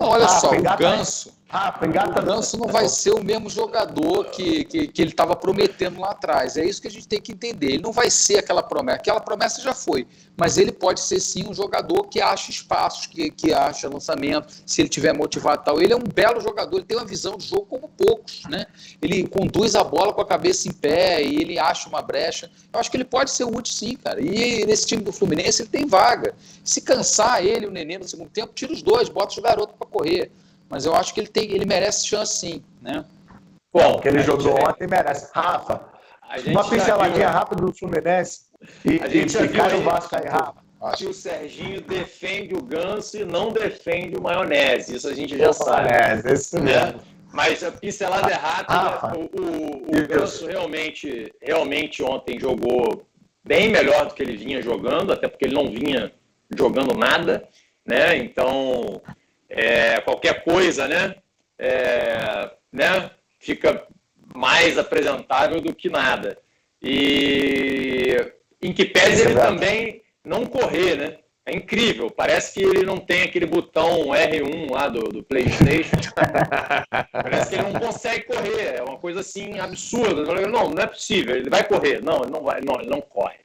Olha 0.00 0.24
ah, 0.24 0.28
só, 0.28 0.50
o 0.50 0.62
Ganso, 0.78 1.34
Rafa, 1.54 1.86
engata. 1.86 2.20
O 2.20 2.24
Ganso 2.24 2.58
não 2.58 2.66
vai 2.66 2.88
ser 2.88 3.12
o 3.12 3.22
mesmo 3.22 3.48
jogador 3.48 4.24
que, 4.24 4.64
que, 4.64 4.88
que 4.88 5.00
ele 5.00 5.12
estava 5.12 5.36
prometendo 5.36 6.00
lá 6.00 6.10
atrás. 6.10 6.56
É 6.56 6.64
isso 6.64 6.82
que 6.82 6.88
a 6.88 6.90
gente 6.90 7.06
tem 7.06 7.20
que 7.20 7.30
entender. 7.30 7.74
Ele 7.74 7.82
não 7.82 7.92
vai 7.92 8.10
ser 8.10 8.38
aquela 8.38 8.60
promessa. 8.60 8.98
Aquela 8.98 9.20
promessa 9.20 9.62
já 9.62 9.72
foi. 9.72 10.04
Mas 10.36 10.58
ele 10.58 10.72
pode 10.72 10.98
ser 10.98 11.20
sim 11.20 11.48
um 11.48 11.54
jogador 11.54 12.08
que 12.08 12.20
acha 12.20 12.50
espaços, 12.50 13.06
que, 13.06 13.30
que 13.30 13.52
acha 13.52 13.88
lançamento, 13.88 14.52
se 14.66 14.82
ele 14.82 14.88
tiver 14.88 15.12
motivado 15.12 15.62
e 15.62 15.64
tal. 15.64 15.80
Ele 15.80 15.92
é 15.92 15.96
um 15.96 16.02
belo 16.02 16.40
jogador, 16.40 16.78
ele 16.78 16.86
tem 16.86 16.98
uma 16.98 17.06
visão 17.06 17.36
de 17.36 17.46
jogo 17.46 17.66
como 17.66 17.88
poucos, 17.88 18.42
né? 18.50 18.66
Ele 19.00 19.24
conduz 19.28 19.76
a 19.76 19.84
bola 19.84 20.12
com 20.12 20.20
a 20.20 20.26
cabeça 20.26 20.66
em 20.66 20.72
pé 20.72 21.22
e 21.22 21.36
ele 21.36 21.56
acha 21.56 21.88
uma 21.88 22.02
brecha. 22.02 22.50
Eu 22.72 22.80
acho 22.80 22.90
que 22.90 22.96
ele 22.96 23.04
pode 23.04 23.30
ser 23.30 23.44
útil 23.44 23.72
sim, 23.72 23.94
cara. 23.94 24.20
E 24.20 24.66
nesse 24.66 24.88
time 24.88 25.04
do 25.04 25.12
Fluminense 25.12 25.62
ele 25.62 25.68
tem 25.68 25.86
vaga. 25.86 26.34
Se 26.64 26.80
cansar 26.80 27.46
ele, 27.46 27.64
o 27.64 27.70
Nenê 27.70 27.96
no 27.96 28.08
segundo 28.08 28.30
tempo, 28.30 28.52
tira 28.52 28.72
os 28.72 28.82
dois, 28.82 29.08
bota 29.08 29.34
os 29.34 29.38
garotos 29.38 29.76
para 29.78 29.86
correr 29.86 30.32
mas 30.68 30.86
eu 30.86 30.94
acho 30.94 31.12
que 31.12 31.20
ele 31.20 31.28
tem, 31.28 31.50
ele 31.50 31.66
merece 31.66 32.06
chance 32.06 32.38
sim, 32.38 32.64
né? 32.80 33.04
Bom, 33.72 33.98
que 33.98 34.08
ele 34.08 34.20
jogou 34.22 34.56
gente... 34.56 34.68
ontem 34.68 34.86
merece. 34.86 35.30
Rafa, 35.34 35.80
uma 36.46 36.68
pinceladinha 36.68 37.28
rápida 37.28 37.62
do 37.62 37.72
Fluminense 37.74 38.42
e, 38.84 39.00
a 39.02 39.08
gente 39.08 39.36
e, 39.36 39.42
e 39.42 39.48
cai 39.48 39.74
o 39.76 39.82
Vasco 39.82 40.16
aí, 40.16 40.28
Rafa. 40.28 40.64
Que 40.96 41.06
o 41.06 41.14
Serginho 41.14 41.80
defende 41.80 42.54
o 42.54 42.62
Ganso 42.62 43.16
e 43.16 43.24
não 43.24 43.50
defende 43.50 44.16
o 44.16 44.22
Maionese. 44.22 44.96
Isso 44.96 45.08
a 45.08 45.14
gente 45.14 45.36
já 45.36 45.52
sabe. 45.52 45.90
Maionese, 45.90 46.32
isso 46.34 46.58
né? 46.60 46.84
mesmo. 46.84 47.00
Mas 47.32 47.64
a 47.64 47.72
pincelada 47.72 48.30
é 48.30 48.34
rápida. 48.34 49.18
O, 49.18 49.22
o, 49.22 49.98
o 49.98 50.06
Ganso 50.06 50.46
realmente, 50.46 51.32
realmente 51.40 52.02
ontem 52.02 52.38
jogou 52.38 53.04
bem 53.42 53.70
melhor 53.70 54.06
do 54.06 54.14
que 54.14 54.22
ele 54.22 54.36
vinha 54.36 54.62
jogando, 54.62 55.12
até 55.12 55.26
porque 55.26 55.46
ele 55.46 55.54
não 55.54 55.68
vinha 55.68 56.12
jogando 56.56 56.94
nada, 56.94 57.48
né? 57.86 58.16
Então, 58.18 59.02
é, 59.54 60.00
qualquer 60.00 60.44
coisa, 60.44 60.88
né? 60.88 61.14
É, 61.58 62.50
né? 62.72 63.10
Fica 63.38 63.86
mais 64.34 64.76
apresentável 64.78 65.60
do 65.60 65.74
que 65.74 65.88
nada. 65.88 66.36
E 66.82 68.16
em 68.60 68.72
que 68.72 68.84
pese 68.84 69.22
ele 69.22 69.34
também 69.34 70.02
não 70.24 70.44
correr, 70.44 70.96
né? 70.96 71.18
É 71.46 71.54
incrível, 71.54 72.10
parece 72.10 72.54
que 72.54 72.62
ele 72.62 72.86
não 72.86 72.96
tem 72.96 73.22
aquele 73.22 73.44
botão 73.44 74.06
R1 74.08 74.70
lá 74.70 74.88
do, 74.88 75.10
do 75.10 75.22
PlayStation. 75.22 75.96
parece 77.12 77.50
que 77.50 77.56
ele 77.56 77.70
não 77.70 77.80
consegue 77.80 78.24
correr, 78.24 78.76
é 78.76 78.82
uma 78.82 78.96
coisa 78.96 79.20
assim 79.20 79.58
absurda. 79.58 80.24
Não, 80.46 80.70
não 80.70 80.82
é 80.82 80.86
possível, 80.86 81.36
ele 81.36 81.50
vai 81.50 81.62
correr. 81.62 82.02
Não, 82.02 82.22
ele 82.22 82.30
não 82.30 82.42
vai, 82.42 82.62
não, 82.62 82.80
ele 82.80 82.88
não 82.88 83.02
corre. 83.02 83.40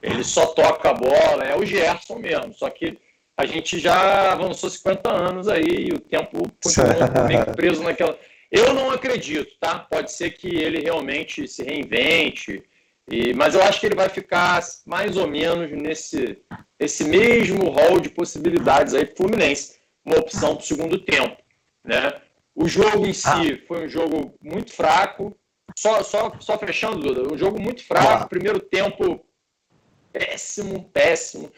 Ele 0.00 0.22
só 0.22 0.46
toca 0.46 0.90
a 0.90 0.94
bola, 0.94 1.44
é 1.44 1.56
o 1.56 1.64
Gerson 1.64 2.20
mesmo, 2.20 2.54
só 2.54 2.70
que 2.70 2.96
a 3.40 3.46
gente 3.46 3.78
já 3.78 4.32
avançou 4.32 4.68
50 4.68 5.10
anos 5.10 5.48
aí 5.48 5.88
e 5.88 5.92
o 5.92 5.98
tempo 5.98 6.42
continua 6.62 7.24
meio 7.26 7.46
preso 7.54 7.82
naquela. 7.82 8.18
Eu 8.50 8.74
não 8.74 8.90
acredito, 8.90 9.50
tá? 9.58 9.78
Pode 9.78 10.12
ser 10.12 10.30
que 10.32 10.48
ele 10.48 10.80
realmente 10.80 11.48
se 11.48 11.62
reinvente, 11.62 12.62
e... 13.10 13.32
mas 13.32 13.54
eu 13.54 13.62
acho 13.62 13.80
que 13.80 13.86
ele 13.86 13.94
vai 13.94 14.10
ficar 14.10 14.60
mais 14.84 15.16
ou 15.16 15.26
menos 15.26 15.70
nesse 15.70 16.38
esse 16.78 17.04
mesmo 17.04 17.68
rol 17.70 17.98
de 17.98 18.10
possibilidades 18.10 18.94
aí 18.94 19.06
Fluminense, 19.06 19.78
uma 20.04 20.18
opção 20.18 20.56
para 20.56 20.62
o 20.62 20.66
segundo 20.66 20.98
tempo, 20.98 21.36
né? 21.82 22.20
O 22.54 22.68
jogo 22.68 23.06
em 23.06 23.12
si 23.14 23.26
ah. 23.26 23.66
foi 23.66 23.86
um 23.86 23.88
jogo 23.88 24.34
muito 24.42 24.72
fraco, 24.72 25.34
só, 25.76 26.02
só, 26.02 26.32
só 26.40 26.58
fechando, 26.58 26.98
Duda, 26.98 27.32
um 27.32 27.38
jogo 27.38 27.60
muito 27.60 27.82
fraco, 27.84 28.28
primeiro 28.28 28.60
tempo 28.60 29.24
péssimo, 30.12 30.84
péssimo. 30.92 31.50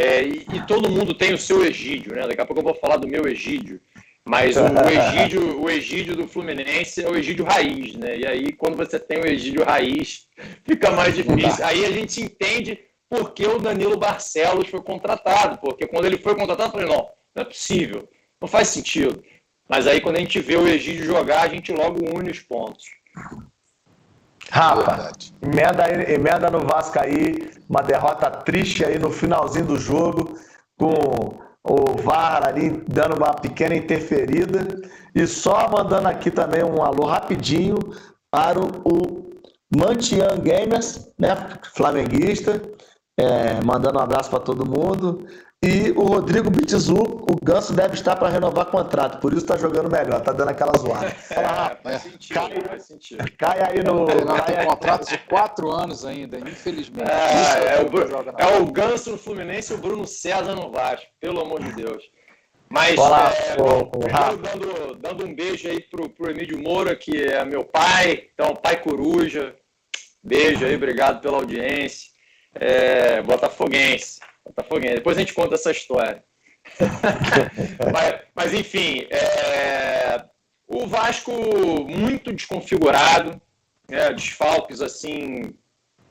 É, 0.00 0.22
e, 0.22 0.46
e, 0.54 0.66
todo 0.66 0.90
mundo 0.90 1.12
tem 1.12 1.34
o 1.34 1.38
seu 1.38 1.62
Egídio, 1.62 2.14
né? 2.14 2.26
Daqui 2.26 2.40
a 2.40 2.46
pouco 2.46 2.60
eu 2.60 2.64
vou 2.64 2.74
falar 2.74 2.96
do 2.96 3.06
meu 3.06 3.28
Egídio. 3.28 3.78
Mas 4.24 4.56
o, 4.56 4.62
o, 4.62 4.88
Egídio, 4.88 5.60
o 5.60 5.68
Egídio 5.70 6.16
do 6.16 6.26
Fluminense 6.26 7.04
é 7.04 7.08
o 7.08 7.16
Egídio 7.16 7.44
raiz, 7.44 7.94
né? 7.96 8.16
E 8.16 8.26
aí, 8.26 8.52
quando 8.52 8.76
você 8.76 8.98
tem 8.98 9.18
o 9.18 9.26
Egídio 9.26 9.62
raiz, 9.62 10.26
fica 10.64 10.90
mais 10.90 11.14
difícil. 11.14 11.64
Aí 11.64 11.84
a 11.84 11.90
gente 11.90 12.18
entende 12.18 12.78
por 13.10 13.32
que 13.34 13.46
o 13.46 13.58
Danilo 13.58 13.98
Barcelos 13.98 14.68
foi 14.68 14.80
contratado. 14.80 15.58
Porque 15.58 15.86
quando 15.86 16.06
ele 16.06 16.16
foi 16.16 16.34
contratado, 16.34 16.68
eu 16.68 16.72
falei, 16.72 16.86
não, 16.86 17.10
não 17.34 17.42
é 17.42 17.44
possível, 17.44 18.08
não 18.40 18.48
faz 18.48 18.68
sentido. 18.68 19.22
Mas 19.68 19.86
aí, 19.86 20.00
quando 20.00 20.16
a 20.16 20.20
gente 20.20 20.40
vê 20.40 20.56
o 20.56 20.66
Egídio 20.66 21.04
jogar, 21.04 21.42
a 21.42 21.48
gente 21.48 21.72
logo 21.72 22.00
une 22.16 22.30
os 22.30 22.40
pontos. 22.40 22.86
Rafa, 24.50 25.12
emenda, 25.40 26.12
emenda 26.12 26.50
no 26.50 26.60
Vasco 26.66 26.98
aí, 26.98 27.50
uma 27.68 27.82
derrota 27.82 28.30
triste 28.30 28.84
aí 28.84 28.98
no 28.98 29.10
finalzinho 29.10 29.66
do 29.66 29.78
jogo, 29.78 30.38
com 30.76 31.38
o 31.62 32.02
VAR 32.02 32.46
ali 32.46 32.82
dando 32.88 33.16
uma 33.16 33.32
pequena 33.34 33.76
interferida. 33.76 34.66
E 35.14 35.26
só 35.26 35.68
mandando 35.70 36.08
aqui 36.08 36.30
também 36.30 36.64
um 36.64 36.82
alô 36.82 37.06
rapidinho 37.06 37.76
para 38.30 38.58
o 38.60 39.30
Mantian 39.74 40.38
Gamers, 40.40 41.12
né, 41.18 41.36
flamenguista, 41.74 42.60
é, 43.18 43.62
mandando 43.64 43.98
um 43.98 44.02
abraço 44.02 44.30
para 44.30 44.40
todo 44.40 44.68
mundo. 44.68 45.26
E 45.62 45.90
o 45.90 46.04
Rodrigo 46.04 46.48
Bitizu, 46.48 46.94
o 46.94 47.36
Ganso 47.42 47.74
deve 47.74 47.92
estar 47.92 48.16
para 48.16 48.30
renovar 48.30 48.64
contrato, 48.66 49.20
por 49.20 49.30
isso 49.30 49.42
está 49.42 49.58
jogando 49.58 49.90
melhor, 49.90 50.20
está 50.20 50.32
dando 50.32 50.48
aquela 50.48 50.72
zoada. 50.78 51.10
Fala, 51.28 51.72
é, 51.72 51.82
faz 51.82 52.02
sentido, 52.02 52.34
cai, 52.34 52.60
faz 52.62 52.86
sentido. 52.86 53.32
Cai 53.36 53.60
aí 53.60 53.84
no. 53.84 54.06
Tem 54.06 54.66
contrato 54.66 55.06
de 55.06 55.18
quatro 55.18 55.70
anos 55.70 56.06
ainda, 56.06 56.38
infelizmente. 56.38 57.10
É, 57.10 57.74
é, 57.74 57.82
o, 57.82 58.56
é 58.56 58.58
o 58.58 58.72
Ganso 58.72 59.10
no 59.10 59.18
Fluminense 59.18 59.70
e 59.70 59.76
o 59.76 59.78
Bruno 59.78 60.06
César 60.06 60.54
no 60.54 60.72
Vasco, 60.72 61.06
pelo 61.20 61.42
amor 61.42 61.62
de 61.62 61.72
Deus. 61.74 62.02
Mas 62.70 62.96
Olá, 62.96 63.30
é, 63.30 63.56
bom, 63.56 63.90
dando, 64.40 64.94
dando 64.94 65.26
um 65.26 65.34
beijo 65.34 65.68
aí 65.68 65.82
pro, 65.82 66.08
pro 66.08 66.30
Emílio 66.30 66.58
Moura, 66.58 66.96
que 66.96 67.22
é 67.22 67.44
meu 67.44 67.64
pai, 67.64 68.28
então 68.32 68.56
pai 68.56 68.80
coruja. 68.80 69.54
Beijo 70.24 70.64
aí, 70.64 70.74
obrigado 70.74 71.20
pela 71.20 71.36
audiência. 71.36 72.08
É, 72.54 73.20
Botafoguense. 73.20 74.20
Botafoguense. 74.44 74.96
Depois 74.96 75.16
a 75.16 75.20
gente 75.20 75.34
conta 75.34 75.54
essa 75.54 75.70
história. 75.70 76.24
mas, 77.92 78.20
mas, 78.34 78.54
enfim, 78.54 79.06
é... 79.10 80.24
o 80.68 80.86
Vasco 80.86 81.32
muito 81.88 82.32
desconfigurado, 82.32 83.40
né? 83.88 84.12
desfalques 84.12 84.80
assim 84.80 85.54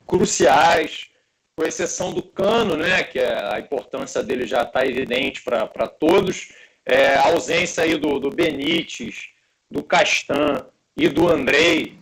cruciais, 0.07 1.09
com 1.55 1.65
exceção 1.65 2.13
do 2.13 2.23
Cano, 2.23 2.75
né? 2.75 3.03
que 3.03 3.19
é, 3.19 3.53
a 3.53 3.59
importância 3.59 4.23
dele 4.23 4.47
já 4.47 4.63
está 4.63 4.85
evidente 4.85 5.43
para 5.43 5.87
todos. 5.87 6.53
É, 6.85 7.15
a 7.15 7.27
ausência 7.27 7.83
aí 7.83 7.97
do, 7.97 8.19
do 8.19 8.29
Benítez, 8.29 9.29
do 9.69 9.83
Castan 9.83 10.65
e 10.97 11.07
do 11.07 11.29
Andrei 11.29 11.97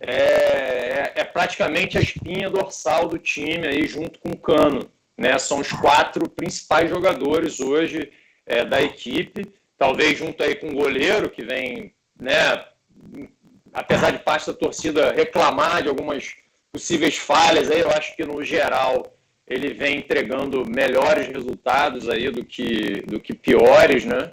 é, 0.00 0.14
é, 0.14 1.12
é 1.16 1.24
praticamente 1.24 1.98
a 1.98 2.00
espinha 2.00 2.48
dorsal 2.48 3.06
do 3.06 3.18
time 3.18 3.66
aí 3.66 3.86
junto 3.86 4.18
com 4.18 4.30
o 4.30 4.38
Cano. 4.38 4.90
Né? 5.20 5.36
São 5.36 5.58
os 5.58 5.70
quatro 5.70 6.30
principais 6.30 6.88
jogadores 6.88 7.60
hoje 7.60 8.10
é, 8.46 8.64
da 8.64 8.80
equipe, 8.80 9.46
talvez 9.76 10.16
junto 10.16 10.42
aí 10.42 10.54
com 10.54 10.70
o 10.70 10.74
goleiro, 10.74 11.28
que 11.28 11.42
vem, 11.44 11.92
né, 12.18 12.64
apesar 13.70 14.12
de 14.12 14.20
parte 14.20 14.46
da 14.46 14.54
torcida 14.54 15.12
reclamar 15.12 15.82
de 15.82 15.90
algumas 15.90 16.34
possíveis 16.72 17.18
falhas, 17.18 17.70
aí 17.70 17.80
eu 17.80 17.90
acho 17.90 18.16
que 18.16 18.24
no 18.24 18.42
geral 18.42 19.14
ele 19.46 19.74
vem 19.74 19.98
entregando 19.98 20.64
melhores 20.66 21.28
resultados 21.28 22.08
aí 22.08 22.30
do 22.30 22.42
que, 22.42 23.02
do 23.02 23.20
que 23.20 23.34
piores, 23.34 24.06
né? 24.06 24.32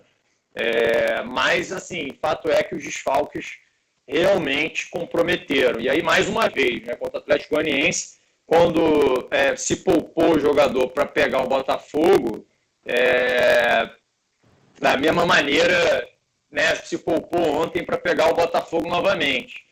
É, 0.56 1.22
mas, 1.24 1.74
assim, 1.74 2.12
fato 2.22 2.50
é 2.50 2.64
que 2.64 2.76
os 2.76 2.84
desfalques 2.84 3.58
realmente 4.08 4.90
comprometeram. 4.90 5.82
E 5.82 5.90
aí, 5.90 6.02
mais 6.02 6.30
uma 6.30 6.48
vez, 6.48 6.82
né, 6.84 6.96
contra 6.96 7.18
o 7.18 7.22
Atlético 7.22 7.56
Goianiense, 7.56 8.18
quando 8.48 9.28
é, 9.30 9.58
se 9.58 9.76
poupou 9.76 10.36
o 10.36 10.40
jogador 10.40 10.88
para 10.88 11.06
pegar 11.06 11.44
o 11.44 11.50
Botafogo, 11.50 12.48
é, 12.86 13.90
da 14.80 14.96
mesma 14.96 15.26
maneira 15.26 16.08
né, 16.50 16.74
se 16.76 16.98
poupou 16.98 17.42
ontem 17.42 17.84
para 17.84 17.98
pegar 17.98 18.32
o 18.32 18.36
Botafogo 18.36 18.88
novamente. 18.88 19.66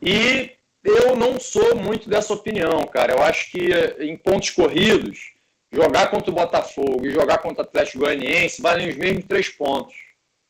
E 0.00 0.52
eu 0.84 1.16
não 1.16 1.40
sou 1.40 1.74
muito 1.74 2.08
dessa 2.08 2.32
opinião, 2.32 2.86
cara. 2.86 3.14
Eu 3.14 3.22
acho 3.22 3.50
que 3.50 3.70
em 3.98 4.16
pontos 4.16 4.50
corridos, 4.50 5.32
jogar 5.72 6.08
contra 6.08 6.30
o 6.30 6.34
Botafogo 6.34 7.04
e 7.04 7.10
jogar 7.10 7.38
contra 7.38 7.64
o 7.64 7.66
Atlético 7.66 7.98
Goianiense 7.98 8.62
valem 8.62 8.90
os 8.90 8.96
mesmos 8.96 9.24
três 9.24 9.48
pontos. 9.48 9.96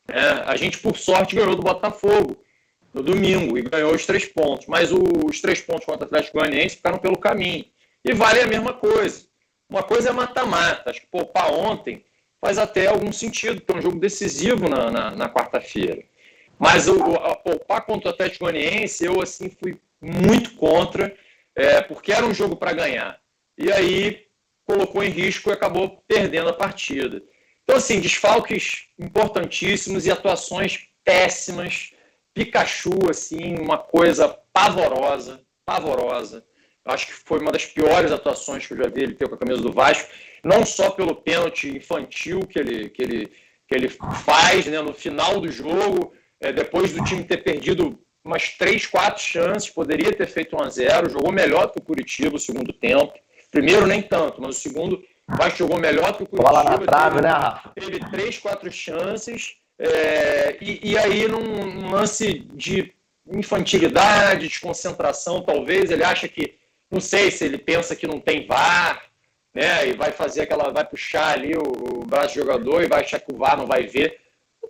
É, 0.07 0.21
a 0.45 0.55
gente, 0.55 0.77
por 0.79 0.99
sorte, 0.99 1.35
ganhou 1.35 1.57
do 1.57 1.63
Botafogo 1.63 2.44
no 2.95 3.03
domingo 3.03 3.59
e 3.59 3.63
ganhou 3.63 3.93
os 3.93 4.07
três 4.07 4.25
pontos. 4.25 4.67
Mas 4.67 4.91
os 4.93 5.41
três 5.41 5.61
pontos 5.61 5.85
contra 5.85 6.05
o 6.05 6.07
Atlético 6.07 6.39
Goianiense 6.39 6.77
ficaram 6.77 6.99
pelo 6.99 7.19
caminho. 7.19 7.65
E 8.05 8.15
vale 8.15 8.41
a 8.41 8.47
mesma 8.47 8.73
coisa. 8.73 9.27
Uma 9.69 9.83
coisa 9.83 10.11
é 10.11 10.13
mata-mata. 10.13 10.91
Acho 10.91 11.01
que 11.01 11.07
poupar 11.09 11.53
ontem 11.53 12.05
faz 12.41 12.59
até 12.59 12.87
algum 12.87 13.11
sentido, 13.11 13.61
porque 13.61 13.73
é 13.73 13.77
um 13.77 13.83
jogo 13.83 13.99
decisivo 13.99 14.69
na, 14.69 14.91
na, 14.91 15.11
na 15.11 15.29
quarta-feira. 15.29 16.03
Mas 16.59 16.87
o, 16.87 16.97
o, 16.99 17.37
poupar 17.37 17.85
contra 17.85 18.11
o 18.11 18.13
Atlético 18.13 18.45
Goianiense, 18.45 19.05
eu 19.05 19.21
assim 19.21 19.51
fui 19.51 19.77
muito 20.01 20.55
contra, 20.55 21.15
é, 21.57 21.81
porque 21.81 22.13
era 22.13 22.25
um 22.25 22.35
jogo 22.35 22.55
para 22.55 22.73
ganhar. 22.73 23.19
E 23.59 23.73
aí 23.73 24.27
colocou 24.67 25.03
em 25.03 25.11
risco 25.11 25.51
e 25.51 25.53
acabou 25.53 26.03
perdendo 26.07 26.49
a 26.51 26.53
partida. 26.53 27.23
Então, 27.63 27.77
assim, 27.77 28.01
desfalques 28.01 28.89
importantíssimos 28.99 30.07
e 30.07 30.11
atuações 30.11 30.89
péssimas. 31.03 31.94
Pikachu, 32.35 33.09
assim, 33.09 33.57
uma 33.59 33.79
coisa 33.79 34.29
pavorosa, 34.53 35.41
pavorosa. 35.65 36.45
Acho 36.85 37.07
que 37.07 37.13
foi 37.13 37.41
uma 37.41 37.53
das 37.53 37.65
piores 37.65 38.13
atuações 38.13 38.67
que 38.67 38.75
eu 38.75 38.79
já 38.79 38.89
vi 38.89 39.05
ele 39.05 39.15
ter 39.15 39.29
com 39.29 39.37
a 39.37 39.39
camisa 39.39 39.63
do 39.63 39.73
Vasco, 39.73 40.11
não 40.45 40.67
só 40.67 40.91
pelo 40.91 41.15
pênalti 41.15 41.69
infantil 41.77 42.41
que 42.41 42.59
ele, 42.59 42.91
que 42.91 43.03
ele, 43.03 43.33
que 43.67 43.75
ele 43.75 43.89
faz 43.89 44.67
né, 44.67 44.83
no 44.83 44.93
final 44.93 45.41
do 45.41 45.51
jogo, 45.51 46.13
é, 46.41 46.53
depois 46.53 46.93
do 46.93 47.03
time 47.05 47.25
ter 47.25 47.39
perdido 47.39 47.99
umas 48.23 48.51
três, 48.51 48.87
quatro 48.87 49.23
chances, 49.23 49.71
poderia 49.71 50.13
ter 50.13 50.27
feito 50.27 50.57
1 50.57 50.63
a 50.63 50.69
0 50.69 51.11
jogou 51.11 51.33
melhor 51.33 51.71
que 51.71 51.79
o 51.79 51.83
Curitiba 51.83 52.37
o 52.37 52.41
segundo 52.41 52.73
tempo. 52.73 53.13
Primeiro 53.51 53.87
nem 53.87 54.03
tanto, 54.03 54.43
mas 54.43 54.57
o 54.57 54.61
segundo 54.61 55.03
o 55.29 55.37
Vasco 55.37 55.59
jogou 55.59 55.79
melhor 55.79 56.15
que 56.17 56.23
o 56.23 56.27
Curitiba. 56.27 56.51
Bola 56.51 56.65
na 56.65 56.79
trave, 56.79 57.21
né, 57.23 57.29
Rafa? 57.29 57.71
Teve 57.75 57.99
três, 58.11 58.39
quatro 58.39 58.71
chances, 58.71 59.57
é, 59.79 60.57
e, 60.61 60.93
e, 60.93 60.99
aí 60.99 61.27
num 61.27 61.91
lance 61.91 62.47
de 62.55 62.93
infantilidade, 63.27 64.49
desconcentração, 64.49 65.43
talvez, 65.43 65.91
ele 65.91 66.05
acha 66.05 66.29
que, 66.29 66.55
não 66.91 67.01
sei 67.01 67.31
se 67.31 67.45
ele 67.45 67.59
pensa 67.59 67.97
que 67.97 68.07
não 68.07 68.21
tem 68.21 68.47
VAR, 68.47 69.03
né, 69.53 69.89
e 69.89 69.93
vai 69.93 70.13
fazer 70.13 70.43
aquela, 70.43 70.71
vai 70.71 70.85
puxar 70.85 71.33
ali 71.33 71.57
o, 71.57 71.63
o 71.63 72.07
braço 72.07 72.35
do 72.35 72.41
jogador 72.41 72.83
e 72.83 72.89
vai 72.89 73.03
achar 73.03 73.21
que 73.21 73.33
o 73.33 73.37
VAR 73.37 73.57
não 73.57 73.67
vai 73.67 73.85
ver 73.85 74.21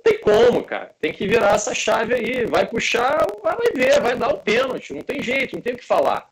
tem 0.05 0.19
como, 0.19 0.63
cara. 0.63 0.95
Tem 1.01 1.13
que 1.13 1.27
virar 1.27 1.55
essa 1.55 1.75
chave 1.75 2.15
aí. 2.15 2.45
Vai 2.45 2.67
puxar, 2.67 3.27
vai 3.43 3.57
ver, 3.75 4.01
vai 4.01 4.15
dar 4.15 4.29
o 4.29 4.39
pênalti. 4.39 4.93
Não 4.93 5.01
tem 5.01 5.23
jeito, 5.23 5.55
não 5.55 5.63
tem 5.63 5.73
o 5.73 5.79
que 5.79 5.85
falar. 5.85 6.31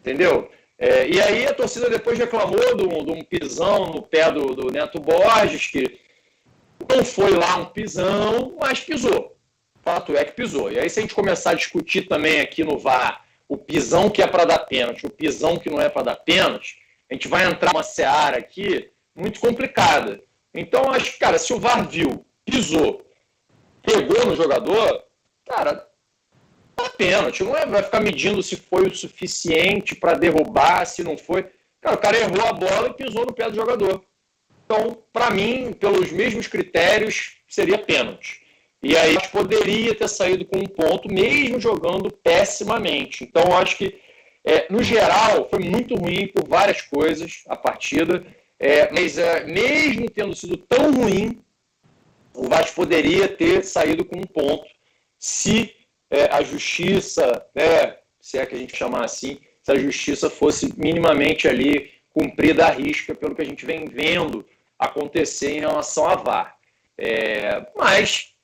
Entendeu? 0.00 0.50
É, 0.78 1.06
e 1.06 1.20
aí 1.20 1.46
a 1.46 1.52
torcida 1.52 1.90
depois 1.90 2.18
reclamou 2.18 2.74
de 2.74 2.82
um, 2.82 3.04
de 3.04 3.10
um 3.12 3.22
pisão 3.22 3.86
no 3.92 4.00
pé 4.00 4.32
do, 4.32 4.54
do, 4.54 4.72
Neto 4.72 4.98
Borges, 4.98 5.66
que 5.66 6.00
não 6.96 7.04
foi 7.04 7.30
lá 7.30 7.56
um 7.56 7.66
pisão, 7.66 8.56
mas 8.60 8.80
pisou. 8.80 9.36
Fato 9.82 10.16
é 10.16 10.24
que 10.24 10.32
pisou. 10.32 10.70
E 10.70 10.78
aí, 10.78 10.90
se 10.90 10.98
a 10.98 11.02
gente 11.02 11.14
começar 11.14 11.50
a 11.50 11.54
discutir 11.54 12.02
também 12.02 12.40
aqui 12.40 12.64
no 12.64 12.78
VAR 12.78 13.24
o 13.48 13.56
pisão 13.56 14.08
que 14.08 14.22
é 14.22 14.26
para 14.26 14.44
dar 14.44 14.60
pênalti, 14.60 15.06
o 15.06 15.10
pisão 15.10 15.58
que 15.58 15.70
não 15.70 15.80
é 15.80 15.88
para 15.88 16.02
dar 16.02 16.16
pênalti, 16.16 16.78
a 17.10 17.14
gente 17.14 17.26
vai 17.26 17.44
entrar 17.44 17.72
numa 17.72 17.82
seara 17.82 18.38
aqui 18.38 18.90
muito 19.14 19.40
complicada. 19.40 20.22
Então, 20.54 20.90
acho 20.92 21.12
que, 21.12 21.18
cara, 21.18 21.38
se 21.38 21.52
o 21.52 21.58
VAR 21.58 21.88
viu, 21.88 22.24
pisou, 22.44 23.04
pegou 23.82 24.26
no 24.26 24.36
jogador, 24.36 25.04
cara, 25.46 25.88
tá 26.76 26.88
pênalti. 26.90 27.42
Não 27.42 27.56
é, 27.56 27.66
vai 27.66 27.82
ficar 27.82 28.00
medindo 28.00 28.42
se 28.42 28.56
foi 28.56 28.86
o 28.86 28.94
suficiente 28.94 29.94
para 29.94 30.14
derrubar, 30.14 30.84
se 30.86 31.02
não 31.02 31.16
foi. 31.16 31.50
Cara, 31.80 31.96
o 31.96 32.00
cara 32.00 32.18
errou 32.18 32.46
a 32.46 32.52
bola 32.52 32.88
e 32.88 32.94
pisou 32.94 33.26
no 33.26 33.34
pé 33.34 33.50
do 33.50 33.56
jogador. 33.56 34.04
Então, 34.70 34.96
para 35.12 35.32
mim, 35.32 35.72
pelos 35.72 36.12
mesmos 36.12 36.46
critérios, 36.46 37.38
seria 37.48 37.76
pênalti. 37.76 38.40
E 38.80 38.96
aí 38.96 39.16
poderia 39.32 39.92
ter 39.96 40.06
saído 40.06 40.44
com 40.44 40.58
um 40.58 40.64
ponto, 40.64 41.12
mesmo 41.12 41.58
jogando 41.58 42.08
pessimamente. 42.08 43.24
Então, 43.24 43.56
acho 43.56 43.76
que, 43.76 43.98
é, 44.44 44.72
no 44.72 44.80
geral, 44.80 45.48
foi 45.50 45.58
muito 45.58 45.96
ruim 45.96 46.28
por 46.28 46.46
várias 46.46 46.82
coisas 46.82 47.42
a 47.48 47.56
partida. 47.56 48.24
É, 48.60 48.88
mas 48.92 49.18
é, 49.18 49.44
mesmo 49.44 50.08
tendo 50.08 50.36
sido 50.36 50.56
tão 50.56 50.92
ruim, 50.92 51.40
o 52.32 52.48
Vasco 52.48 52.76
poderia 52.76 53.26
ter 53.26 53.64
saído 53.64 54.04
com 54.04 54.18
um 54.18 54.22
ponto 54.22 54.70
se 55.18 55.74
é, 56.08 56.26
a 56.26 56.42
justiça, 56.42 57.44
né, 57.56 57.96
se 58.20 58.38
é 58.38 58.46
que 58.46 58.54
a 58.54 58.58
gente 58.58 58.76
chamar 58.76 59.04
assim, 59.04 59.40
se 59.64 59.72
a 59.72 59.78
justiça 59.78 60.30
fosse 60.30 60.72
minimamente 60.78 61.48
ali 61.48 61.90
cumprida 62.10 62.66
a 62.66 62.70
risca 62.70 63.14
pelo 63.16 63.34
que 63.34 63.42
a 63.42 63.44
gente 63.44 63.66
vem 63.66 63.86
vendo 63.86 64.46
acontecer 64.80 65.58
em 65.58 65.60
relação 65.60 66.08
à 66.08 66.16
VAR. 66.16 66.56
É, 66.96 67.66
mas 67.76 68.34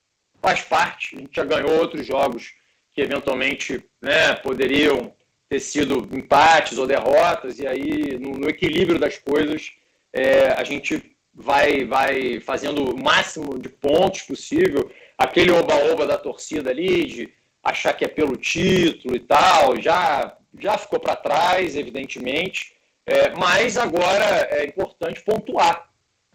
faz 0.41 0.61
parte, 0.61 1.17
a 1.17 1.19
gente 1.21 1.35
já 1.35 1.45
ganhou 1.45 1.81
outros 1.81 2.07
jogos 2.07 2.53
que 2.93 3.01
eventualmente 3.01 3.83
né, 4.01 4.35
poderiam 4.37 5.15
ter 5.49 5.61
sido 5.61 6.09
empates 6.17 6.79
ou 6.79 6.87
derrotas, 6.87 7.59
e 7.59 7.67
aí 7.67 8.19
no, 8.19 8.33
no 8.33 8.49
equilíbrio 8.49 8.99
das 8.99 9.19
coisas 9.19 9.73
é, 10.13 10.49
a 10.49 10.65
gente 10.65 11.17
vai, 11.33 11.85
vai 11.85 12.41
fazendo 12.41 12.91
o 12.91 13.03
máximo 13.03 13.59
de 13.59 13.69
pontos 13.69 14.23
possível. 14.23 14.91
Aquele 15.19 15.51
oba-oba 15.51 16.07
da 16.07 16.19
torcida 16.19 16.71
ali, 16.71 17.05
de 17.07 17.33
achar 17.63 17.93
que 17.93 18.05
é 18.05 18.09
pelo 18.09 18.37
título 18.37 19.15
e 19.17 19.21
tal, 19.21 19.81
já, 19.81 20.37
já 20.59 20.79
ficou 20.79 21.01
para 21.01 21.17
trás, 21.17 21.77
evidentemente. 21.77 22.75
É, 23.07 23.31
mas 23.37 23.77
agora 23.77 24.49
é 24.51 24.65
importante 24.65 25.23
pontuar. 25.23 25.86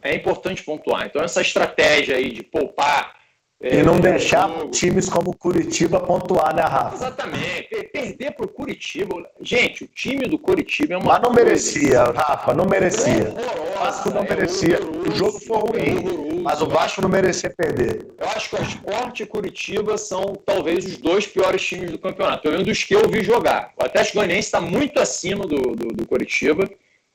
É 0.01 0.15
importante 0.15 0.63
pontuar. 0.63 1.05
Então, 1.05 1.21
essa 1.21 1.41
estratégia 1.41 2.15
aí 2.15 2.31
de 2.31 2.43
poupar 2.43 3.21
é, 3.63 3.75
e 3.75 3.83
não 3.83 3.99
deixar 3.99 4.49
times 4.71 5.07
como 5.07 5.37
Curitiba 5.37 5.99
pontuar, 5.99 6.55
né, 6.55 6.63
Rafa? 6.63 6.95
Exatamente. 6.95 7.89
Perder 7.93 8.31
para 8.31 8.45
o 8.45 8.49
Curitiba. 8.49 9.23
Gente, 9.39 9.83
o 9.83 9.87
time 9.87 10.27
do 10.27 10.39
Curitiba 10.39 10.95
é 10.95 10.97
uma. 10.97 11.13
Mas 11.13 11.21
não 11.21 11.31
merecia, 11.31 12.03
Rafa, 12.05 12.55
não 12.55 12.65
merecia. 12.65 13.11
É 13.11 13.77
o 13.77 13.79
Vasco 13.79 14.09
não 14.09 14.21
é 14.21 14.29
merecia. 14.29 14.79
o 14.81 15.11
jogo 15.11 15.39
foi 15.39 15.57
ruim, 15.57 16.39
é 16.39 16.41
mas 16.41 16.59
o 16.61 16.65
Vasco 16.65 17.03
não 17.03 17.09
merecia 17.09 17.51
perder. 17.51 18.07
Eu 18.17 18.27
acho 18.29 18.49
que 18.49 18.55
o 18.55 18.63
Sport 18.63 19.19
e 19.19 19.25
Curitiba 19.27 19.95
são 19.95 20.33
talvez 20.43 20.83
os 20.85 20.97
dois 20.97 21.27
piores 21.27 21.63
times 21.63 21.91
do 21.91 21.99
campeonato, 21.99 22.41
pelo 22.41 22.53
menos 22.53 22.67
dos 22.67 22.83
que 22.83 22.95
eu 22.95 23.07
vi 23.07 23.23
jogar. 23.23 23.73
O 23.79 23.83
Atlético 23.83 24.17
Goianiense 24.17 24.47
está 24.47 24.59
muito 24.59 24.99
acima 24.99 25.45
do, 25.45 25.75
do, 25.75 25.87
do 25.89 26.07
Curitiba 26.07 26.67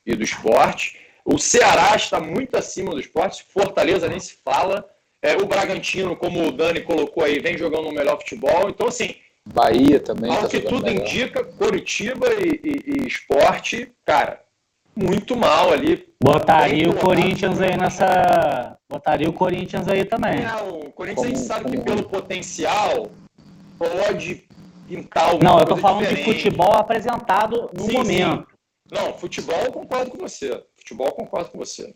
e 0.05 0.15
do 0.15 0.23
Sport. 0.23 0.93
O 1.29 1.37
Ceará 1.37 1.93
está 1.93 2.21
muito 2.21 2.55
acima 2.55 2.91
do 2.91 3.01
Sport. 3.01 3.41
Fortaleza 3.49 4.07
nem 4.07 4.17
se 4.17 4.37
fala. 4.45 4.87
É, 5.21 5.35
o 5.35 5.45
Bragantino, 5.45 6.15
como 6.15 6.47
o 6.47 6.51
Dani 6.53 6.79
colocou 6.79 7.21
aí, 7.21 7.39
vem 7.39 7.57
jogando 7.57 7.89
um 7.89 7.91
melhor 7.91 8.17
futebol. 8.17 8.69
Então, 8.69 8.87
assim. 8.87 9.13
Bahia 9.45 9.99
também. 9.99 10.31
Ao 10.31 10.43
tá 10.43 10.47
que 10.47 10.61
tudo 10.61 10.85
melhor. 10.85 11.05
indica, 11.05 11.43
Curitiba 11.43 12.27
e, 12.33 12.61
e, 12.63 13.03
e 13.03 13.07
esporte, 13.07 13.91
cara, 14.05 14.41
muito 14.95 15.35
mal 15.35 15.73
ali. 15.73 16.07
Botaria 16.23 16.89
o 16.89 16.95
Corinthians 16.95 17.59
aí 17.59 17.75
nessa. 17.75 18.77
Botaria 18.89 19.29
o 19.29 19.33
Corinthians 19.33 19.85
aí 19.89 20.05
também. 20.05 20.45
Não, 20.45 20.79
o 20.79 20.91
Corinthians 20.93 21.25
como, 21.25 21.27
a 21.27 21.35
gente 21.35 21.45
sabe 21.45 21.63
como... 21.65 21.75
que 21.75 21.81
pelo 21.83 22.03
potencial 22.03 23.11
pode 23.77 24.47
pintar 24.87 25.35
o. 25.35 25.39
Não, 25.43 25.59
eu 25.59 25.65
tô 25.65 25.75
falando 25.75 26.03
diferente. 26.03 26.25
de 26.25 26.33
futebol 26.33 26.73
apresentado 26.73 27.69
no 27.73 27.83
sim, 27.83 27.91
momento. 27.91 28.47
Sim. 28.49 28.57
Não, 28.95 29.13
futebol 29.13 29.59
eu 29.65 29.71
concordo 29.73 30.11
com 30.11 30.17
você. 30.17 30.63
Futebol 30.87 31.11
concordo 31.11 31.49
com 31.49 31.57
você. 31.57 31.93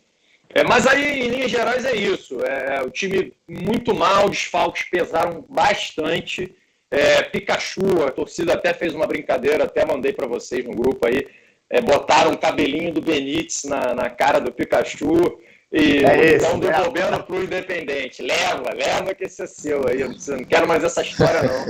É, 0.54 0.66
mas 0.66 0.86
aí, 0.86 1.22
em 1.22 1.30
linhas 1.30 1.50
gerais, 1.50 1.86
é 1.86 1.96
isso. 1.96 2.44
É, 2.44 2.82
o 2.82 2.90
time 2.90 3.34
muito 3.48 3.96
mal, 3.96 4.30
desfalques 4.30 4.84
pesaram 4.84 5.46
bastante. 5.48 6.54
É, 6.90 7.22
Pikachu, 7.24 8.04
a 8.06 8.12
torcida 8.12 8.54
até 8.54 8.74
fez 8.74 8.94
uma 8.94 9.08
brincadeira, 9.08 9.64
até 9.64 9.86
mandei 9.86 10.12
para 10.12 10.28
vocês 10.28 10.66
no 10.66 10.72
grupo 10.72 11.08
aí. 11.08 11.26
É, 11.70 11.80
botaram 11.80 12.34
o 12.34 12.38
cabelinho 12.38 12.92
do 12.94 13.02
Benítez 13.02 13.64
na, 13.64 13.96
na 13.96 14.10
cara 14.10 14.42
do 14.42 14.52
Pikachu 14.52 15.40
e 15.72 16.04
é 16.04 16.36
estão 16.36 16.60
devolvendo 16.60 17.24
para 17.24 17.34
o 17.34 17.44
Independente. 17.44 18.22
Leva, 18.22 18.74
leva 18.76 19.16
que 19.16 19.24
esse 19.24 19.42
é 19.42 19.48
seu 19.48 19.88
aí. 19.88 20.02
Eu 20.02 20.10
não 20.10 20.44
quero 20.44 20.68
mais 20.68 20.84
essa 20.84 21.02
história, 21.02 21.44
não. 21.44 21.66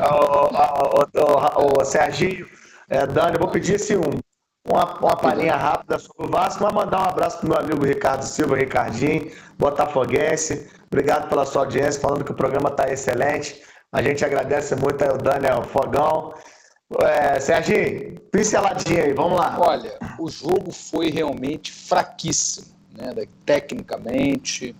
o, 0.00 0.48
o, 1.68 1.82
o, 1.82 1.84
Serginho, 1.84 2.48
é, 2.88 3.06
Dani, 3.06 3.34
eu 3.34 3.40
vou 3.40 3.50
pedir 3.50 3.74
esse 3.74 3.94
um 3.94 4.22
uma, 4.68 4.98
uma 4.98 5.16
palhinha 5.16 5.56
rápida 5.56 5.98
sobre 5.98 6.26
o 6.26 6.30
Vasco, 6.30 6.62
mas 6.62 6.72
mandar 6.72 7.00
um 7.00 7.08
abraço 7.08 7.38
pro 7.38 7.48
meu 7.48 7.58
amigo 7.58 7.84
Ricardo 7.84 8.22
Silva, 8.22 8.56
Ricardinho, 8.56 9.30
Botafoguense. 9.58 10.68
Obrigado 10.86 11.28
pela 11.28 11.44
sua 11.44 11.62
audiência, 11.62 12.00
falando 12.00 12.24
que 12.24 12.32
o 12.32 12.34
programa 12.34 12.68
está 12.68 12.90
excelente. 12.90 13.62
A 13.90 14.02
gente 14.02 14.24
agradece 14.24 14.76
muito 14.76 15.02
ao 15.02 15.18
Daniel 15.18 15.62
Fogão. 15.64 16.34
É, 17.00 17.40
Serginho, 17.40 18.20
pinceladinha 18.30 19.04
aí, 19.04 19.12
vamos 19.12 19.38
lá. 19.38 19.56
Olha, 19.58 19.98
o 20.18 20.30
jogo 20.30 20.70
foi 20.70 21.10
realmente 21.10 21.72
fraquíssimo, 21.72 22.66
né? 22.94 23.14
Tecnicamente, 23.46 24.76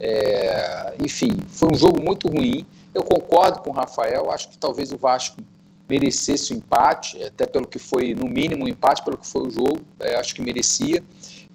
é... 0.00 0.94
enfim, 1.00 1.38
foi 1.48 1.72
um 1.72 1.74
jogo 1.76 2.02
muito 2.02 2.28
ruim. 2.28 2.66
Eu 2.92 3.04
concordo 3.04 3.60
com 3.60 3.70
o 3.70 3.72
Rafael, 3.72 4.30
acho 4.30 4.50
que 4.50 4.58
talvez 4.58 4.92
o 4.92 4.98
Vasco 4.98 5.40
merecesse 5.88 6.52
o 6.52 6.56
empate, 6.56 7.22
até 7.22 7.46
pelo 7.46 7.66
que 7.66 7.78
foi, 7.78 8.14
no 8.14 8.26
mínimo, 8.26 8.64
o 8.64 8.68
empate, 8.68 9.04
pelo 9.04 9.18
que 9.18 9.26
foi 9.26 9.48
o 9.48 9.50
jogo, 9.50 9.80
é, 10.00 10.16
acho 10.16 10.34
que 10.34 10.42
merecia. 10.42 11.02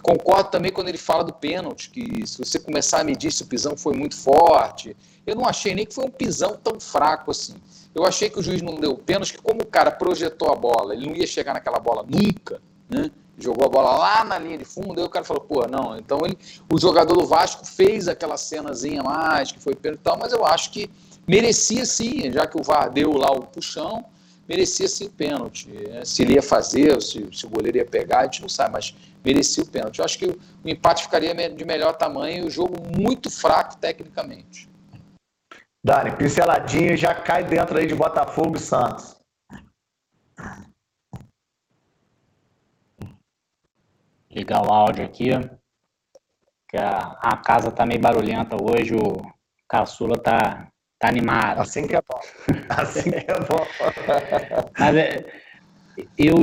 Concordo 0.01 0.51
também 0.51 0.71
quando 0.71 0.89
ele 0.89 0.97
fala 0.97 1.23
do 1.23 1.33
pênalti, 1.33 1.89
que 1.89 2.25
se 2.25 2.37
você 2.37 2.59
começar 2.59 3.01
a 3.01 3.03
medir 3.03 3.31
se 3.31 3.43
o 3.43 3.47
pisão 3.47 3.75
foi 3.75 3.95
muito 3.95 4.15
forte, 4.15 4.95
eu 5.25 5.35
não 5.35 5.45
achei 5.45 5.73
nem 5.73 5.85
que 5.85 5.93
foi 5.93 6.05
um 6.05 6.11
pisão 6.11 6.57
tão 6.63 6.79
fraco 6.79 7.31
assim. 7.31 7.55
Eu 7.93 8.05
achei 8.05 8.29
que 8.29 8.39
o 8.39 8.43
juiz 8.43 8.61
não 8.61 8.75
deu 8.75 8.95
pênalti, 8.95 9.33
que 9.33 9.41
como 9.41 9.61
o 9.61 9.65
cara 9.65 9.91
projetou 9.91 10.51
a 10.51 10.55
bola, 10.55 10.93
ele 10.93 11.07
não 11.07 11.15
ia 11.15 11.25
chegar 11.25 11.53
naquela 11.53 11.79
bola 11.79 12.05
nunca, 12.07 12.61
né? 12.89 13.09
Jogou 13.39 13.65
a 13.65 13.69
bola 13.69 13.97
lá 13.97 14.23
na 14.23 14.39
linha 14.39 14.57
de 14.57 14.65
fundo, 14.65 14.99
aí 14.99 15.05
o 15.05 15.09
cara 15.09 15.25
falou, 15.25 15.43
pô, 15.43 15.67
não. 15.67 15.97
Então 15.97 16.21
ele, 16.23 16.37
o 16.71 16.79
jogador 16.79 17.15
do 17.15 17.25
Vasco 17.25 17.65
fez 17.65 18.07
aquela 18.07 18.37
cenazinha 18.37 19.03
mais, 19.03 19.51
que 19.51 19.59
foi 19.59 19.75
pênalti 19.75 19.99
e 19.99 20.03
tal, 20.03 20.17
mas 20.17 20.31
eu 20.31 20.45
acho 20.45 20.71
que 20.71 20.89
merecia 21.27 21.85
sim, 21.85 22.31
já 22.31 22.47
que 22.47 22.57
o 22.57 22.63
VAR 22.63 22.89
deu 22.89 23.13
lá 23.13 23.31
o 23.31 23.41
puxão, 23.41 24.05
merecia 24.47 24.87
sim 24.87 25.05
o 25.07 25.11
pênalti. 25.11 25.67
Né? 25.69 26.05
Se 26.05 26.21
ele 26.23 26.33
ia 26.33 26.41
fazer, 26.41 27.01
se, 27.01 27.27
se, 27.31 27.45
o 27.45 27.49
goleiro 27.49 27.77
ia 27.77 27.85
pegar, 27.85 28.19
a 28.19 28.23
gente 28.23 28.41
não 28.41 28.49
sabe, 28.49 28.73
mas 28.73 28.95
merecia 29.23 29.63
o 29.63 29.67
pênalti. 29.67 29.99
Eu 29.99 30.05
acho 30.05 30.17
que 30.17 30.25
o, 30.25 30.39
o 30.63 30.69
empate 30.69 31.03
ficaria 31.03 31.33
de 31.49 31.65
melhor 31.65 31.93
tamanho 31.97 32.45
e 32.45 32.47
o 32.47 32.49
jogo 32.49 32.75
muito 32.97 33.29
fraco 33.29 33.77
tecnicamente. 33.77 34.69
Dani, 35.83 36.15
pinceladinha 36.15 36.97
já 36.97 37.13
cai 37.13 37.43
dentro 37.43 37.77
aí 37.77 37.87
de 37.87 37.95
Botafogo 37.95 38.57
e 38.57 38.59
Santos. 38.59 39.15
Ligar 44.29 44.65
o 44.65 44.71
áudio 44.71 45.05
aqui. 45.05 45.29
Que 46.69 46.77
a, 46.77 47.17
a 47.21 47.37
casa 47.37 47.71
tá 47.71 47.85
meio 47.85 48.01
barulhenta 48.01 48.57
hoje, 48.61 48.93
o 48.93 49.21
caçula 49.69 50.21
tá, 50.21 50.67
tá 50.99 51.07
animado. 51.07 51.61
Assim 51.61 51.87
que 51.87 51.95
é 51.95 52.01
bom. 52.01 52.19
Assim 52.69 53.11
que 53.11 53.31
é 53.31 53.39
bom. 53.39 53.65
Mas 54.77 54.95
é, 54.95 55.25
eu 56.17 56.35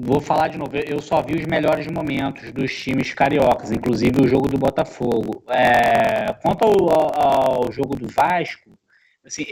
vou 0.00 0.20
falar 0.20 0.48
de 0.48 0.58
novo, 0.58 0.76
eu 0.76 1.00
só 1.00 1.20
vi 1.20 1.34
os 1.34 1.46
melhores 1.46 1.86
momentos 1.88 2.52
dos 2.52 2.72
times 2.72 3.12
cariocas, 3.12 3.72
inclusive 3.72 4.22
o 4.22 4.28
jogo 4.28 4.48
do 4.48 4.58
Botafogo. 4.58 5.42
É, 5.48 6.32
quanto 6.42 6.64
ao, 6.64 7.64
ao, 7.64 7.72
jogo 7.72 7.96
do 7.96 8.06
Vasco, 8.06 8.78
assim, 9.24 9.44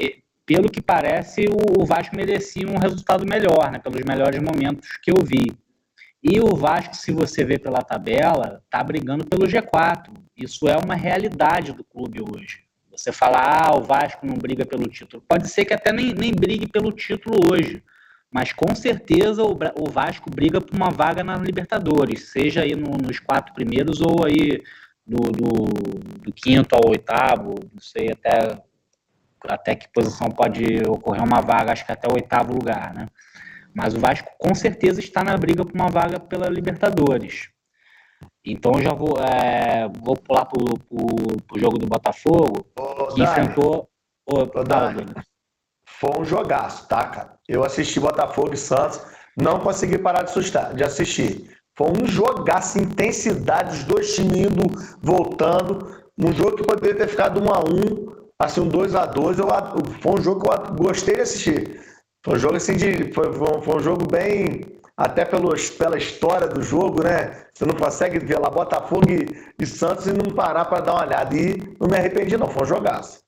pelo 0.47 0.71
que 0.71 0.81
parece, 0.81 1.47
o, 1.47 1.83
o, 1.83 1.85
Vasco 1.85 2.15
merecia 2.15 2.67
um 2.69 2.79
resultado 2.79 3.27
melhor, 3.27 3.71
né, 3.71 3.79
pelos 3.79 4.03
melhores 4.03 4.41
momentos 4.41 4.97
que 4.97 5.11
eu 5.11 5.25
vi. 5.25 5.47
E 6.23 6.41
o 6.41 6.55
Vasco, 6.55 6.97
se 6.97 7.13
você 7.13 7.45
vê 7.45 7.59
pela 7.59 7.83
tabela, 7.83 8.63
está 8.65 8.83
brigando 8.83 9.25
pelo 9.25 9.47
G4. 9.47 10.11
Isso 10.37 10.69
é 10.69 10.77
uma 10.77 10.95
realidade 10.95 11.73
do 11.73 11.85
clube 11.85 12.21
hoje. 12.21 12.68
Você 12.99 13.13
fala, 13.13 13.39
ah, 13.39 13.77
o 13.77 13.83
Vasco 13.83 14.27
não 14.27 14.35
briga 14.35 14.67
pelo 14.67 14.89
título. 14.89 15.23
Pode 15.29 15.49
ser 15.49 15.65
que 15.65 15.75
até 15.75 15.93
nem, 15.93 16.13
nem 16.13 16.33
brigue 16.33 16.67
pelo 16.67 16.93
título 16.93 17.37
hoje 17.53 17.83
mas 18.31 18.53
com 18.53 18.75
certeza 18.75 19.43
o, 19.43 19.59
o 19.77 19.91
Vasco 19.91 20.31
briga 20.31 20.61
por 20.61 20.77
uma 20.77 20.91
vaga 20.91 21.25
na 21.25 21.37
Libertadores, 21.37 22.29
seja 22.31 22.63
aí 22.63 22.75
no, 22.75 22.91
nos 22.99 23.19
quatro 23.19 23.55
primeiros 23.55 24.01
ou 24.01 24.25
aí 24.25 24.63
do, 25.07 25.31
do, 25.33 25.51
do, 26.23 26.33
quinto 26.33 26.75
ao 26.75 26.91
oitavo, 26.91 27.55
não 27.73 27.81
sei 27.81 28.11
até, 28.13 28.63
até 29.45 29.75
que 29.75 29.89
posição 29.89 30.31
pode 30.31 30.83
ocorrer 30.87 31.25
uma 31.25 31.41
vaga, 31.41 31.73
acho 31.73 31.87
que 31.87 31.93
até 31.93 32.07
o 32.07 32.15
oitavo 32.15 32.53
lugar, 32.53 32.93
né? 32.93 33.09
Mas 33.75 33.95
o 33.95 34.01
Vasco 34.01 34.29
com 34.39 34.55
certeza 34.55 35.01
está 35.01 35.25
na 35.25 35.37
briga 35.37 35.65
por 35.65 35.75
uma 35.75 35.89
vaga 35.89 36.21
pela 36.21 36.49
Libertadores. 36.49 37.49
Então 38.45 38.73
eu 38.77 38.83
já 38.83 38.93
vou, 38.95 39.17
é, 39.19 39.89
vou 40.01 40.17
pular 40.17 40.45
para 40.47 40.59
o 40.63 41.59
jogo 41.59 41.79
do 41.79 41.87
Botafogo, 41.87 42.67
Ô, 42.79 43.09
que 43.09 43.23
Dani. 43.23 43.23
enfrentou. 43.23 43.89
Ô, 44.27 44.41
Ô, 44.41 44.65
Dani, 44.65 45.05
foi 45.87 46.21
um 46.21 46.25
jogaço, 46.25 46.87
tá, 46.89 47.05
cara? 47.09 47.39
Eu 47.49 47.65
assisti 47.65 47.99
Botafogo 47.99 48.55
e 48.55 48.57
Santos, 48.57 49.01
não 49.37 49.61
consegui 49.61 49.99
parar 49.99 50.23
de, 50.23 50.31
assustar, 50.31 50.75
de 50.75 50.85
assistir. 50.85 51.59
Foi 51.77 51.91
um 51.91 52.07
jogaço, 52.07 52.79
intensidade, 52.79 53.77
os 53.77 53.85
dois 53.85 54.15
times 54.15 54.47
indo, 54.47 54.65
voltando. 55.01 56.03
Um 56.19 56.33
jogo 56.33 56.57
que 56.57 56.65
poderia 56.65 56.97
ter 56.97 57.09
ficado 57.09 57.41
1 57.41 57.53
a 57.53 57.61
1 57.61 58.19
assim, 58.39 58.61
um 58.61 58.69
2 58.69 58.95
a 58.95 59.07
2 59.07 59.39
eu, 59.39 59.47
Foi 60.01 60.13
um 60.13 60.23
jogo 60.23 60.41
que 60.41 60.49
eu 60.49 60.75
gostei 60.75 61.17
de 61.17 61.21
assistir. 61.23 61.81
Foi 62.25 62.35
um 62.35 62.39
jogo 62.39 62.57
assim 62.57 62.77
de. 62.77 63.13
Foi, 63.13 63.33
foi 63.33 63.77
um 63.77 63.81
jogo 63.81 64.07
bem. 64.07 64.61
Até 64.99 65.25
pelos, 65.25 65.71
pela 65.71 65.97
história 65.97 66.49
do 66.49 66.61
jogo, 66.61 67.05
né? 67.05 67.47
Você 67.55 67.65
não 67.65 67.77
consegue 67.77 68.19
ver 68.19 68.41
lá 68.41 68.51
Botafogo 68.51 69.09
e, 69.09 69.29
e 69.63 69.65
Santos 69.65 70.09
e 70.09 70.13
não 70.13 70.35
parar 70.35 70.65
para 70.65 70.81
dar 70.81 70.95
uma 70.95 71.07
olhada. 71.07 71.37
E 71.37 71.57
não 71.81 71.87
me 71.87 71.97
arrependi, 71.97 72.37
não. 72.37 72.49
Foi 72.49 72.65
um 72.65 72.67
jogaço. 72.67 73.21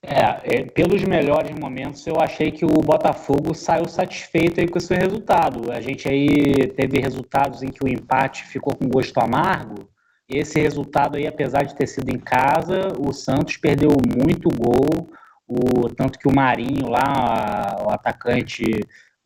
É, 0.00 0.60
é, 0.60 0.64
pelos 0.64 1.02
melhores 1.02 1.50
momentos, 1.58 2.06
eu 2.06 2.20
achei 2.20 2.52
que 2.52 2.64
o 2.64 2.68
Botafogo 2.68 3.52
saiu 3.52 3.86
satisfeito 3.88 4.60
aí 4.60 4.68
com 4.68 4.78
esse 4.78 4.94
resultado. 4.94 5.72
A 5.72 5.80
gente 5.80 6.08
aí 6.08 6.68
teve 6.68 7.00
resultados 7.00 7.64
em 7.64 7.68
que 7.68 7.84
o 7.84 7.88
empate 7.88 8.44
ficou 8.44 8.76
com 8.76 8.88
gosto 8.88 9.18
amargo. 9.18 9.90
Esse 10.30 10.60
resultado 10.60 11.16
aí, 11.16 11.26
apesar 11.26 11.64
de 11.64 11.74
ter 11.74 11.88
sido 11.88 12.10
em 12.10 12.18
casa, 12.18 12.92
o 12.96 13.12
Santos 13.12 13.56
perdeu 13.56 13.90
muito 14.16 14.48
gol. 14.50 15.10
O, 15.48 15.88
tanto 15.88 16.16
que 16.16 16.28
o 16.28 16.34
Marinho 16.34 16.88
lá, 16.88 17.76
o 17.84 17.90
atacante 17.90 18.62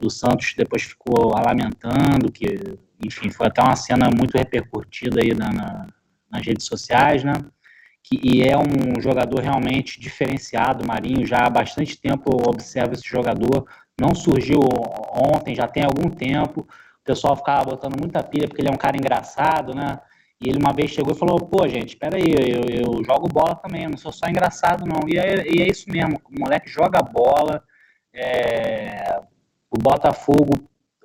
do 0.03 0.11
Santos, 0.11 0.55
depois 0.57 0.82
ficou 0.82 1.32
lamentando, 1.34 2.30
que, 2.30 2.46
enfim, 3.05 3.30
foi 3.30 3.46
até 3.46 3.62
uma 3.62 3.76
cena 3.76 4.11
muito 4.11 4.36
repercutida 4.36 5.20
aí 5.22 5.34
na, 5.34 5.50
na, 5.53 5.86
nas 6.30 6.46
redes 6.46 6.66
sociais, 6.66 7.24
né? 7.24 7.34
que, 8.03 8.20
e 8.22 8.42
é 8.42 8.57
um 8.57 9.00
jogador 9.00 9.40
realmente 9.40 10.00
diferenciado. 10.00 10.86
Marinho 10.86 11.26
já 11.26 11.46
há 11.46 11.50
bastante 11.50 11.96
tempo 11.96 12.30
eu 12.32 12.50
observo 12.50 12.94
esse 12.94 13.07
jogador. 13.07 13.66
Não 13.98 14.14
surgiu 14.14 14.61
ontem, 15.14 15.55
já 15.55 15.68
tem 15.68 15.84
algum 15.84 16.11
tempo. 16.11 16.62
O 16.62 17.05
pessoal 17.05 17.36
ficava 17.36 17.64
botando 17.64 17.98
muita 18.00 18.22
pilha 18.22 18.48
porque 18.48 18.61
ele 18.61 18.68
é 18.68 18.72
um 18.72 18.78
cara 18.78 18.96
engraçado, 18.96 19.74
né? 19.74 20.00
E 20.40 20.48
ele 20.48 20.59
uma 20.59 20.72
vez 20.72 20.90
chegou 20.90 21.14
e 21.14 21.18
falou: 21.18 21.38
pô, 21.38 21.68
gente, 21.68 21.90
espera 21.90 22.16
aí, 22.16 22.24
eu, 22.24 22.62
eu, 22.68 23.05
jogo 23.05 23.28
bola 23.28 23.55
também, 23.55 23.86
não 23.88 23.96
sou 23.96 24.12
só 24.12 24.26
engraçado, 24.28 24.84
não. 24.84 25.09
E 25.09 25.18
é, 25.18 25.46
e 25.48 25.62
é 25.62 25.68
isso 25.68 25.88
mesmo, 25.88 26.20
o 26.24 26.40
moleque 26.40 26.68
joga 26.68 27.00
bola. 27.03 27.62
É... 28.12 29.20
O 29.74 29.78
Botafogo 29.78 30.52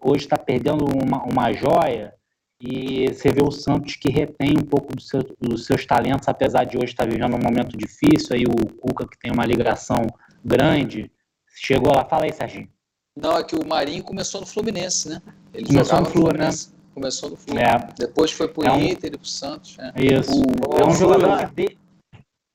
hoje 0.02 0.26
está 0.26 0.38
perdendo 0.38 0.84
uma, 0.84 1.24
uma 1.24 1.54
joia 1.54 2.14
e 2.62 3.08
você 3.08 3.32
vê 3.32 3.42
o 3.42 3.50
Santos 3.50 3.96
que 3.96 4.10
retém 4.10 4.56
um 4.58 4.66
pouco 4.66 4.94
do 4.94 5.02
seu, 5.02 5.24
dos 5.40 5.66
seus 5.66 5.86
talentos, 5.86 6.28
apesar 6.28 6.66
de 6.66 6.76
hoje 6.76 6.88
estar 6.88 7.08
vivendo 7.08 7.36
um 7.36 7.42
momento 7.42 7.78
difícil. 7.78 8.36
Aí 8.36 8.44
o 8.44 8.74
Cuca, 8.74 9.08
que 9.08 9.18
tem 9.20 9.32
uma 9.32 9.46
ligação 9.46 10.06
grande, 10.44 11.10
chegou 11.48 11.96
lá. 11.96 12.04
Fala 12.04 12.26
aí, 12.26 12.34
Serginho. 12.34 12.68
Não, 13.16 13.38
é 13.38 13.44
que 13.44 13.56
o 13.56 13.66
Marinho 13.66 14.04
começou 14.04 14.42
no 14.42 14.48
Fluminense, 14.48 15.08
né? 15.08 15.22
Ele 15.54 15.68
começou 15.68 16.00
no, 16.00 16.04
no 16.04 16.10
Fluminense. 16.12 16.70
Né? 16.70 16.76
Começou 16.94 17.30
no 17.30 17.38
Fluminense. 17.38 17.74
É. 17.74 17.94
Depois 18.00 18.32
foi 18.34 18.50
pro 18.50 18.68
é 18.68 18.72
um... 18.72 18.82
Inter 18.82 19.14
e 19.14 19.18
pro 19.18 19.28
Santos. 19.28 19.78
É. 19.80 19.94
Isso. 20.04 20.32
O... 20.32 20.78
É 20.78 20.86
um 20.86 20.94
jogador 20.94 21.50
de... 21.54 21.78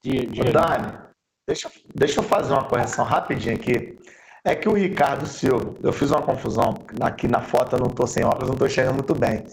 de, 0.04 0.26
de... 0.26 0.42
Dani, 0.52 0.98
deixa, 1.48 1.70
deixa 1.94 2.20
eu 2.20 2.24
fazer 2.24 2.52
uma 2.52 2.68
correção 2.68 3.04
rapidinho 3.04 3.54
aqui. 3.54 3.98
É 4.44 4.56
que 4.56 4.68
o 4.68 4.72
Ricardo 4.72 5.26
Silva, 5.26 5.74
eu 5.82 5.92
fiz 5.92 6.10
uma 6.10 6.22
confusão. 6.22 6.74
Aqui 7.00 7.28
na 7.28 7.40
foto 7.40 7.76
eu 7.76 7.80
não 7.80 7.86
estou 7.86 8.06
sem 8.06 8.24
óculos, 8.24 8.48
não 8.48 8.54
estou 8.54 8.66
enxergando 8.66 8.96
muito 8.96 9.14
bem. 9.14 9.44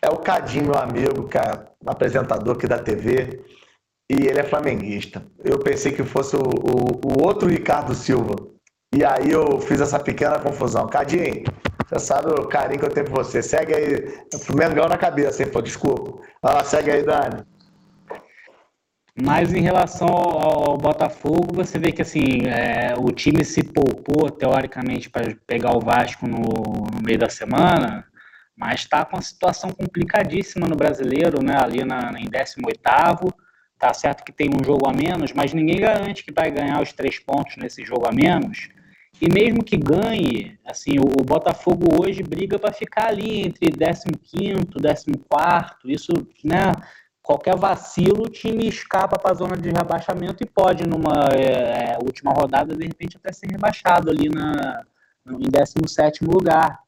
É 0.00 0.08
o 0.08 0.16
Cadinho, 0.16 0.66
meu 0.66 0.76
amigo, 0.76 1.28
que 1.28 1.36
é 1.36 1.66
apresentador 1.86 2.56
aqui 2.56 2.66
da 2.66 2.78
TV, 2.78 3.42
e 4.10 4.26
ele 4.26 4.38
é 4.38 4.44
flamenguista. 4.44 5.22
Eu 5.42 5.58
pensei 5.58 5.92
que 5.92 6.04
fosse 6.04 6.36
o, 6.36 6.40
o, 6.40 7.00
o 7.06 7.26
outro 7.26 7.48
Ricardo 7.48 7.94
Silva. 7.94 8.34
E 8.94 9.04
aí 9.04 9.30
eu 9.30 9.60
fiz 9.60 9.80
essa 9.80 9.98
pequena 9.98 10.38
confusão. 10.38 10.86
Cadinho, 10.86 11.44
você 11.88 11.98
sabe 11.98 12.28
o 12.28 12.46
carinho 12.46 12.80
que 12.80 12.86
eu 12.86 12.90
tenho 12.90 13.06
por 13.06 13.24
você. 13.24 13.42
Segue 13.42 13.74
aí. 13.74 14.24
Mengão 14.54 14.88
na 14.88 14.96
cabeça, 14.96 15.42
hein? 15.42 15.50
Pô, 15.50 15.60
desculpa. 15.60 16.18
Ah, 16.42 16.64
segue 16.64 16.90
aí, 16.90 17.02
Dani. 17.02 17.44
Mas 19.22 19.54
em 19.54 19.60
relação 19.60 20.08
ao, 20.08 20.76
Botafogo, 20.76 21.54
você 21.54 21.78
vê 21.78 21.92
que 21.92 22.02
assim 22.02 22.46
é, 22.46 22.94
o 22.98 23.12
time 23.12 23.44
se 23.44 23.62
poupou 23.62 24.30
teoricamente 24.30 25.08
para 25.08 25.36
pegar 25.46 25.76
o 25.76 25.80
Vasco 25.80 26.26
no, 26.26 26.40
no 26.40 27.02
meio 27.02 27.18
da 27.18 27.28
semana 27.28 28.04
mas 28.56 28.80
está 28.80 29.04
com 29.04 29.16
uma 29.16 29.22
situação 29.22 29.70
complicadíssima 29.70 30.66
no 30.66 30.76
brasileiro, 30.76 31.42
né? 31.42 31.56
Ali 31.60 31.84
na, 31.84 32.12
em 32.18 32.28
18 32.28 33.34
tá 33.78 33.92
certo 33.92 34.24
que 34.24 34.32
tem 34.32 34.48
um 34.48 34.64
jogo 34.64 34.88
a 34.88 34.92
menos, 34.92 35.32
mas 35.32 35.52
ninguém 35.52 35.80
garante 35.80 36.24
que 36.24 36.32
vai 36.32 36.50
ganhar 36.50 36.80
os 36.80 36.92
três 36.92 37.18
pontos 37.18 37.56
nesse 37.56 37.84
jogo 37.84 38.06
a 38.06 38.12
menos. 38.12 38.68
E 39.20 39.28
mesmo 39.28 39.62
que 39.62 39.76
ganhe, 39.76 40.58
assim, 40.64 40.98
o, 40.98 41.24
Botafogo 41.24 42.00
hoje 42.00 42.22
briga 42.22 42.58
para 42.58 42.72
ficar 42.72 43.08
ali 43.08 43.42
entre 43.42 43.70
15 43.70 44.54
14 45.28 45.82
isso, 45.84 46.12
né? 46.42 46.72
Qualquer 47.24 47.56
vacilo, 47.56 48.24
o 48.24 48.28
time 48.28 48.68
escapa 48.68 49.18
para 49.18 49.32
a 49.32 49.34
zona 49.34 49.56
de 49.56 49.70
rebaixamento 49.70 50.44
e 50.44 50.46
pode, 50.46 50.86
numa 50.86 51.30
é, 51.32 51.94
é 51.94 51.98
última 51.98 52.34
rodada, 52.34 52.76
de 52.76 52.84
repente 52.84 53.16
até 53.16 53.32
ser 53.32 53.46
rebaixado 53.50 54.10
ali 54.10 54.28
na, 54.28 54.84
em 55.26 55.48
17 55.48 56.22
lugar. 56.22 56.80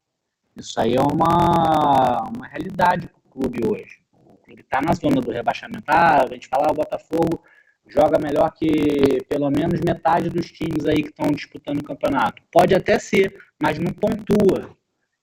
Isso 0.54 0.78
aí 0.78 0.94
é 0.94 1.00
uma, 1.00 2.22
uma 2.36 2.46
realidade 2.46 3.08
para 3.08 3.18
o 3.18 3.30
clube 3.30 3.60
hoje. 3.66 3.98
O 4.12 4.36
clube 4.36 4.60
está 4.60 4.82
na 4.82 4.92
zona 4.92 5.22
do 5.22 5.32
rebaixamento. 5.32 5.84
Ah, 5.86 6.24
a 6.24 6.26
gente 6.26 6.48
fala, 6.48 6.66
ah, 6.68 6.72
o 6.72 6.76
Botafogo 6.76 7.42
joga 7.88 8.18
melhor 8.18 8.50
que 8.50 9.24
pelo 9.30 9.48
menos 9.48 9.80
metade 9.80 10.28
dos 10.28 10.52
times 10.52 10.84
aí 10.84 11.02
que 11.02 11.08
estão 11.08 11.30
disputando 11.30 11.80
o 11.80 11.84
campeonato. 11.84 12.42
Pode 12.52 12.74
até 12.74 12.98
ser, 12.98 13.34
mas 13.58 13.78
não 13.78 13.90
pontua. 13.90 14.76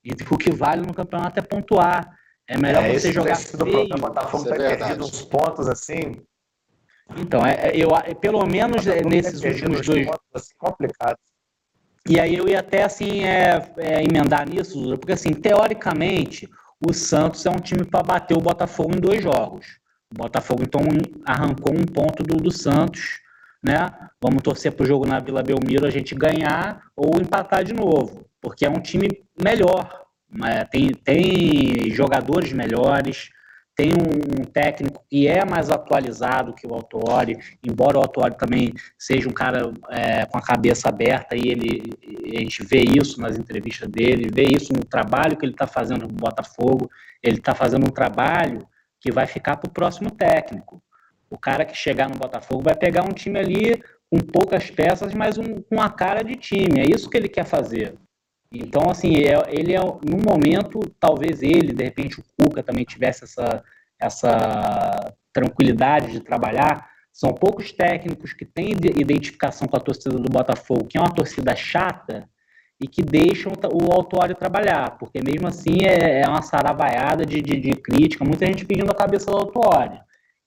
E 0.04 0.12
o 0.12 0.38
que 0.40 0.52
vale 0.52 0.82
no 0.82 0.94
campeonato 0.94 1.40
é 1.40 1.44
pontuar. 1.44 2.18
É 2.48 2.58
melhor 2.58 2.84
é, 2.84 2.98
você 2.98 3.12
jogar 3.12 3.36
feio. 3.36 3.86
O 3.96 4.00
Botafogo 4.00 4.44
está 4.44 4.56
é 4.56 4.76
perdido 4.76 5.06
uns 5.06 5.22
pontos 5.24 5.68
assim. 5.68 6.22
Então, 7.18 7.46
é, 7.46 7.70
é 7.70 7.78
eu, 7.78 7.90
pelo 8.20 8.46
menos 8.46 8.86
nesses 8.86 9.42
últimos 9.42 9.86
dois. 9.86 10.06
Pontos, 10.06 10.30
assim, 10.34 10.54
complicados. 10.58 11.22
E 12.08 12.20
aí 12.20 12.36
eu 12.36 12.48
ia 12.50 12.60
até 12.60 12.84
assim 12.84 13.24
é, 13.24 13.72
é, 13.78 14.04
emendar 14.04 14.48
nisso, 14.48 14.98
porque 14.98 15.14
assim, 15.14 15.34
teoricamente, 15.34 16.50
o 16.86 16.92
Santos 16.94 17.46
é 17.46 17.50
um 17.50 17.60
time 17.60 17.86
para 17.86 18.04
bater 18.04 18.36
o 18.36 18.42
Botafogo 18.42 18.94
em 18.94 19.00
dois 19.00 19.24
jogos. 19.24 19.80
O 20.14 20.18
Botafogo 20.18 20.64
então 20.64 20.82
arrancou 21.26 21.74
um 21.74 21.86
ponto 21.86 22.22
do, 22.22 22.36
do 22.36 22.52
Santos, 22.52 23.22
né? 23.64 23.90
Vamos 24.22 24.44
torcer 24.44 24.74
para 24.74 24.84
o 24.84 24.88
jogo 24.88 25.08
na 25.08 25.20
Vila 25.20 25.42
Belmiro 25.42 25.86
a 25.86 25.90
gente 25.90 26.14
ganhar 26.14 26.84
ou 26.96 27.22
empatar 27.22 27.64
de 27.64 27.74
novo, 27.74 28.26
porque 28.42 28.66
é 28.66 28.70
um 28.70 28.82
time 28.82 29.08
melhor? 29.42 30.03
Tem, 30.72 30.90
tem 30.90 31.92
jogadores 31.92 32.52
melhores, 32.54 33.30
tem 33.76 33.90
um 33.92 34.44
técnico 34.46 35.04
que 35.10 35.28
é 35.28 35.44
mais 35.44 35.70
atualizado 35.70 36.54
que 36.54 36.68
o 36.68 36.74
Autori, 36.74 37.38
embora 37.64 37.98
o 37.98 38.02
Autori 38.02 38.38
também 38.38 38.72
seja 38.98 39.28
um 39.28 39.34
cara 39.34 39.74
é, 39.90 40.26
com 40.26 40.38
a 40.38 40.42
cabeça 40.42 40.90
aberta, 40.90 41.36
e 41.36 41.48
ele, 41.48 41.82
a 42.36 42.40
gente 42.40 42.64
vê 42.64 42.82
isso 42.82 43.20
nas 43.20 43.38
entrevistas 43.38 43.90
dele, 43.90 44.30
vê 44.32 44.44
isso 44.44 44.72
no 44.72 44.86
trabalho 44.86 45.36
que 45.36 45.46
ele 45.46 45.54
está 45.54 45.66
fazendo 45.66 46.08
no 46.08 46.14
Botafogo, 46.14 46.90
ele 47.22 47.38
está 47.38 47.56
fazendo 47.56 47.88
um 47.88 47.92
trabalho 47.92 48.68
que 49.02 49.12
vai 49.12 49.26
ficar 49.26 49.58
para 49.58 49.68
o 49.68 49.74
próximo 49.74 50.12
técnico. 50.12 50.82
O 51.30 51.38
cara 51.38 51.66
que 51.66 51.76
chegar 51.76 52.08
no 52.08 52.16
Botafogo 52.16 52.62
vai 52.62 52.76
pegar 52.76 53.04
um 53.04 53.12
time 53.12 53.40
ali 53.40 53.84
com 54.10 54.20
poucas 54.20 54.70
peças, 54.70 55.16
mas 55.16 55.40
um, 55.40 55.62
com 55.62 55.82
a 55.82 55.90
cara 55.90 56.24
de 56.24 56.36
time, 56.36 56.80
é 56.80 56.86
isso 56.88 57.10
que 57.10 57.18
ele 57.18 57.28
quer 57.28 57.46
fazer. 57.46 57.96
Então, 58.54 58.92
assim, 58.92 59.16
é, 59.16 59.34
ele 59.48 59.74
é, 59.74 59.80
no 59.80 60.18
momento, 60.24 60.80
talvez 61.00 61.42
ele, 61.42 61.74
de 61.74 61.84
repente 61.84 62.20
o 62.20 62.24
Cuca 62.38 62.62
também 62.62 62.86
tivesse 62.86 63.24
essa, 63.24 63.64
essa 64.00 65.14
tranquilidade 65.34 66.12
de 66.12 66.20
trabalhar. 66.20 66.88
São 67.12 67.34
poucos 67.34 67.72
técnicos 67.72 68.32
que 68.32 68.46
têm 68.46 68.72
identificação 68.72 69.68
com 69.68 69.76
a 69.76 69.80
torcida 69.80 70.18
do 70.18 70.32
Botafogo, 70.32 70.86
que 70.86 70.98
é 70.98 71.02
uma 71.02 71.14
torcida 71.14 71.56
chata 71.56 72.30
e 72.80 72.88
que 72.88 73.02
deixam 73.02 73.52
o 73.72 73.92
autório 73.92 74.36
trabalhar, 74.36 74.98
porque 74.98 75.22
mesmo 75.24 75.48
assim 75.48 75.86
é, 75.86 76.22
é 76.22 76.28
uma 76.28 76.42
saravaiada 76.42 77.26
de, 77.26 77.42
de, 77.42 77.60
de, 77.60 77.72
crítica, 77.72 78.26
muita 78.26 78.46
gente 78.46 78.66
pedindo 78.66 78.92
a 78.92 78.96
cabeça 78.96 79.32
do 79.32 79.38
autório. 79.38 80.00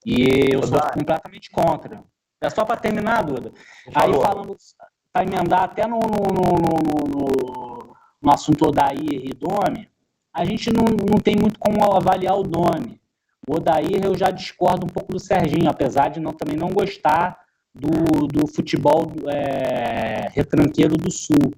E 0.05 0.53
eu 0.53 0.63
sou 0.63 0.79
completamente 0.93 1.49
contra. 1.49 2.03
É 2.41 2.49
só 2.49 2.63
para 2.63 2.77
terminar, 2.77 3.23
Duda. 3.23 3.51
Aí 3.95 4.13
falando, 4.13 4.55
para 5.11 5.23
emendar 5.23 5.63
até 5.63 5.87
no, 5.87 5.99
no, 5.99 6.17
no, 6.33 7.07
no 7.07 7.96
no 8.21 8.31
assunto 8.31 8.67
Odair 8.67 8.97
e 9.01 9.29
Domi, 9.29 9.87
a 10.33 10.45
gente 10.45 10.71
não, 10.71 10.85
não 10.85 11.19
tem 11.19 11.35
muito 11.35 11.59
como 11.59 11.83
avaliar 11.83 12.37
o 12.37 12.43
Domi. 12.43 12.99
O 13.47 13.55
Odair 13.55 14.03
eu 14.03 14.17
já 14.17 14.29
discordo 14.29 14.85
um 14.85 14.89
pouco 14.89 15.11
do 15.11 15.19
Serginho, 15.19 15.69
apesar 15.69 16.09
de 16.09 16.19
não, 16.19 16.31
também 16.31 16.57
não 16.57 16.69
gostar 16.69 17.39
do, 17.73 18.27
do 18.27 18.47
futebol 18.47 19.11
é, 19.27 20.29
retranqueiro 20.33 20.97
do 20.97 21.11
Sul. 21.11 21.53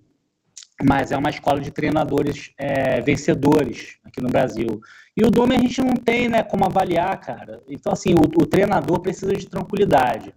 Mas 0.82 1.12
é 1.12 1.18
uma 1.18 1.30
escola 1.30 1.60
de 1.60 1.72
treinadores 1.72 2.51
é, 2.57 3.01
vencedores 3.01 3.97
aqui 4.03 4.22
no 4.22 4.30
Brasil. 4.30 4.80
E 5.16 5.26
o 5.26 5.32
Domi 5.32 5.55
a 5.55 5.60
gente 5.60 5.82
não 5.82 5.95
tem 5.95 6.30
né, 6.30 6.41
como 6.43 6.66
avaliar, 6.66 7.20
cara. 7.20 7.62
Então, 7.68 7.91
assim, 7.91 8.14
o, 8.14 8.41
o 8.41 8.45
treinador 8.45 9.01
precisa 9.01 9.34
de 9.34 9.47
tranquilidade. 9.47 10.34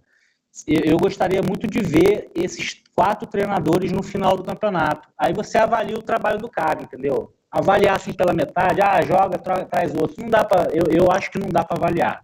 Eu 0.67 0.97
gostaria 0.97 1.41
muito 1.41 1.65
de 1.65 1.79
ver 1.79 2.29
esses 2.35 2.83
quatro 2.95 3.27
treinadores 3.27 3.91
no 3.91 4.03
final 4.03 4.37
do 4.37 4.43
campeonato. 4.43 5.09
Aí 5.17 5.33
você 5.33 5.57
avalia 5.57 5.97
o 5.97 6.03
trabalho 6.03 6.37
do 6.37 6.49
cara, 6.49 6.83
entendeu? 6.83 7.33
Avaliar 7.51 7.95
assim 7.95 8.13
pela 8.13 8.33
metade, 8.33 8.79
ah, 8.81 9.01
joga, 9.01 9.39
tra 9.39 9.65
traz 9.65 9.95
outro. 9.95 10.21
Não 10.21 10.29
dá 10.29 10.43
para, 10.43 10.71
eu, 10.71 10.83
eu 10.91 11.11
acho 11.11 11.31
que 11.31 11.39
não 11.39 11.49
dá 11.49 11.63
para 11.63 11.77
avaliar. 11.77 12.23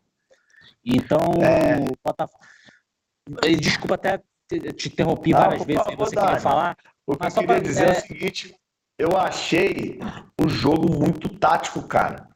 Então, 0.85 1.19
é... 1.41 1.85
desculpa 3.55 3.95
até 3.95 4.21
te 4.73 4.87
interrompi 4.87 5.31
não, 5.31 5.39
várias 5.39 5.63
vezes, 5.63 5.83
favor, 5.83 5.97
você 5.97 6.15
queria 6.15 6.39
falar. 6.39 6.77
O 7.05 7.15
que 7.15 7.25
eu 7.25 7.31
queria 7.31 7.47
pra... 7.47 7.59
dizer 7.59 7.87
é... 7.87 7.89
é 7.89 7.97
o 7.97 8.01
seguinte, 8.01 8.55
eu 8.97 9.17
achei 9.17 9.99
o 10.39 10.47
jogo 10.47 10.91
muito 10.91 11.29
tático, 11.29 11.81
cara. 11.83 12.27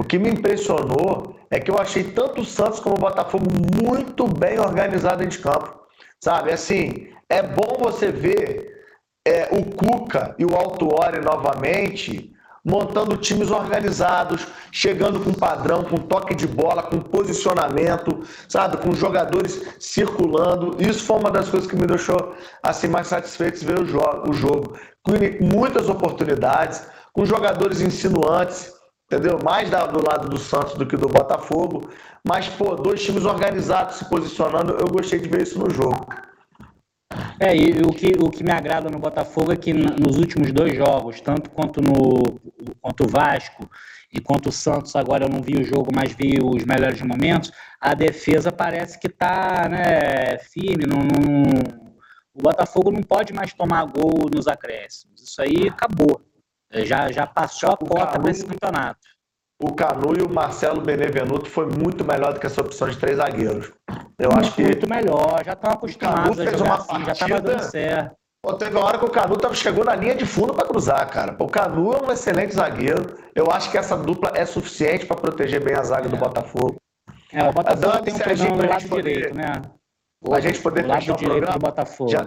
O 0.00 0.02
que 0.02 0.18
me 0.18 0.30
impressionou 0.30 1.36
é 1.50 1.60
que 1.60 1.70
eu 1.70 1.78
achei 1.78 2.02
tanto 2.02 2.40
o 2.40 2.44
Santos 2.44 2.80
como 2.80 2.96
o 2.96 3.00
Botafogo 3.00 3.44
muito 3.84 4.26
bem 4.26 4.58
organizado 4.58 5.26
de 5.26 5.38
campo. 5.38 5.78
Sabe, 6.18 6.50
assim, 6.52 7.08
é 7.28 7.42
bom 7.42 7.76
você 7.78 8.10
ver 8.10 8.82
é, 9.28 9.50
o 9.52 9.62
Cuca 9.62 10.34
e 10.38 10.44
o 10.46 10.56
Altuori 10.56 11.20
novamente 11.20 12.32
montando 12.64 13.18
times 13.18 13.50
organizados, 13.50 14.46
chegando 14.72 15.20
com 15.20 15.34
padrão, 15.34 15.84
com 15.84 15.96
toque 15.96 16.34
de 16.34 16.46
bola, 16.46 16.82
com 16.82 16.98
posicionamento, 16.98 18.22
sabe, 18.48 18.78
com 18.78 18.94
jogadores 18.94 19.62
circulando. 19.78 20.82
Isso 20.82 21.04
foi 21.04 21.18
uma 21.18 21.30
das 21.30 21.50
coisas 21.50 21.68
que 21.68 21.76
me 21.76 21.86
deixou 21.86 22.34
assim 22.62 22.88
mais 22.88 23.06
satisfeito 23.06 23.62
ver 23.66 23.78
o 23.78 23.84
jogo, 23.84 24.30
o 24.30 24.32
jogo. 24.32 24.78
Com 25.02 25.12
muitas 25.44 25.90
oportunidades, 25.90 26.86
com 27.12 27.26
jogadores 27.26 27.82
insinuantes, 27.82 28.79
entendeu? 29.10 29.40
Mais 29.44 29.68
do 29.68 30.06
lado 30.06 30.28
do 30.28 30.38
Santos 30.38 30.74
do 30.74 30.86
que 30.86 30.96
do 30.96 31.08
Botafogo, 31.08 31.90
mas 32.24 32.48
pô, 32.48 32.76
dois 32.76 33.02
times 33.02 33.24
organizados 33.24 33.96
se 33.96 34.04
posicionando, 34.04 34.76
eu 34.78 34.86
gostei 34.86 35.18
de 35.18 35.28
ver 35.28 35.42
isso 35.42 35.58
no 35.58 35.68
jogo. 35.68 36.06
É, 37.40 37.56
e 37.56 37.82
o 37.82 37.88
que, 37.88 38.12
o 38.22 38.30
que 38.30 38.44
me 38.44 38.52
agrada 38.52 38.88
no 38.88 39.00
Botafogo 39.00 39.52
é 39.52 39.56
que 39.56 39.72
nos 39.72 40.16
últimos 40.16 40.52
dois 40.52 40.76
jogos, 40.76 41.20
tanto 41.20 41.50
quanto 41.50 41.82
no 41.82 42.38
quanto 42.80 43.04
o 43.04 43.08
Vasco 43.08 43.68
e 44.12 44.20
quanto 44.20 44.50
o 44.50 44.52
Santos, 44.52 44.94
agora 44.94 45.24
eu 45.24 45.28
não 45.28 45.42
vi 45.42 45.56
o 45.60 45.64
jogo, 45.64 45.90
mas 45.92 46.12
vi 46.12 46.38
os 46.40 46.64
melhores 46.64 47.00
momentos, 47.02 47.50
a 47.80 47.94
defesa 47.94 48.52
parece 48.52 48.98
que 48.98 49.08
está 49.08 49.68
né, 49.68 50.38
firme. 50.38 50.84
Não, 50.86 50.98
não, 50.98 51.90
o 52.32 52.42
Botafogo 52.42 52.92
não 52.92 53.02
pode 53.02 53.32
mais 53.32 53.52
tomar 53.54 53.86
gol 53.86 54.28
nos 54.32 54.46
acréscimos. 54.46 55.20
Isso 55.20 55.42
aí 55.42 55.68
acabou. 55.68 56.29
Já, 56.72 57.10
já 57.10 57.26
passou 57.26 57.70
a 57.70 57.76
cota 57.76 58.18
para 58.18 58.30
esse 58.30 58.46
campeonato 58.46 59.10
o 59.62 59.74
Canu 59.74 60.14
e 60.18 60.22
o 60.22 60.28
Marcelo 60.28 60.80
Benevenuto 60.80 61.50
foi 61.50 61.66
muito 61.66 62.02
melhor 62.02 62.32
do 62.32 62.40
que 62.40 62.46
essa 62.46 62.62
opção 62.62 62.88
de 62.88 62.96
três 62.96 63.18
zagueiros. 63.18 63.70
Eu 64.18 64.30
acho 64.32 64.54
que. 64.54 64.62
Muito 64.62 64.88
melhor, 64.88 65.44
já 65.44 65.52
estão 65.52 65.72
acostumados 65.72 66.40
a 66.40 66.44
jogar 66.46 66.74
assim, 66.74 66.86
partida, 66.86 67.04
já 67.04 67.12
estava 67.12 67.40
dando 67.40 67.62
certo. 67.62 68.16
Pô, 68.42 68.54
teve 68.54 68.74
uma 68.74 68.86
hora 68.86 68.98
que 68.98 69.04
o 69.04 69.10
Canu 69.10 69.36
tava, 69.36 69.54
chegou 69.54 69.84
na 69.84 69.94
linha 69.94 70.14
de 70.14 70.24
fundo 70.24 70.54
para 70.54 70.66
cruzar, 70.66 71.06
cara. 71.10 71.36
O 71.38 71.46
Canu 71.46 71.92
é 71.92 72.02
um 72.02 72.10
excelente 72.10 72.54
zagueiro. 72.54 73.18
Eu 73.34 73.50
acho 73.50 73.70
que 73.70 73.76
essa 73.76 73.94
dupla 73.94 74.32
é 74.34 74.46
suficiente 74.46 75.04
para 75.04 75.16
proteger 75.16 75.62
bem 75.62 75.74
a 75.74 75.82
zaga 75.82 76.06
é. 76.06 76.08
do 76.08 76.16
Botafogo. 76.16 76.76
É, 77.30 77.46
o 77.46 77.52
Botafogo 77.52 78.02
tem 78.02 78.14
um 78.14 78.18
problema 78.18 78.56
no 78.56 78.68
lado 78.68 78.88
direito, 78.88 79.34
né? 79.34 79.62
a 80.32 80.40
gente 80.40 80.60
poder 80.60 80.86
fechar 80.86 81.12
o 81.12 81.18
programa. 81.18 81.52
Do 81.52 81.58
Botafogo. 81.58 82.10
Já, 82.10 82.26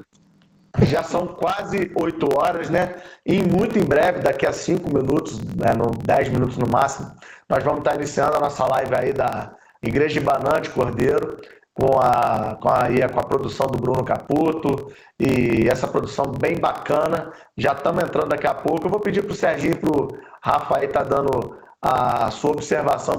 já 0.81 1.03
são 1.03 1.27
quase 1.27 1.91
oito 1.95 2.27
horas, 2.37 2.69
né? 2.69 2.95
E 3.25 3.41
muito 3.43 3.77
em 3.77 3.83
breve, 3.83 4.19
daqui 4.19 4.45
a 4.45 4.51
cinco 4.51 4.89
minutos, 4.93 5.39
né, 5.39 5.73
no, 5.77 5.91
dez 5.91 6.29
minutos 6.29 6.57
no 6.57 6.67
máximo, 6.67 7.11
nós 7.47 7.63
vamos 7.63 7.79
estar 7.79 7.95
iniciando 7.95 8.35
a 8.35 8.39
nossa 8.39 8.65
live 8.65 8.95
aí 8.95 9.13
da 9.13 9.53
Igreja 9.83 10.19
de 10.19 10.25
Banante 10.25 10.69
Cordeiro, 10.69 11.37
com 11.73 11.99
a, 11.99 12.55
com, 12.61 12.69
a, 12.69 13.09
com 13.11 13.19
a 13.19 13.23
produção 13.23 13.67
do 13.67 13.79
Bruno 13.79 14.03
Caputo 14.03 14.91
e 15.19 15.67
essa 15.67 15.87
produção 15.87 16.25
bem 16.25 16.55
bacana. 16.57 17.31
Já 17.57 17.73
estamos 17.73 18.03
entrando 18.03 18.29
daqui 18.29 18.47
a 18.47 18.53
pouco. 18.53 18.85
Eu 18.85 18.91
vou 18.91 18.99
pedir 18.99 19.23
para 19.23 19.31
o 19.31 19.35
Serginho 19.35 19.73
e 19.73 19.77
para 19.77 19.91
o 19.91 20.17
Rafa 20.41 20.77
aí 20.77 20.87
tá 20.87 21.03
dando 21.03 21.57
a 21.81 22.31
sua 22.31 22.51
observação 22.51 23.15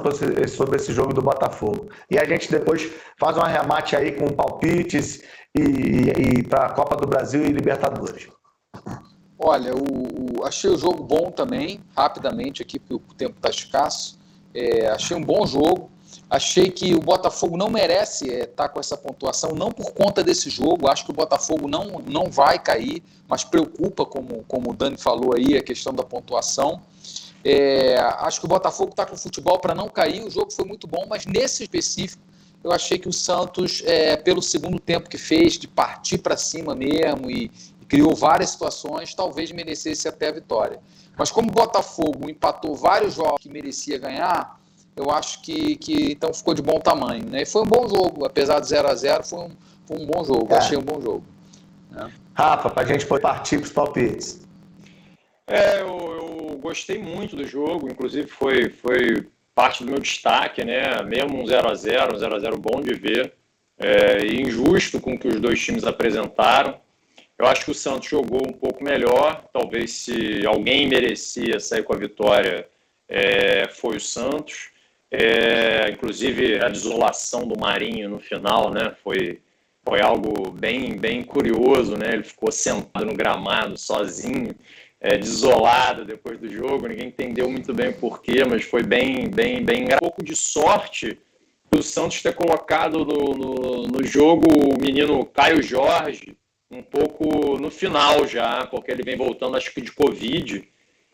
sobre 0.49 0.77
esse 0.77 0.93
jogo 0.93 1.13
do 1.13 1.21
Botafogo. 1.21 1.89
E 2.11 2.19
a 2.19 2.25
gente 2.25 2.51
depois 2.51 2.91
faz 3.19 3.37
um 3.37 3.43
arremate 3.43 3.95
aí 3.95 4.13
com 4.13 4.29
palpites 4.29 5.23
e, 5.57 6.39
e 6.39 6.43
para 6.43 6.67
a 6.67 6.71
Copa 6.71 6.97
do 6.97 7.07
Brasil 7.07 7.45
e 7.45 7.49
Libertadores? 7.49 8.29
Olha, 9.39 9.75
o, 9.75 10.41
o, 10.41 10.45
achei 10.45 10.71
o 10.71 10.77
jogo 10.77 11.03
bom 11.03 11.31
também, 11.31 11.81
rapidamente 11.97 12.63
aqui, 12.63 12.79
porque 12.79 12.95
o 12.95 13.15
tempo 13.15 13.37
está 13.37 13.51
escasso. 13.51 14.19
É, 14.53 14.89
achei 14.89 15.17
um 15.17 15.23
bom 15.23 15.47
jogo. 15.47 15.91
Achei 16.31 16.71
que 16.71 16.95
o 16.95 17.01
Botafogo 17.01 17.57
não 17.57 17.69
merece 17.69 18.27
estar 18.27 18.43
é, 18.43 18.47
tá 18.47 18.69
com 18.69 18.81
essa 18.81 18.97
pontuação, 18.97 19.51
não 19.51 19.71
por 19.71 19.93
conta 19.93 20.23
desse 20.23 20.49
jogo. 20.49 20.89
Acho 20.89 21.05
que 21.05 21.11
o 21.11 21.15
Botafogo 21.15 21.69
não, 21.69 22.03
não 22.07 22.31
vai 22.31 22.59
cair, 22.59 23.03
mas 23.29 23.45
preocupa, 23.45 24.07
como, 24.07 24.45
como 24.49 24.71
o 24.71 24.75
Dani 24.75 24.97
falou 24.97 25.35
aí, 25.37 25.57
a 25.57 25.63
questão 25.63 25.93
da 25.93 26.03
pontuação. 26.03 26.81
É, 27.45 27.99
acho 27.99 28.41
que 28.41 28.47
o 28.47 28.49
Botafogo 28.49 28.91
está 28.91 29.05
com 29.05 29.15
o 29.15 29.19
futebol 29.19 29.59
para 29.59 29.75
não 29.75 29.89
cair. 29.89 30.25
O 30.25 30.31
jogo 30.31 30.53
foi 30.53 30.65
muito 30.65 30.87
bom, 30.87 31.05
mas 31.09 31.27
nesse 31.27 31.65
específico 31.65 32.23
eu 32.65 32.73
achei 32.73 32.99
que 32.99 33.09
o 33.09 33.13
Santos, 33.13 33.83
é, 33.85 34.17
pelo 34.17 34.41
segundo 34.41 34.81
tempo 34.81 35.09
que 35.09 35.19
fez, 35.19 35.59
de 35.59 35.69
partir 35.69 36.17
para 36.17 36.35
cima 36.35 36.75
mesmo 36.75 37.31
e, 37.31 37.51
e, 37.81 37.85
criou 37.85 38.17
várias 38.17 38.51
situações, 38.51 39.15
talvez 39.15 39.53
merecesse 39.53 40.09
até 40.09 40.29
a 40.29 40.33
vitória. 40.33 40.81
Mas 41.17 41.31
como 41.31 41.51
o 41.51 41.53
Botafogo 41.53 42.29
empatou 42.29 42.75
vários 42.75 43.15
jogos 43.15 43.43
que 43.43 43.51
merecia 43.51 43.99
ganhar, 43.99 44.59
eu 44.97 45.11
acho 45.11 45.43
que, 45.43 45.77
que 45.77 46.13
então 46.13 46.33
ficou 46.33 46.55
de 46.55 46.63
bom 46.63 46.81
tamanho. 46.81 47.29
Né? 47.29 47.43
E 47.43 47.47
foi 47.47 47.63
um 47.63 47.67
bom 47.67 47.87
jogo, 47.87 48.25
apesar 48.25 48.61
de 48.61 48.69
0 48.69 48.89
a 48.89 48.95
0 48.95 49.25
foi 49.25 49.39
um, 49.41 49.51
foi 49.87 49.99
um 49.99 50.07
bom 50.07 50.25
jogo, 50.25 50.49
é. 50.51 50.57
achei 50.57 50.79
um 50.79 50.83
bom 50.83 51.01
jogo. 51.03 51.25
Né? 51.91 52.11
Rafa, 52.33 52.71
para 52.71 52.83
a 52.83 52.87
gente 52.87 53.07
poder 53.07 53.21
partir 53.21 53.59
para 53.59 53.67
os 53.67 53.73
palpites. 53.73 54.41
É, 55.47 55.83
eu, 55.83 56.49
eu, 56.51 56.59
gostei 56.59 56.99
muito 56.99 57.37
do 57.37 57.47
jogo, 57.47 57.91
inclusive 57.91 58.27
foi, 58.27 58.71
foi 58.71 59.29
parte 59.55 59.85
do 59.85 59.91
meu 59.91 60.01
destaque, 60.01 60.65
né? 60.65 61.03
Mesmo 61.03 61.41
um 61.41 61.47
0 61.47 61.69
a 61.69 61.75
0 61.75 62.17
um 62.17 62.19
0 62.19 62.35
a 62.35 62.39
0 62.39 62.59
bom 62.59 62.81
de 62.81 62.95
ver, 62.95 63.33
é, 63.79 64.25
e 64.25 64.41
injusto 64.41 65.01
com 65.01 65.15
o 65.15 65.19
que 65.19 65.29
os 65.29 65.41
dois 65.41 65.61
times 65.61 65.85
apresentaram. 65.85 66.81
Eu 67.39 67.47
acho 67.47 67.65
que 67.65 67.71
o 67.71 67.75
Santos 67.75 68.09
jogou 68.09 68.41
um 68.47 68.53
pouco 68.53 68.83
melhor. 68.83 69.45
Talvez 69.53 69.93
se 69.93 70.47
alguém 70.47 70.89
merecia 70.89 71.59
sair 71.59 71.83
com 71.83 71.93
a 71.93 71.99
vitória, 71.99 72.69
é, 73.09 73.69
foi 73.69 73.97
o 73.97 74.01
Santos. 74.01 74.71
É, 75.11 75.91
inclusive 75.91 76.61
a 76.61 76.69
desolação 76.69 77.47
do 77.47 77.59
Marinho 77.59 78.09
no 78.09 78.19
final, 78.19 78.73
né? 78.73 78.95
Foi, 79.03 79.41
foi 79.85 80.01
algo 80.01 80.51
bem, 80.51 80.97
bem 80.97 81.23
curioso, 81.23 81.97
né? 81.97 82.13
Ele 82.13 82.25
ficou 82.25 82.51
sentado 82.51 83.05
no 83.05 83.15
gramado 83.15 83.77
sozinho 83.77 84.55
é, 85.05 85.19
desolado 85.19 86.03
depois 86.03 86.39
do 86.39 86.51
jogo, 86.51 86.89
ninguém 86.89 87.09
entendeu 87.09 87.51
muito 87.51 87.75
bem 87.75 87.91
o 87.91 87.93
porquê, 87.93 88.43
mas 88.49 88.65
foi 88.65 88.83
bem, 88.83 89.29
bem, 89.29 89.63
bem. 89.63 89.85
Um 89.85 89.99
pouco 89.99 90.25
de 90.25 90.35
sorte 90.35 91.19
o 91.71 91.83
Santos 91.83 92.23
ter 92.23 92.35
colocado 92.35 93.05
no, 93.05 93.35
no, 93.35 93.83
no 93.83 94.03
jogo 94.03 94.47
o 94.49 94.81
menino 94.81 95.27
Caio 95.27 95.63
Jorge, 95.63 96.35
um 96.71 96.83
pouco 96.83 97.59
no 97.59 97.71
final 97.71 98.27
já, 98.27 98.67
porque 98.67 98.91
ele 98.91 99.03
vem 99.03 99.15
voltando, 99.15 99.59
acho 99.59 99.75
que 99.75 99.83
de 99.83 99.93
Covid. 99.93 100.67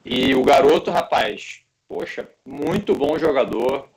E 0.04 0.34
o 0.36 0.44
garoto, 0.44 0.92
rapaz, 0.92 1.62
poxa, 1.88 2.28
muito 2.46 2.94
bom 2.94 3.18
jogador. 3.18 3.88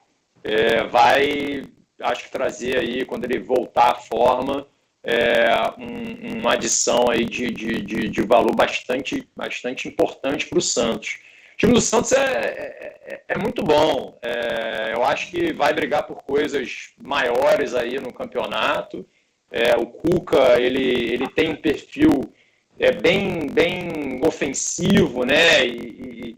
É, 0.43 0.83
vai, 0.85 1.65
acho 2.01 2.23
que 2.23 2.31
trazer 2.31 2.79
aí, 2.79 3.05
quando 3.05 3.25
ele 3.25 3.37
voltar 3.37 3.91
à 3.91 3.95
forma, 3.95 4.65
é, 5.03 5.47
um, 5.77 6.39
uma 6.39 6.53
adição 6.53 7.09
aí 7.09 7.25
de, 7.25 7.51
de, 7.51 7.81
de, 7.81 8.09
de, 8.09 8.21
valor 8.21 8.55
bastante, 8.55 9.27
bastante 9.35 9.87
importante 9.87 10.47
para 10.47 10.57
o 10.57 10.61
Santos. 10.61 11.19
O 11.53 11.57
time 11.57 11.73
do 11.73 11.81
Santos 11.81 12.13
é, 12.13 12.93
é, 13.05 13.23
é 13.27 13.37
muito 13.37 13.61
bom. 13.63 14.17
É, 14.21 14.93
eu 14.93 15.03
acho 15.03 15.29
que 15.29 15.51
vai 15.51 15.73
brigar 15.73 16.07
por 16.07 16.23
coisas 16.23 16.93
maiores 17.01 17.75
aí 17.75 17.99
no 17.99 18.13
campeonato. 18.13 19.05
É, 19.51 19.75
o 19.75 19.85
Cuca 19.85 20.59
ele, 20.59 21.13
ele 21.13 21.27
tem 21.27 21.51
um 21.51 21.55
perfil 21.55 22.33
é, 22.79 22.91
bem, 22.91 23.47
bem 23.47 24.21
ofensivo, 24.25 25.25
né? 25.25 25.65
E, 25.65 26.37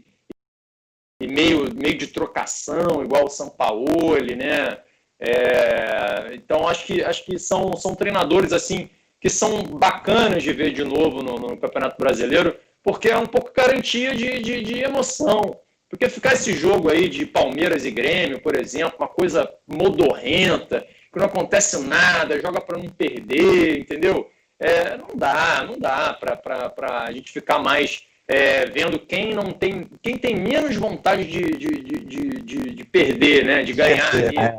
e, 1.20 1.26
meio, 1.28 1.72
meio 1.74 1.96
de 1.96 2.08
trocação, 2.08 3.02
igual 3.02 3.24
o 3.24 3.30
Sampaoli, 3.30 4.34
né? 4.34 4.78
É, 5.18 6.34
então 6.34 6.68
acho 6.68 6.84
que, 6.84 7.02
acho 7.02 7.24
que 7.24 7.38
são, 7.38 7.74
são 7.76 7.94
treinadores 7.94 8.52
assim 8.52 8.90
que 9.20 9.30
são 9.30 9.62
bacanas 9.62 10.42
de 10.42 10.52
ver 10.52 10.72
de 10.72 10.84
novo 10.84 11.22
no, 11.22 11.38
no 11.38 11.56
Campeonato 11.56 11.96
Brasileiro, 11.98 12.56
porque 12.82 13.08
é 13.08 13.16
um 13.16 13.26
pouco 13.26 13.52
garantia 13.52 14.14
de, 14.14 14.40
de, 14.40 14.62
de 14.62 14.80
emoção. 14.80 15.58
Porque 15.88 16.08
ficar 16.08 16.34
esse 16.34 16.52
jogo 16.52 16.90
aí 16.90 17.08
de 17.08 17.24
Palmeiras 17.24 17.84
e 17.84 17.90
Grêmio, 17.90 18.40
por 18.40 18.56
exemplo, 18.56 18.96
uma 18.98 19.08
coisa 19.08 19.50
modorrenta, 19.66 20.86
que 21.12 21.18
não 21.18 21.26
acontece 21.26 21.80
nada, 21.80 22.40
joga 22.40 22.60
para 22.60 22.78
não 22.78 22.88
perder, 22.88 23.78
entendeu? 23.78 24.30
É, 24.58 24.96
não 24.96 25.08
dá, 25.14 25.64
não 25.66 25.78
dá 25.78 26.12
para 26.14 27.04
a 27.04 27.12
gente 27.12 27.30
ficar 27.30 27.58
mais 27.58 28.04
é, 28.28 28.66
vendo 28.66 28.98
quem 28.98 29.32
não 29.32 29.52
tem, 29.52 29.88
quem 30.02 30.18
tem 30.18 30.34
menos 30.34 30.76
vontade 30.76 31.24
de, 31.24 31.42
de, 31.56 31.68
de, 31.80 32.28
de, 32.42 32.70
de 32.74 32.84
perder, 32.84 33.44
né? 33.44 33.62
De 33.62 33.72
ganhar. 33.72 34.14
É, 34.14 34.58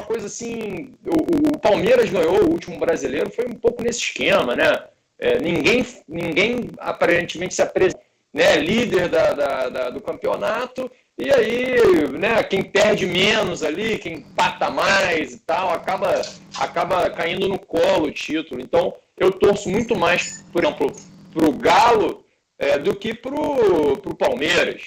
uma 0.00 0.06
coisa 0.06 0.26
assim. 0.26 0.94
O, 1.06 1.54
o, 1.54 1.58
Palmeiras 1.58 2.10
ganhou 2.10 2.42
o 2.42 2.50
último 2.50 2.78
brasileiro, 2.78 3.30
foi 3.30 3.46
um 3.46 3.54
pouco 3.54 3.82
nesse 3.82 4.00
esquema, 4.00 4.56
né? 4.56 4.84
É, 5.18 5.38
ninguém, 5.38 5.86
ninguém 6.08 6.70
aparentemente 6.78 7.54
se 7.54 7.62
apresenta, 7.62 8.00
né? 8.32 8.56
Líder 8.56 9.08
da, 9.08 9.32
da, 9.32 9.68
da 9.68 9.90
do 9.90 10.00
campeonato 10.00 10.90
e 11.20 11.30
aí, 11.30 12.08
né, 12.18 12.42
quem 12.42 12.62
perde 12.62 13.04
menos 13.04 13.62
ali, 13.62 13.98
quem 13.98 14.14
empata 14.14 14.70
mais 14.70 15.34
e 15.34 15.40
tal, 15.40 15.68
acaba, 15.68 16.22
acaba 16.58 17.10
caindo 17.10 17.46
no 17.46 17.58
colo 17.58 18.06
o 18.06 18.10
título. 18.10 18.58
Então, 18.58 18.96
eu 19.18 19.30
torço 19.30 19.68
muito 19.68 19.94
mais, 19.94 20.42
por 20.50 20.64
exemplo, 20.64 20.90
para 21.34 21.46
o 21.46 21.52
Galo 21.52 22.24
é, 22.58 22.78
do 22.78 22.96
que 22.96 23.12
para 23.12 23.34
o 23.34 24.16
Palmeiras 24.16 24.82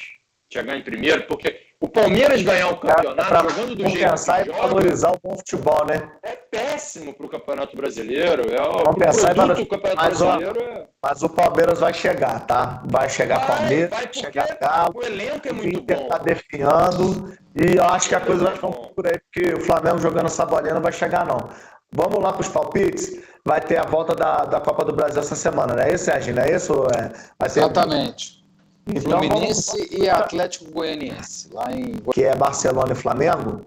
chegar 0.52 0.76
em 0.76 0.82
primeiro, 0.82 1.28
porque 1.28 1.63
o 1.84 1.88
Palmeiras 1.90 2.42
ganhar 2.42 2.70
o 2.70 2.78
campeonato 2.78 3.28
pra, 3.28 3.40
jogando 3.42 3.76
do 3.76 3.82
jeito 3.82 4.16
que 4.16 4.18
joga, 4.18 4.46
e 4.48 4.52
valorizar 4.54 5.12
o 5.12 5.20
bom 5.22 5.36
futebol, 5.36 5.86
né? 5.86 6.10
É 6.24 6.32
péssimo 6.32 7.14
para 7.14 7.26
o 7.26 7.30
Campeonato 7.30 7.76
Brasileiro. 7.76 8.44
É, 8.50 8.56
Vamos 8.56 8.96
pensar 8.96 9.36
produto, 9.36 9.62
o 9.64 9.66
Campeonato 9.66 9.98
mas, 9.98 10.18
Brasileiro 10.18 10.60
ó, 10.62 10.64
é... 10.64 10.88
mas 11.04 11.24
o 11.24 11.30
Palmeiras 11.30 11.82
vai 11.82 11.94
chegar, 11.94 12.40
tá? 12.48 12.82
Vai 12.86 13.10
chegar 13.10 13.40
vai, 13.40 13.48
Palmeiras, 13.48 13.90
vai 13.90 14.10
chegar 14.14 14.58
Galo. 14.62 14.94
O 14.96 15.04
elenco 15.04 15.46
é 15.46 15.52
muito 15.52 15.80
Inter 15.80 15.98
bom. 16.00 16.08
tá 16.08 16.18
defiando 16.20 17.38
e 17.54 17.76
eu 17.76 17.84
acho 17.84 18.08
que 18.08 18.16
a 18.16 18.22
coisa 18.22 18.46
vai 18.46 18.54
ficar 18.54 18.68
um 18.68 18.72
pouco 18.72 18.96
por 18.96 19.06
aí, 19.06 19.20
porque 19.20 19.54
o 19.54 19.60
Flamengo 19.60 19.98
jogando 19.98 20.28
essa 20.28 20.46
bolinha 20.46 20.76
não 20.76 20.82
vai 20.82 20.94
chegar, 20.94 21.26
não. 21.26 21.50
Vamos 21.92 22.24
lá 22.24 22.32
para 22.32 22.42
os 22.42 22.48
palpites? 22.48 23.22
Vai 23.46 23.60
ter 23.60 23.76
a 23.76 23.84
volta 23.84 24.16
da, 24.16 24.46
da 24.46 24.62
Copa 24.62 24.86
do 24.86 24.94
Brasil 24.94 25.20
essa 25.20 25.36
semana, 25.36 25.76
não 25.76 25.84
é 25.84 25.94
isso, 25.94 26.06
Sérgio? 26.06 26.34
Não 26.34 26.44
é 26.44 26.56
isso? 26.56 26.74
É, 26.96 27.12
vai 27.38 27.50
ser... 27.50 27.60
Exatamente. 27.60 28.43
Então, 28.88 29.20
Fluminense 29.20 29.78
vamos... 29.78 29.92
e 29.92 30.10
Atlético 30.10 30.72
Goianiense, 30.72 31.50
lá 31.54 31.72
em. 31.72 31.94
Que 32.14 32.24
é 32.24 32.36
Barcelona 32.36 32.92
e 32.92 32.96
Flamengo. 32.96 33.66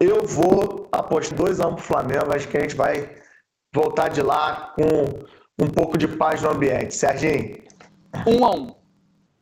Eu 0.00 0.24
vou 0.24 0.88
apostar 0.92 1.36
2 1.36 1.60
a 1.60 1.66
1 1.66 1.70
um 1.70 1.74
para 1.74 1.82
o 1.82 1.86
Flamengo. 1.86 2.34
Acho 2.34 2.48
que 2.48 2.56
a 2.56 2.60
gente 2.60 2.74
vai 2.74 3.16
voltar 3.74 4.08
de 4.08 4.22
lá 4.22 4.74
com 4.74 5.24
um 5.58 5.68
pouco 5.68 5.96
de 5.96 6.08
paz 6.08 6.42
no 6.42 6.50
ambiente. 6.50 6.94
Serginho? 6.94 7.62
1 8.26 8.34
um 8.34 8.44
a 8.44 8.50
1 8.54 8.60
um. 8.60 8.76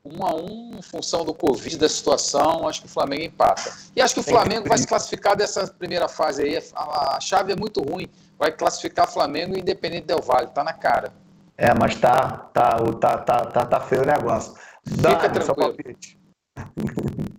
1 0.05 0.19
um 0.19 0.27
a 0.27 0.35
1 0.35 0.45
um, 0.45 0.79
em 0.79 0.83
função 0.83 1.25
do 1.25 1.33
Covid, 1.33 1.79
da 1.79 1.89
situação, 1.89 2.69
acho 2.69 2.83
que 2.83 2.87
o 2.87 2.91
Flamengo 2.91 3.23
empata. 3.23 3.73
E 3.97 4.03
acho 4.03 4.15
que 4.15 4.21
o 4.21 4.25
Flamengo 4.25 4.69
vai 4.69 4.77
se 4.77 4.87
classificar 4.87 5.35
dessa 5.35 5.67
primeira 5.67 6.09
fase 6.09 6.43
aí. 6.43 6.62
A, 6.75 7.19
chave 7.21 7.53
é 7.53 7.57
muito 7.57 7.81
ruim. 7.81 8.07
Vai 8.39 8.53
classificar 8.53 9.11
Flamengo 9.11 9.57
Independente 9.57 10.07
Del 10.07 10.21
Vale, 10.21 10.49
tá 10.49 10.62
na 10.62 10.73
cara. 10.73 11.12
É, 11.57 11.73
mas 11.79 11.95
tá, 11.97 12.51
tá, 12.53 12.77
tá, 13.01 13.19
tá, 13.19 13.45
tá, 13.47 13.65
tá 13.65 13.81
feio 13.81 14.03
o 14.03 14.07
negócio. 14.07 14.55
Fica 14.87 15.30
tranquilo. 15.30 15.76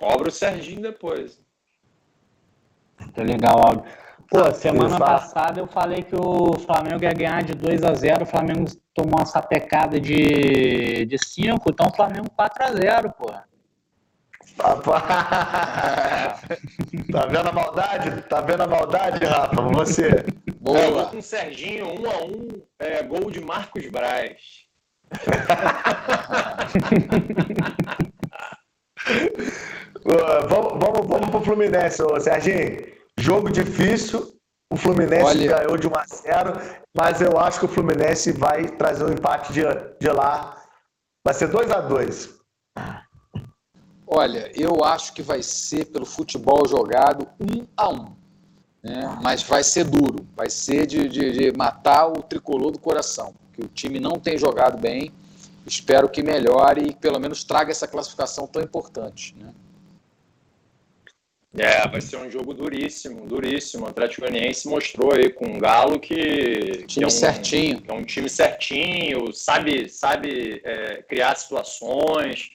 Cobra 0.00 0.28
o 0.28 0.32
Serginho 0.32 0.80
depois. 0.80 1.38
Tá 3.14 3.22
legal, 3.22 3.62
áudio. 3.62 3.84
Pô, 4.30 4.50
semana 4.54 4.98
passada 4.98 5.60
eu 5.60 5.66
falei 5.66 6.02
que 6.02 6.14
o 6.14 6.58
Flamengo 6.60 7.02
ia 7.02 7.12
ganhar 7.12 7.42
de 7.42 7.52
2 7.52 7.82
a 7.82 7.92
0 7.92 8.22
o 8.22 8.26
Flamengo 8.26 8.64
tomou 8.94 9.18
uma 9.18 9.26
sapecada 9.26 10.00
de, 10.00 11.04
de 11.04 11.18
5, 11.18 11.62
então 11.68 11.88
o 11.88 11.94
Flamengo 11.94 12.30
4 12.36 12.64
a 12.64 12.72
0 12.72 13.12
pô. 13.12 13.30
tá 17.12 17.26
vendo 17.28 17.48
a 17.48 17.52
maldade? 17.52 18.22
Tá 18.22 18.40
vendo 18.40 18.62
a 18.62 18.66
maldade, 18.66 19.24
Rafa? 19.24 19.62
Você. 19.62 20.24
Boa. 20.60 21.06
com 21.06 21.18
o 21.18 21.22
Serginho, 21.22 21.88
1 21.88 22.00
um 22.00 22.10
a 22.10 22.24
1 22.24 22.26
um, 22.26 22.48
é, 22.78 23.02
gol 23.02 23.30
de 23.30 23.40
Marcos 23.40 23.86
Braz 23.90 24.69
vamos, 30.48 30.78
vamos, 30.78 31.06
vamos 31.06 31.30
pro 31.30 31.40
Fluminense, 31.40 32.02
ô, 32.02 32.20
Serginho. 32.20 32.86
Jogo 33.18 33.50
difícil. 33.50 34.36
O 34.72 34.76
Fluminense 34.76 35.24
Olha... 35.24 35.58
ganhou 35.58 35.76
de 35.76 35.88
1 35.88 35.90
a 35.96 36.04
0, 36.06 36.52
mas 36.96 37.20
eu 37.20 37.36
acho 37.38 37.58
que 37.58 37.64
o 37.64 37.68
Fluminense 37.68 38.30
vai 38.30 38.68
trazer 38.68 39.04
um 39.04 39.12
empate 39.12 39.52
de, 39.52 39.62
de 39.98 40.08
lá. 40.08 40.62
Vai 41.24 41.34
ser 41.34 41.48
2 41.48 41.72
a 41.72 41.80
2 41.80 42.38
Olha, 44.06 44.50
eu 44.54 44.84
acho 44.84 45.12
que 45.12 45.22
vai 45.22 45.42
ser 45.42 45.86
pelo 45.86 46.06
futebol 46.06 46.68
jogado 46.68 47.26
1 47.40 47.66
a 47.76 47.88
1 47.88 48.20
né? 48.82 49.18
mas 49.22 49.42
vai 49.42 49.62
ser 49.62 49.84
duro, 49.84 50.26
vai 50.34 50.48
ser 50.48 50.86
de, 50.86 51.08
de, 51.08 51.32
de 51.32 51.56
matar 51.56 52.06
o 52.06 52.22
tricolor 52.22 52.70
do 52.70 52.78
coração 52.78 53.34
que 53.60 53.66
o 53.66 53.68
time 53.68 54.00
não 54.00 54.12
tem 54.12 54.38
jogado 54.38 54.80
bem. 54.80 55.12
Espero 55.66 56.08
que 56.08 56.22
melhore 56.22 56.88
e 56.88 56.94
pelo 56.94 57.20
menos 57.20 57.44
traga 57.44 57.70
essa 57.70 57.86
classificação 57.86 58.46
tão 58.46 58.62
importante. 58.62 59.34
Né? 59.36 59.52
É, 61.58 61.86
vai 61.86 62.00
ser 62.00 62.16
um 62.16 62.30
jogo 62.30 62.54
duríssimo, 62.54 63.26
duríssimo. 63.26 63.84
O 63.84 63.88
Atlético 63.88 64.22
Goianiense 64.22 64.68
mostrou 64.68 65.12
aí 65.12 65.30
com 65.30 65.56
o 65.56 65.60
Galo 65.60 65.98
que, 65.98 66.84
time 66.86 66.86
que 66.86 67.04
é 67.04 67.06
um, 67.06 67.10
certinho, 67.10 67.82
que 67.82 67.90
é 67.90 67.94
um 67.94 68.04
time 68.04 68.28
certinho, 68.28 69.32
sabe, 69.32 69.88
sabe 69.88 70.60
é, 70.64 71.02
criar 71.02 71.34
situações. 71.34 72.50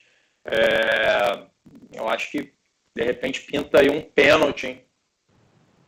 É, 0.45 1.43
eu 1.93 2.07
acho 2.09 2.31
que 2.31 2.53
de 2.95 3.03
repente 3.03 3.41
pinta 3.41 3.81
aí 3.81 3.89
um 3.89 4.01
pênalti, 4.01 4.67
hein? 4.67 4.81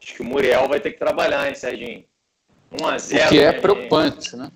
Acho 0.01 0.15
que 0.15 0.21
o 0.21 0.25
Muriel 0.25 0.67
vai 0.67 0.79
ter 0.79 0.91
que 0.91 0.99
trabalhar, 0.99 1.47
hein, 1.47 1.55
Serginho? 1.55 2.05
1 2.71 2.85
a 2.85 2.97
0 2.97 3.25
O 3.25 3.29
que 3.29 3.39
é 3.39 3.53
preocupante, 3.53 4.35
né? 4.35 4.51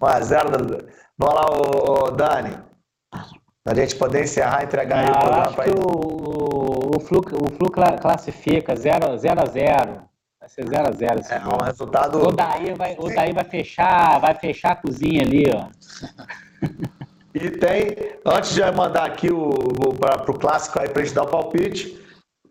1x0. 0.00 0.88
Vamos 1.18 1.34
lá, 1.34 1.46
ô, 1.50 2.06
ô, 2.06 2.10
Dani. 2.10 2.58
A 3.66 3.74
gente 3.74 3.96
poder 3.96 4.24
encerrar 4.24 4.62
e 4.62 4.64
entregar 4.66 4.98
aí 4.98 5.10
o 5.10 5.18
programa 5.18 5.46
acho 5.46 5.56
que 5.56 5.70
o, 5.70 6.96
o, 6.96 7.00
Flu, 7.00 7.20
o 7.20 7.50
Flu 7.50 7.70
classifica 7.70 8.76
0 8.76 9.12
a 9.12 9.16
0 9.16 9.40
Vai 10.38 10.48
ser 10.48 10.68
0 10.68 10.88
a 10.88 10.92
0 10.92 11.20
esse 11.20 11.32
é, 11.32 11.40
jogo. 11.40 11.62
Um 11.62 11.64
resultado... 11.64 12.28
O 12.28 12.32
Daí 12.32 12.74
vai, 12.74 12.94
o 12.98 13.14
Daí 13.14 13.32
vai 13.32 13.44
fechar, 13.44 14.20
vai 14.20 14.34
fechar 14.34 14.72
a 14.72 14.76
cozinha 14.76 15.22
ali, 15.22 15.44
ó. 15.54 15.68
E 17.34 17.50
tem, 17.50 17.96
antes 18.24 18.54
de 18.54 18.62
mandar 18.70 19.06
aqui 19.06 19.28
o, 19.28 19.48
o 19.48 19.92
para 19.98 20.30
o 20.30 20.38
clássico 20.38 20.78
aí 20.78 20.88
para 20.88 21.02
gente 21.02 21.16
dar 21.16 21.24
o 21.24 21.26
palpite, 21.26 22.00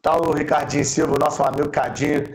tá 0.02 0.18
o 0.18 0.34
Ricardinho 0.34 0.84
Silva, 0.84 1.18
nosso 1.18 1.42
amigo 1.42 1.70
Cadinho. 1.70 2.26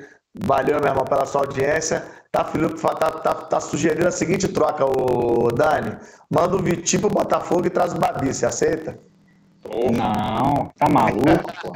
Valeu, 0.44 0.80
meu 0.80 0.90
irmão, 0.90 1.04
pela 1.04 1.26
sua 1.26 1.42
audiência. 1.42 2.04
Tá, 2.30 2.44
tá, 2.44 3.10
tá, 3.10 3.34
tá 3.34 3.60
sugerindo 3.60 4.06
a 4.06 4.10
seguinte 4.10 4.46
troca, 4.48 4.84
o 4.84 5.50
Dani. 5.50 5.96
Manda 6.30 6.56
o 6.56 6.62
Vitinho 6.62 7.02
pro 7.02 7.10
Botafogo 7.10 7.66
e 7.66 7.70
traz 7.70 7.92
o 7.92 7.98
Babi, 7.98 8.32
você 8.32 8.46
aceita? 8.46 8.98
Não, 9.64 10.70
tá 10.76 10.88
maluco, 10.88 11.52
pô. 11.62 11.72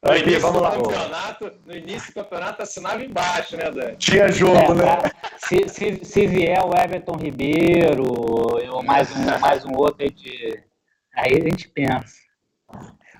No 0.00 0.16
início, 0.16 0.40
vamos 0.40 0.62
lá, 0.62 0.70
campeonato, 0.70 1.52
no 1.66 1.74
início 1.74 2.12
do 2.12 2.14
campeonato 2.14 2.62
assinava 2.62 3.04
embaixo, 3.04 3.56
né, 3.56 3.68
Dani? 3.68 3.96
Tinha 3.96 4.30
jogo, 4.30 4.56
é, 4.56 4.74
né? 4.74 5.10
Se, 5.38 5.68
se, 5.68 6.04
se 6.04 6.26
vier 6.28 6.64
o 6.64 6.70
Everton 6.72 7.16
Ribeiro, 7.16 8.04
ou 8.72 8.82
mais 8.84 9.10
um, 9.10 9.38
mais 9.40 9.64
um 9.64 9.72
outro 9.76 10.04
aí 10.04 10.10
de. 10.10 10.62
Aí 11.16 11.32
a 11.36 11.40
gente 11.40 11.68
pensa. 11.68 12.27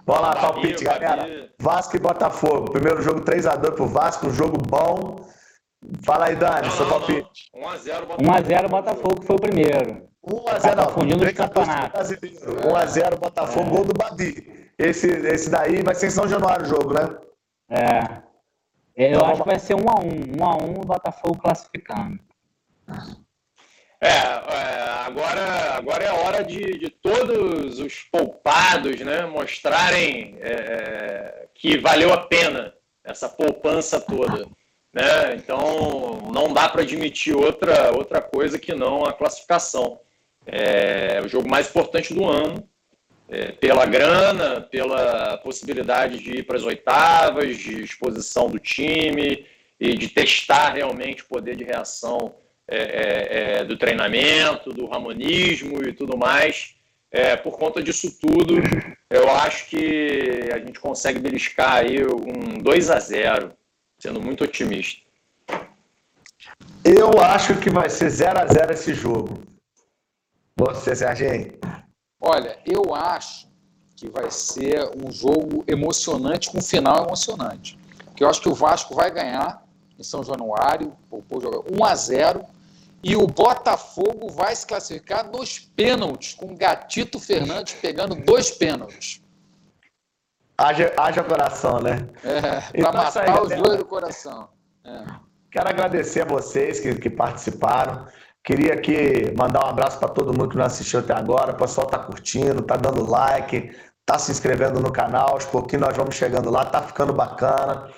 Vamos 0.08 0.22
lá, 0.22 0.36
palpite, 0.36 0.84
galera. 0.84 1.50
Vasco 1.60 1.94
e 1.94 1.98
Botafogo. 1.98 2.72
Primeiro 2.72 3.02
jogo 3.02 3.20
3x2 3.20 3.74
pro 3.74 3.86
Vasco, 3.86 4.28
um 4.28 4.30
jogo 4.30 4.56
bom. 4.56 5.16
Fala 6.02 6.28
aí, 6.28 6.34
Dani, 6.34 6.70
seu 6.70 6.88
palpite. 6.88 7.50
1x0 7.54 8.06
Botafogo. 8.06 8.22
1x0 8.22 8.68
Botafogo 8.70 9.22
foi 9.22 9.36
o 9.36 9.38
primeiro. 9.38 10.08
1x0 10.26 11.34
tá 11.34 11.34
campeonatos. 11.34 12.08
1x0 12.08 13.18
Botafogo, 13.18 13.66
é. 13.66 13.70
gol 13.70 13.84
do 13.84 13.92
Babi. 13.92 14.70
Esse, 14.78 15.08
esse 15.08 15.50
daí 15.50 15.82
vai 15.82 15.94
ser 15.94 16.06
em 16.06 16.10
São 16.10 16.26
Januário 16.26 16.64
o 16.64 16.68
jogo, 16.68 16.94
né? 16.94 17.18
É. 17.68 18.22
Eu 18.96 19.10
então, 19.10 19.26
acho 19.26 19.42
que 19.42 19.48
vai 19.48 19.58
ser 19.58 19.74
1x1. 19.74 20.36
1x1 20.38 20.86
Botafogo 20.86 21.38
classificando. 21.38 22.18
É, 24.00 24.06
é, 24.06 24.80
agora, 25.06 25.76
agora 25.76 26.04
é 26.04 26.08
a 26.08 26.14
hora 26.14 26.44
de, 26.44 26.78
de 26.78 26.88
todos 26.88 27.80
os 27.80 28.02
poupados 28.04 29.00
né, 29.00 29.26
mostrarem 29.26 30.38
é, 30.40 31.48
que 31.52 31.78
valeu 31.78 32.12
a 32.12 32.18
pena 32.18 32.72
essa 33.02 33.28
poupança 33.28 34.00
toda. 34.00 34.46
Né? 34.92 35.34
Então, 35.34 36.30
não 36.32 36.52
dá 36.52 36.68
para 36.68 36.82
admitir 36.82 37.34
outra, 37.34 37.90
outra 37.90 38.20
coisa 38.20 38.58
que 38.58 38.72
não 38.72 39.04
a 39.04 39.12
classificação. 39.12 40.00
É 40.46 41.20
o 41.22 41.28
jogo 41.28 41.48
mais 41.48 41.68
importante 41.68 42.14
do 42.14 42.24
ano, 42.24 42.66
é, 43.28 43.52
pela 43.52 43.84
grana, 43.84 44.60
pela 44.60 45.36
possibilidade 45.38 46.18
de 46.18 46.38
ir 46.38 46.42
para 46.44 46.56
as 46.56 46.62
oitavas, 46.62 47.56
de 47.56 47.82
exposição 47.82 48.48
do 48.48 48.58
time 48.58 49.44
e 49.78 49.94
de 49.94 50.08
testar 50.08 50.70
realmente 50.70 51.22
o 51.22 51.26
poder 51.26 51.56
de 51.56 51.64
reação 51.64 52.34
é, 52.68 52.76
é, 52.76 53.60
é, 53.60 53.64
do 53.64 53.78
treinamento, 53.78 54.74
do 54.74 54.86
ramonismo 54.86 55.82
e 55.82 55.92
tudo 55.94 56.18
mais. 56.18 56.74
É, 57.10 57.34
por 57.34 57.58
conta 57.58 57.82
disso 57.82 58.20
tudo, 58.20 58.56
eu 59.08 59.30
acho 59.30 59.70
que 59.70 60.50
a 60.52 60.58
gente 60.58 60.78
consegue 60.78 61.18
beliscar 61.18 61.76
aí 61.76 62.04
um 62.04 62.62
2 62.62 62.90
a 62.90 62.98
0 62.98 63.52
sendo 63.98 64.20
muito 64.20 64.44
otimista. 64.44 65.00
Eu 66.84 67.18
acho 67.22 67.58
que 67.58 67.70
vai 67.70 67.88
ser 67.88 68.10
0 68.10 68.40
a 68.42 68.46
0 68.46 68.72
esse 68.72 68.92
jogo. 68.92 69.42
Você, 70.54 70.94
Serginho? 70.94 71.58
Olha, 72.20 72.58
eu 72.66 72.94
acho 72.94 73.48
que 73.96 74.10
vai 74.10 74.30
ser 74.30 74.90
um 74.94 75.10
jogo 75.10 75.64
emocionante 75.66 76.50
com 76.50 76.58
um 76.58 76.62
final 76.62 77.06
emocionante. 77.06 77.78
Que 78.14 78.22
eu 78.22 78.28
acho 78.28 78.42
que 78.42 78.48
o 78.48 78.54
Vasco 78.54 78.94
vai 78.94 79.10
ganhar 79.10 79.64
em 79.98 80.02
São 80.02 80.22
Januário, 80.22 80.94
1 81.10 81.84
a 81.84 81.94
0 81.94 82.44
e 83.02 83.16
o 83.16 83.26
Botafogo 83.26 84.28
vai 84.30 84.54
se 84.54 84.66
classificar 84.66 85.30
nos 85.30 85.58
pênaltis, 85.58 86.34
com 86.34 86.56
Gatito 86.56 87.20
Fernandes 87.20 87.74
pegando 87.74 88.14
dois 88.14 88.50
pênaltis. 88.50 89.22
Haja, 90.56 90.92
haja 90.96 91.22
coração, 91.22 91.80
né? 91.80 92.08
É, 92.24 92.40
para 92.40 92.70
então, 92.74 92.92
matar 92.92 93.28
aí, 93.28 93.40
os 93.40 93.48
dois 93.48 93.78
do 93.78 93.84
coração. 93.84 94.48
É. 94.84 95.04
Quero 95.52 95.68
agradecer 95.68 96.22
a 96.22 96.24
vocês 96.24 96.80
que, 96.80 96.94
que 96.96 97.08
participaram. 97.08 98.06
Queria 98.42 98.74
aqui 98.74 99.32
mandar 99.36 99.64
um 99.64 99.68
abraço 99.68 99.98
para 99.98 100.08
todo 100.08 100.32
mundo 100.32 100.48
que 100.48 100.56
não 100.56 100.64
assistiu 100.64 101.00
até 101.00 101.14
agora. 101.14 101.52
O 101.52 101.56
pessoal 101.56 101.86
está 101.86 101.98
curtindo, 101.98 102.60
está 102.60 102.76
dando 102.76 103.08
like, 103.08 103.70
está 104.00 104.18
se 104.18 104.32
inscrevendo 104.32 104.80
no 104.80 104.90
canal. 104.90 105.34
Aos 105.34 105.44
pouquinhos 105.44 105.86
nós 105.86 105.96
vamos 105.96 106.16
chegando 106.16 106.50
lá, 106.50 106.64
está 106.64 106.82
ficando 106.82 107.12
bacana. 107.12 107.88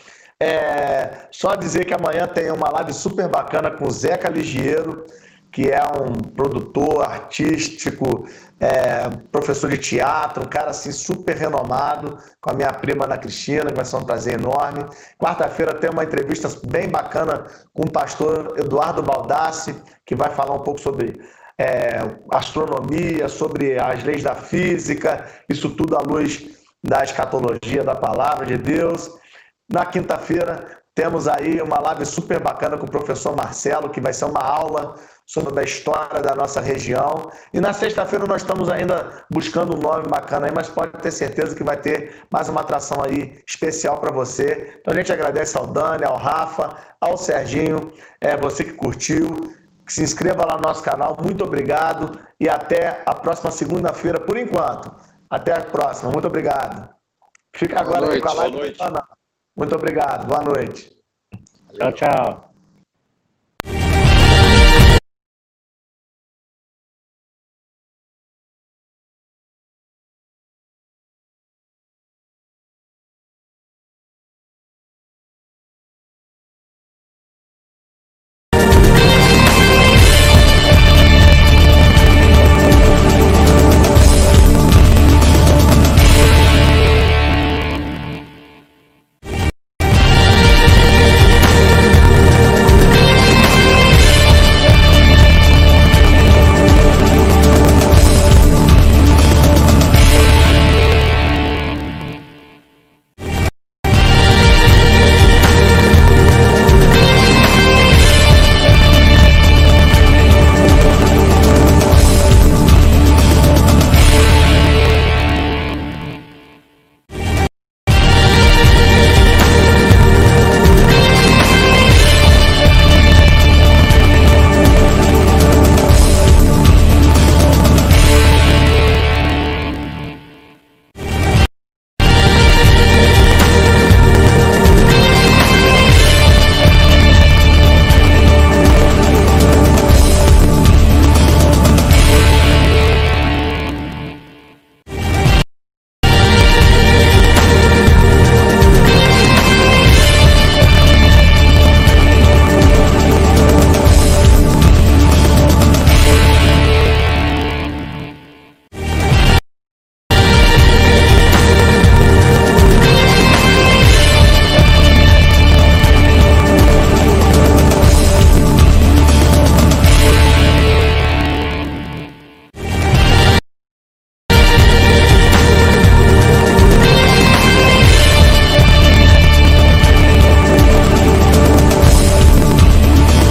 É, 0.42 1.28
só 1.30 1.54
dizer 1.54 1.84
que 1.84 1.92
amanhã 1.92 2.26
tem 2.26 2.50
uma 2.50 2.70
live 2.70 2.94
super 2.94 3.28
bacana 3.28 3.70
com 3.70 3.86
o 3.86 3.90
Zeca 3.90 4.30
Ligiero, 4.30 5.04
que 5.52 5.68
é 5.70 5.82
um 5.82 6.12
produtor 6.12 7.04
artístico, 7.04 8.26
é, 8.58 9.10
professor 9.30 9.68
de 9.68 9.76
teatro, 9.76 10.44
um 10.44 10.48
cara 10.48 10.70
assim 10.70 10.92
super 10.92 11.36
renomado, 11.36 12.16
com 12.40 12.50
a 12.50 12.54
minha 12.54 12.72
prima 12.72 13.04
Ana 13.04 13.18
Cristina, 13.18 13.66
que 13.66 13.74
vai 13.74 13.84
ser 13.84 13.96
um 13.96 14.04
prazer 14.04 14.38
enorme. 14.38 14.86
Quarta-feira 15.18 15.74
tem 15.74 15.90
uma 15.90 16.04
entrevista 16.04 16.48
bem 16.66 16.88
bacana 16.88 17.46
com 17.74 17.82
o 17.82 17.90
pastor 17.90 18.54
Eduardo 18.58 19.02
Baldassi, 19.02 19.74
que 20.06 20.14
vai 20.14 20.30
falar 20.30 20.54
um 20.54 20.62
pouco 20.62 20.80
sobre 20.80 21.20
é, 21.58 21.98
astronomia, 22.32 23.28
sobre 23.28 23.78
as 23.78 24.02
leis 24.04 24.22
da 24.22 24.34
física, 24.34 25.26
isso 25.48 25.68
tudo 25.70 25.96
à 25.96 26.00
luz 26.00 26.48
da 26.82 27.04
escatologia 27.04 27.84
da 27.84 27.94
palavra 27.94 28.46
de 28.46 28.56
Deus. 28.56 29.19
Na 29.72 29.86
quinta-feira, 29.86 30.80
temos 30.94 31.28
aí 31.28 31.62
uma 31.62 31.78
live 31.78 32.04
super 32.04 32.40
bacana 32.40 32.76
com 32.76 32.84
o 32.84 32.90
professor 32.90 33.36
Marcelo, 33.36 33.90
que 33.90 34.00
vai 34.00 34.12
ser 34.12 34.24
uma 34.24 34.42
aula 34.42 34.96
sobre 35.24 35.60
a 35.60 35.62
história 35.62 36.20
da 36.20 36.34
nossa 36.34 36.60
região. 36.60 37.30
E 37.54 37.60
na 37.60 37.72
sexta-feira 37.72 38.26
nós 38.26 38.42
estamos 38.42 38.68
ainda 38.68 39.24
buscando 39.30 39.76
um 39.76 39.80
nome 39.80 40.08
bacana 40.08 40.46
aí, 40.46 40.52
mas 40.52 40.68
pode 40.68 40.92
ter 40.98 41.12
certeza 41.12 41.54
que 41.54 41.62
vai 41.62 41.76
ter 41.76 42.26
mais 42.30 42.48
uma 42.48 42.62
atração 42.62 43.00
aí 43.00 43.40
especial 43.46 43.98
para 43.98 44.10
você. 44.10 44.78
Então 44.80 44.92
a 44.92 44.96
gente 44.96 45.12
agradece 45.12 45.56
ao 45.56 45.68
Dani, 45.68 46.04
ao 46.04 46.16
Rafa, 46.16 46.76
ao 47.00 47.16
Serginho, 47.16 47.92
é, 48.20 48.36
você 48.36 48.64
que 48.64 48.72
curtiu. 48.72 49.54
Se 49.86 50.02
inscreva 50.02 50.44
lá 50.44 50.56
no 50.56 50.62
nosso 50.62 50.82
canal. 50.82 51.16
Muito 51.20 51.44
obrigado 51.44 52.18
e 52.38 52.48
até 52.48 53.02
a 53.06 53.14
próxima 53.14 53.50
segunda-feira, 53.50 54.20
por 54.20 54.36
enquanto. 54.36 54.94
Até 55.28 55.52
a 55.52 55.60
próxima. 55.62 56.10
Muito 56.10 56.26
obrigado. 56.26 56.88
Fica 57.54 57.80
agora 57.80 58.06
noite, 58.06 58.22
com 58.22 58.28
a 58.28 58.34
live 58.34 58.70
do 58.70 58.78
canal. 58.78 59.19
Muito 59.60 59.74
obrigado. 59.74 60.26
Boa 60.26 60.42
noite. 60.42 60.90
Tchau, 61.74 61.92
tchau. 61.92 62.49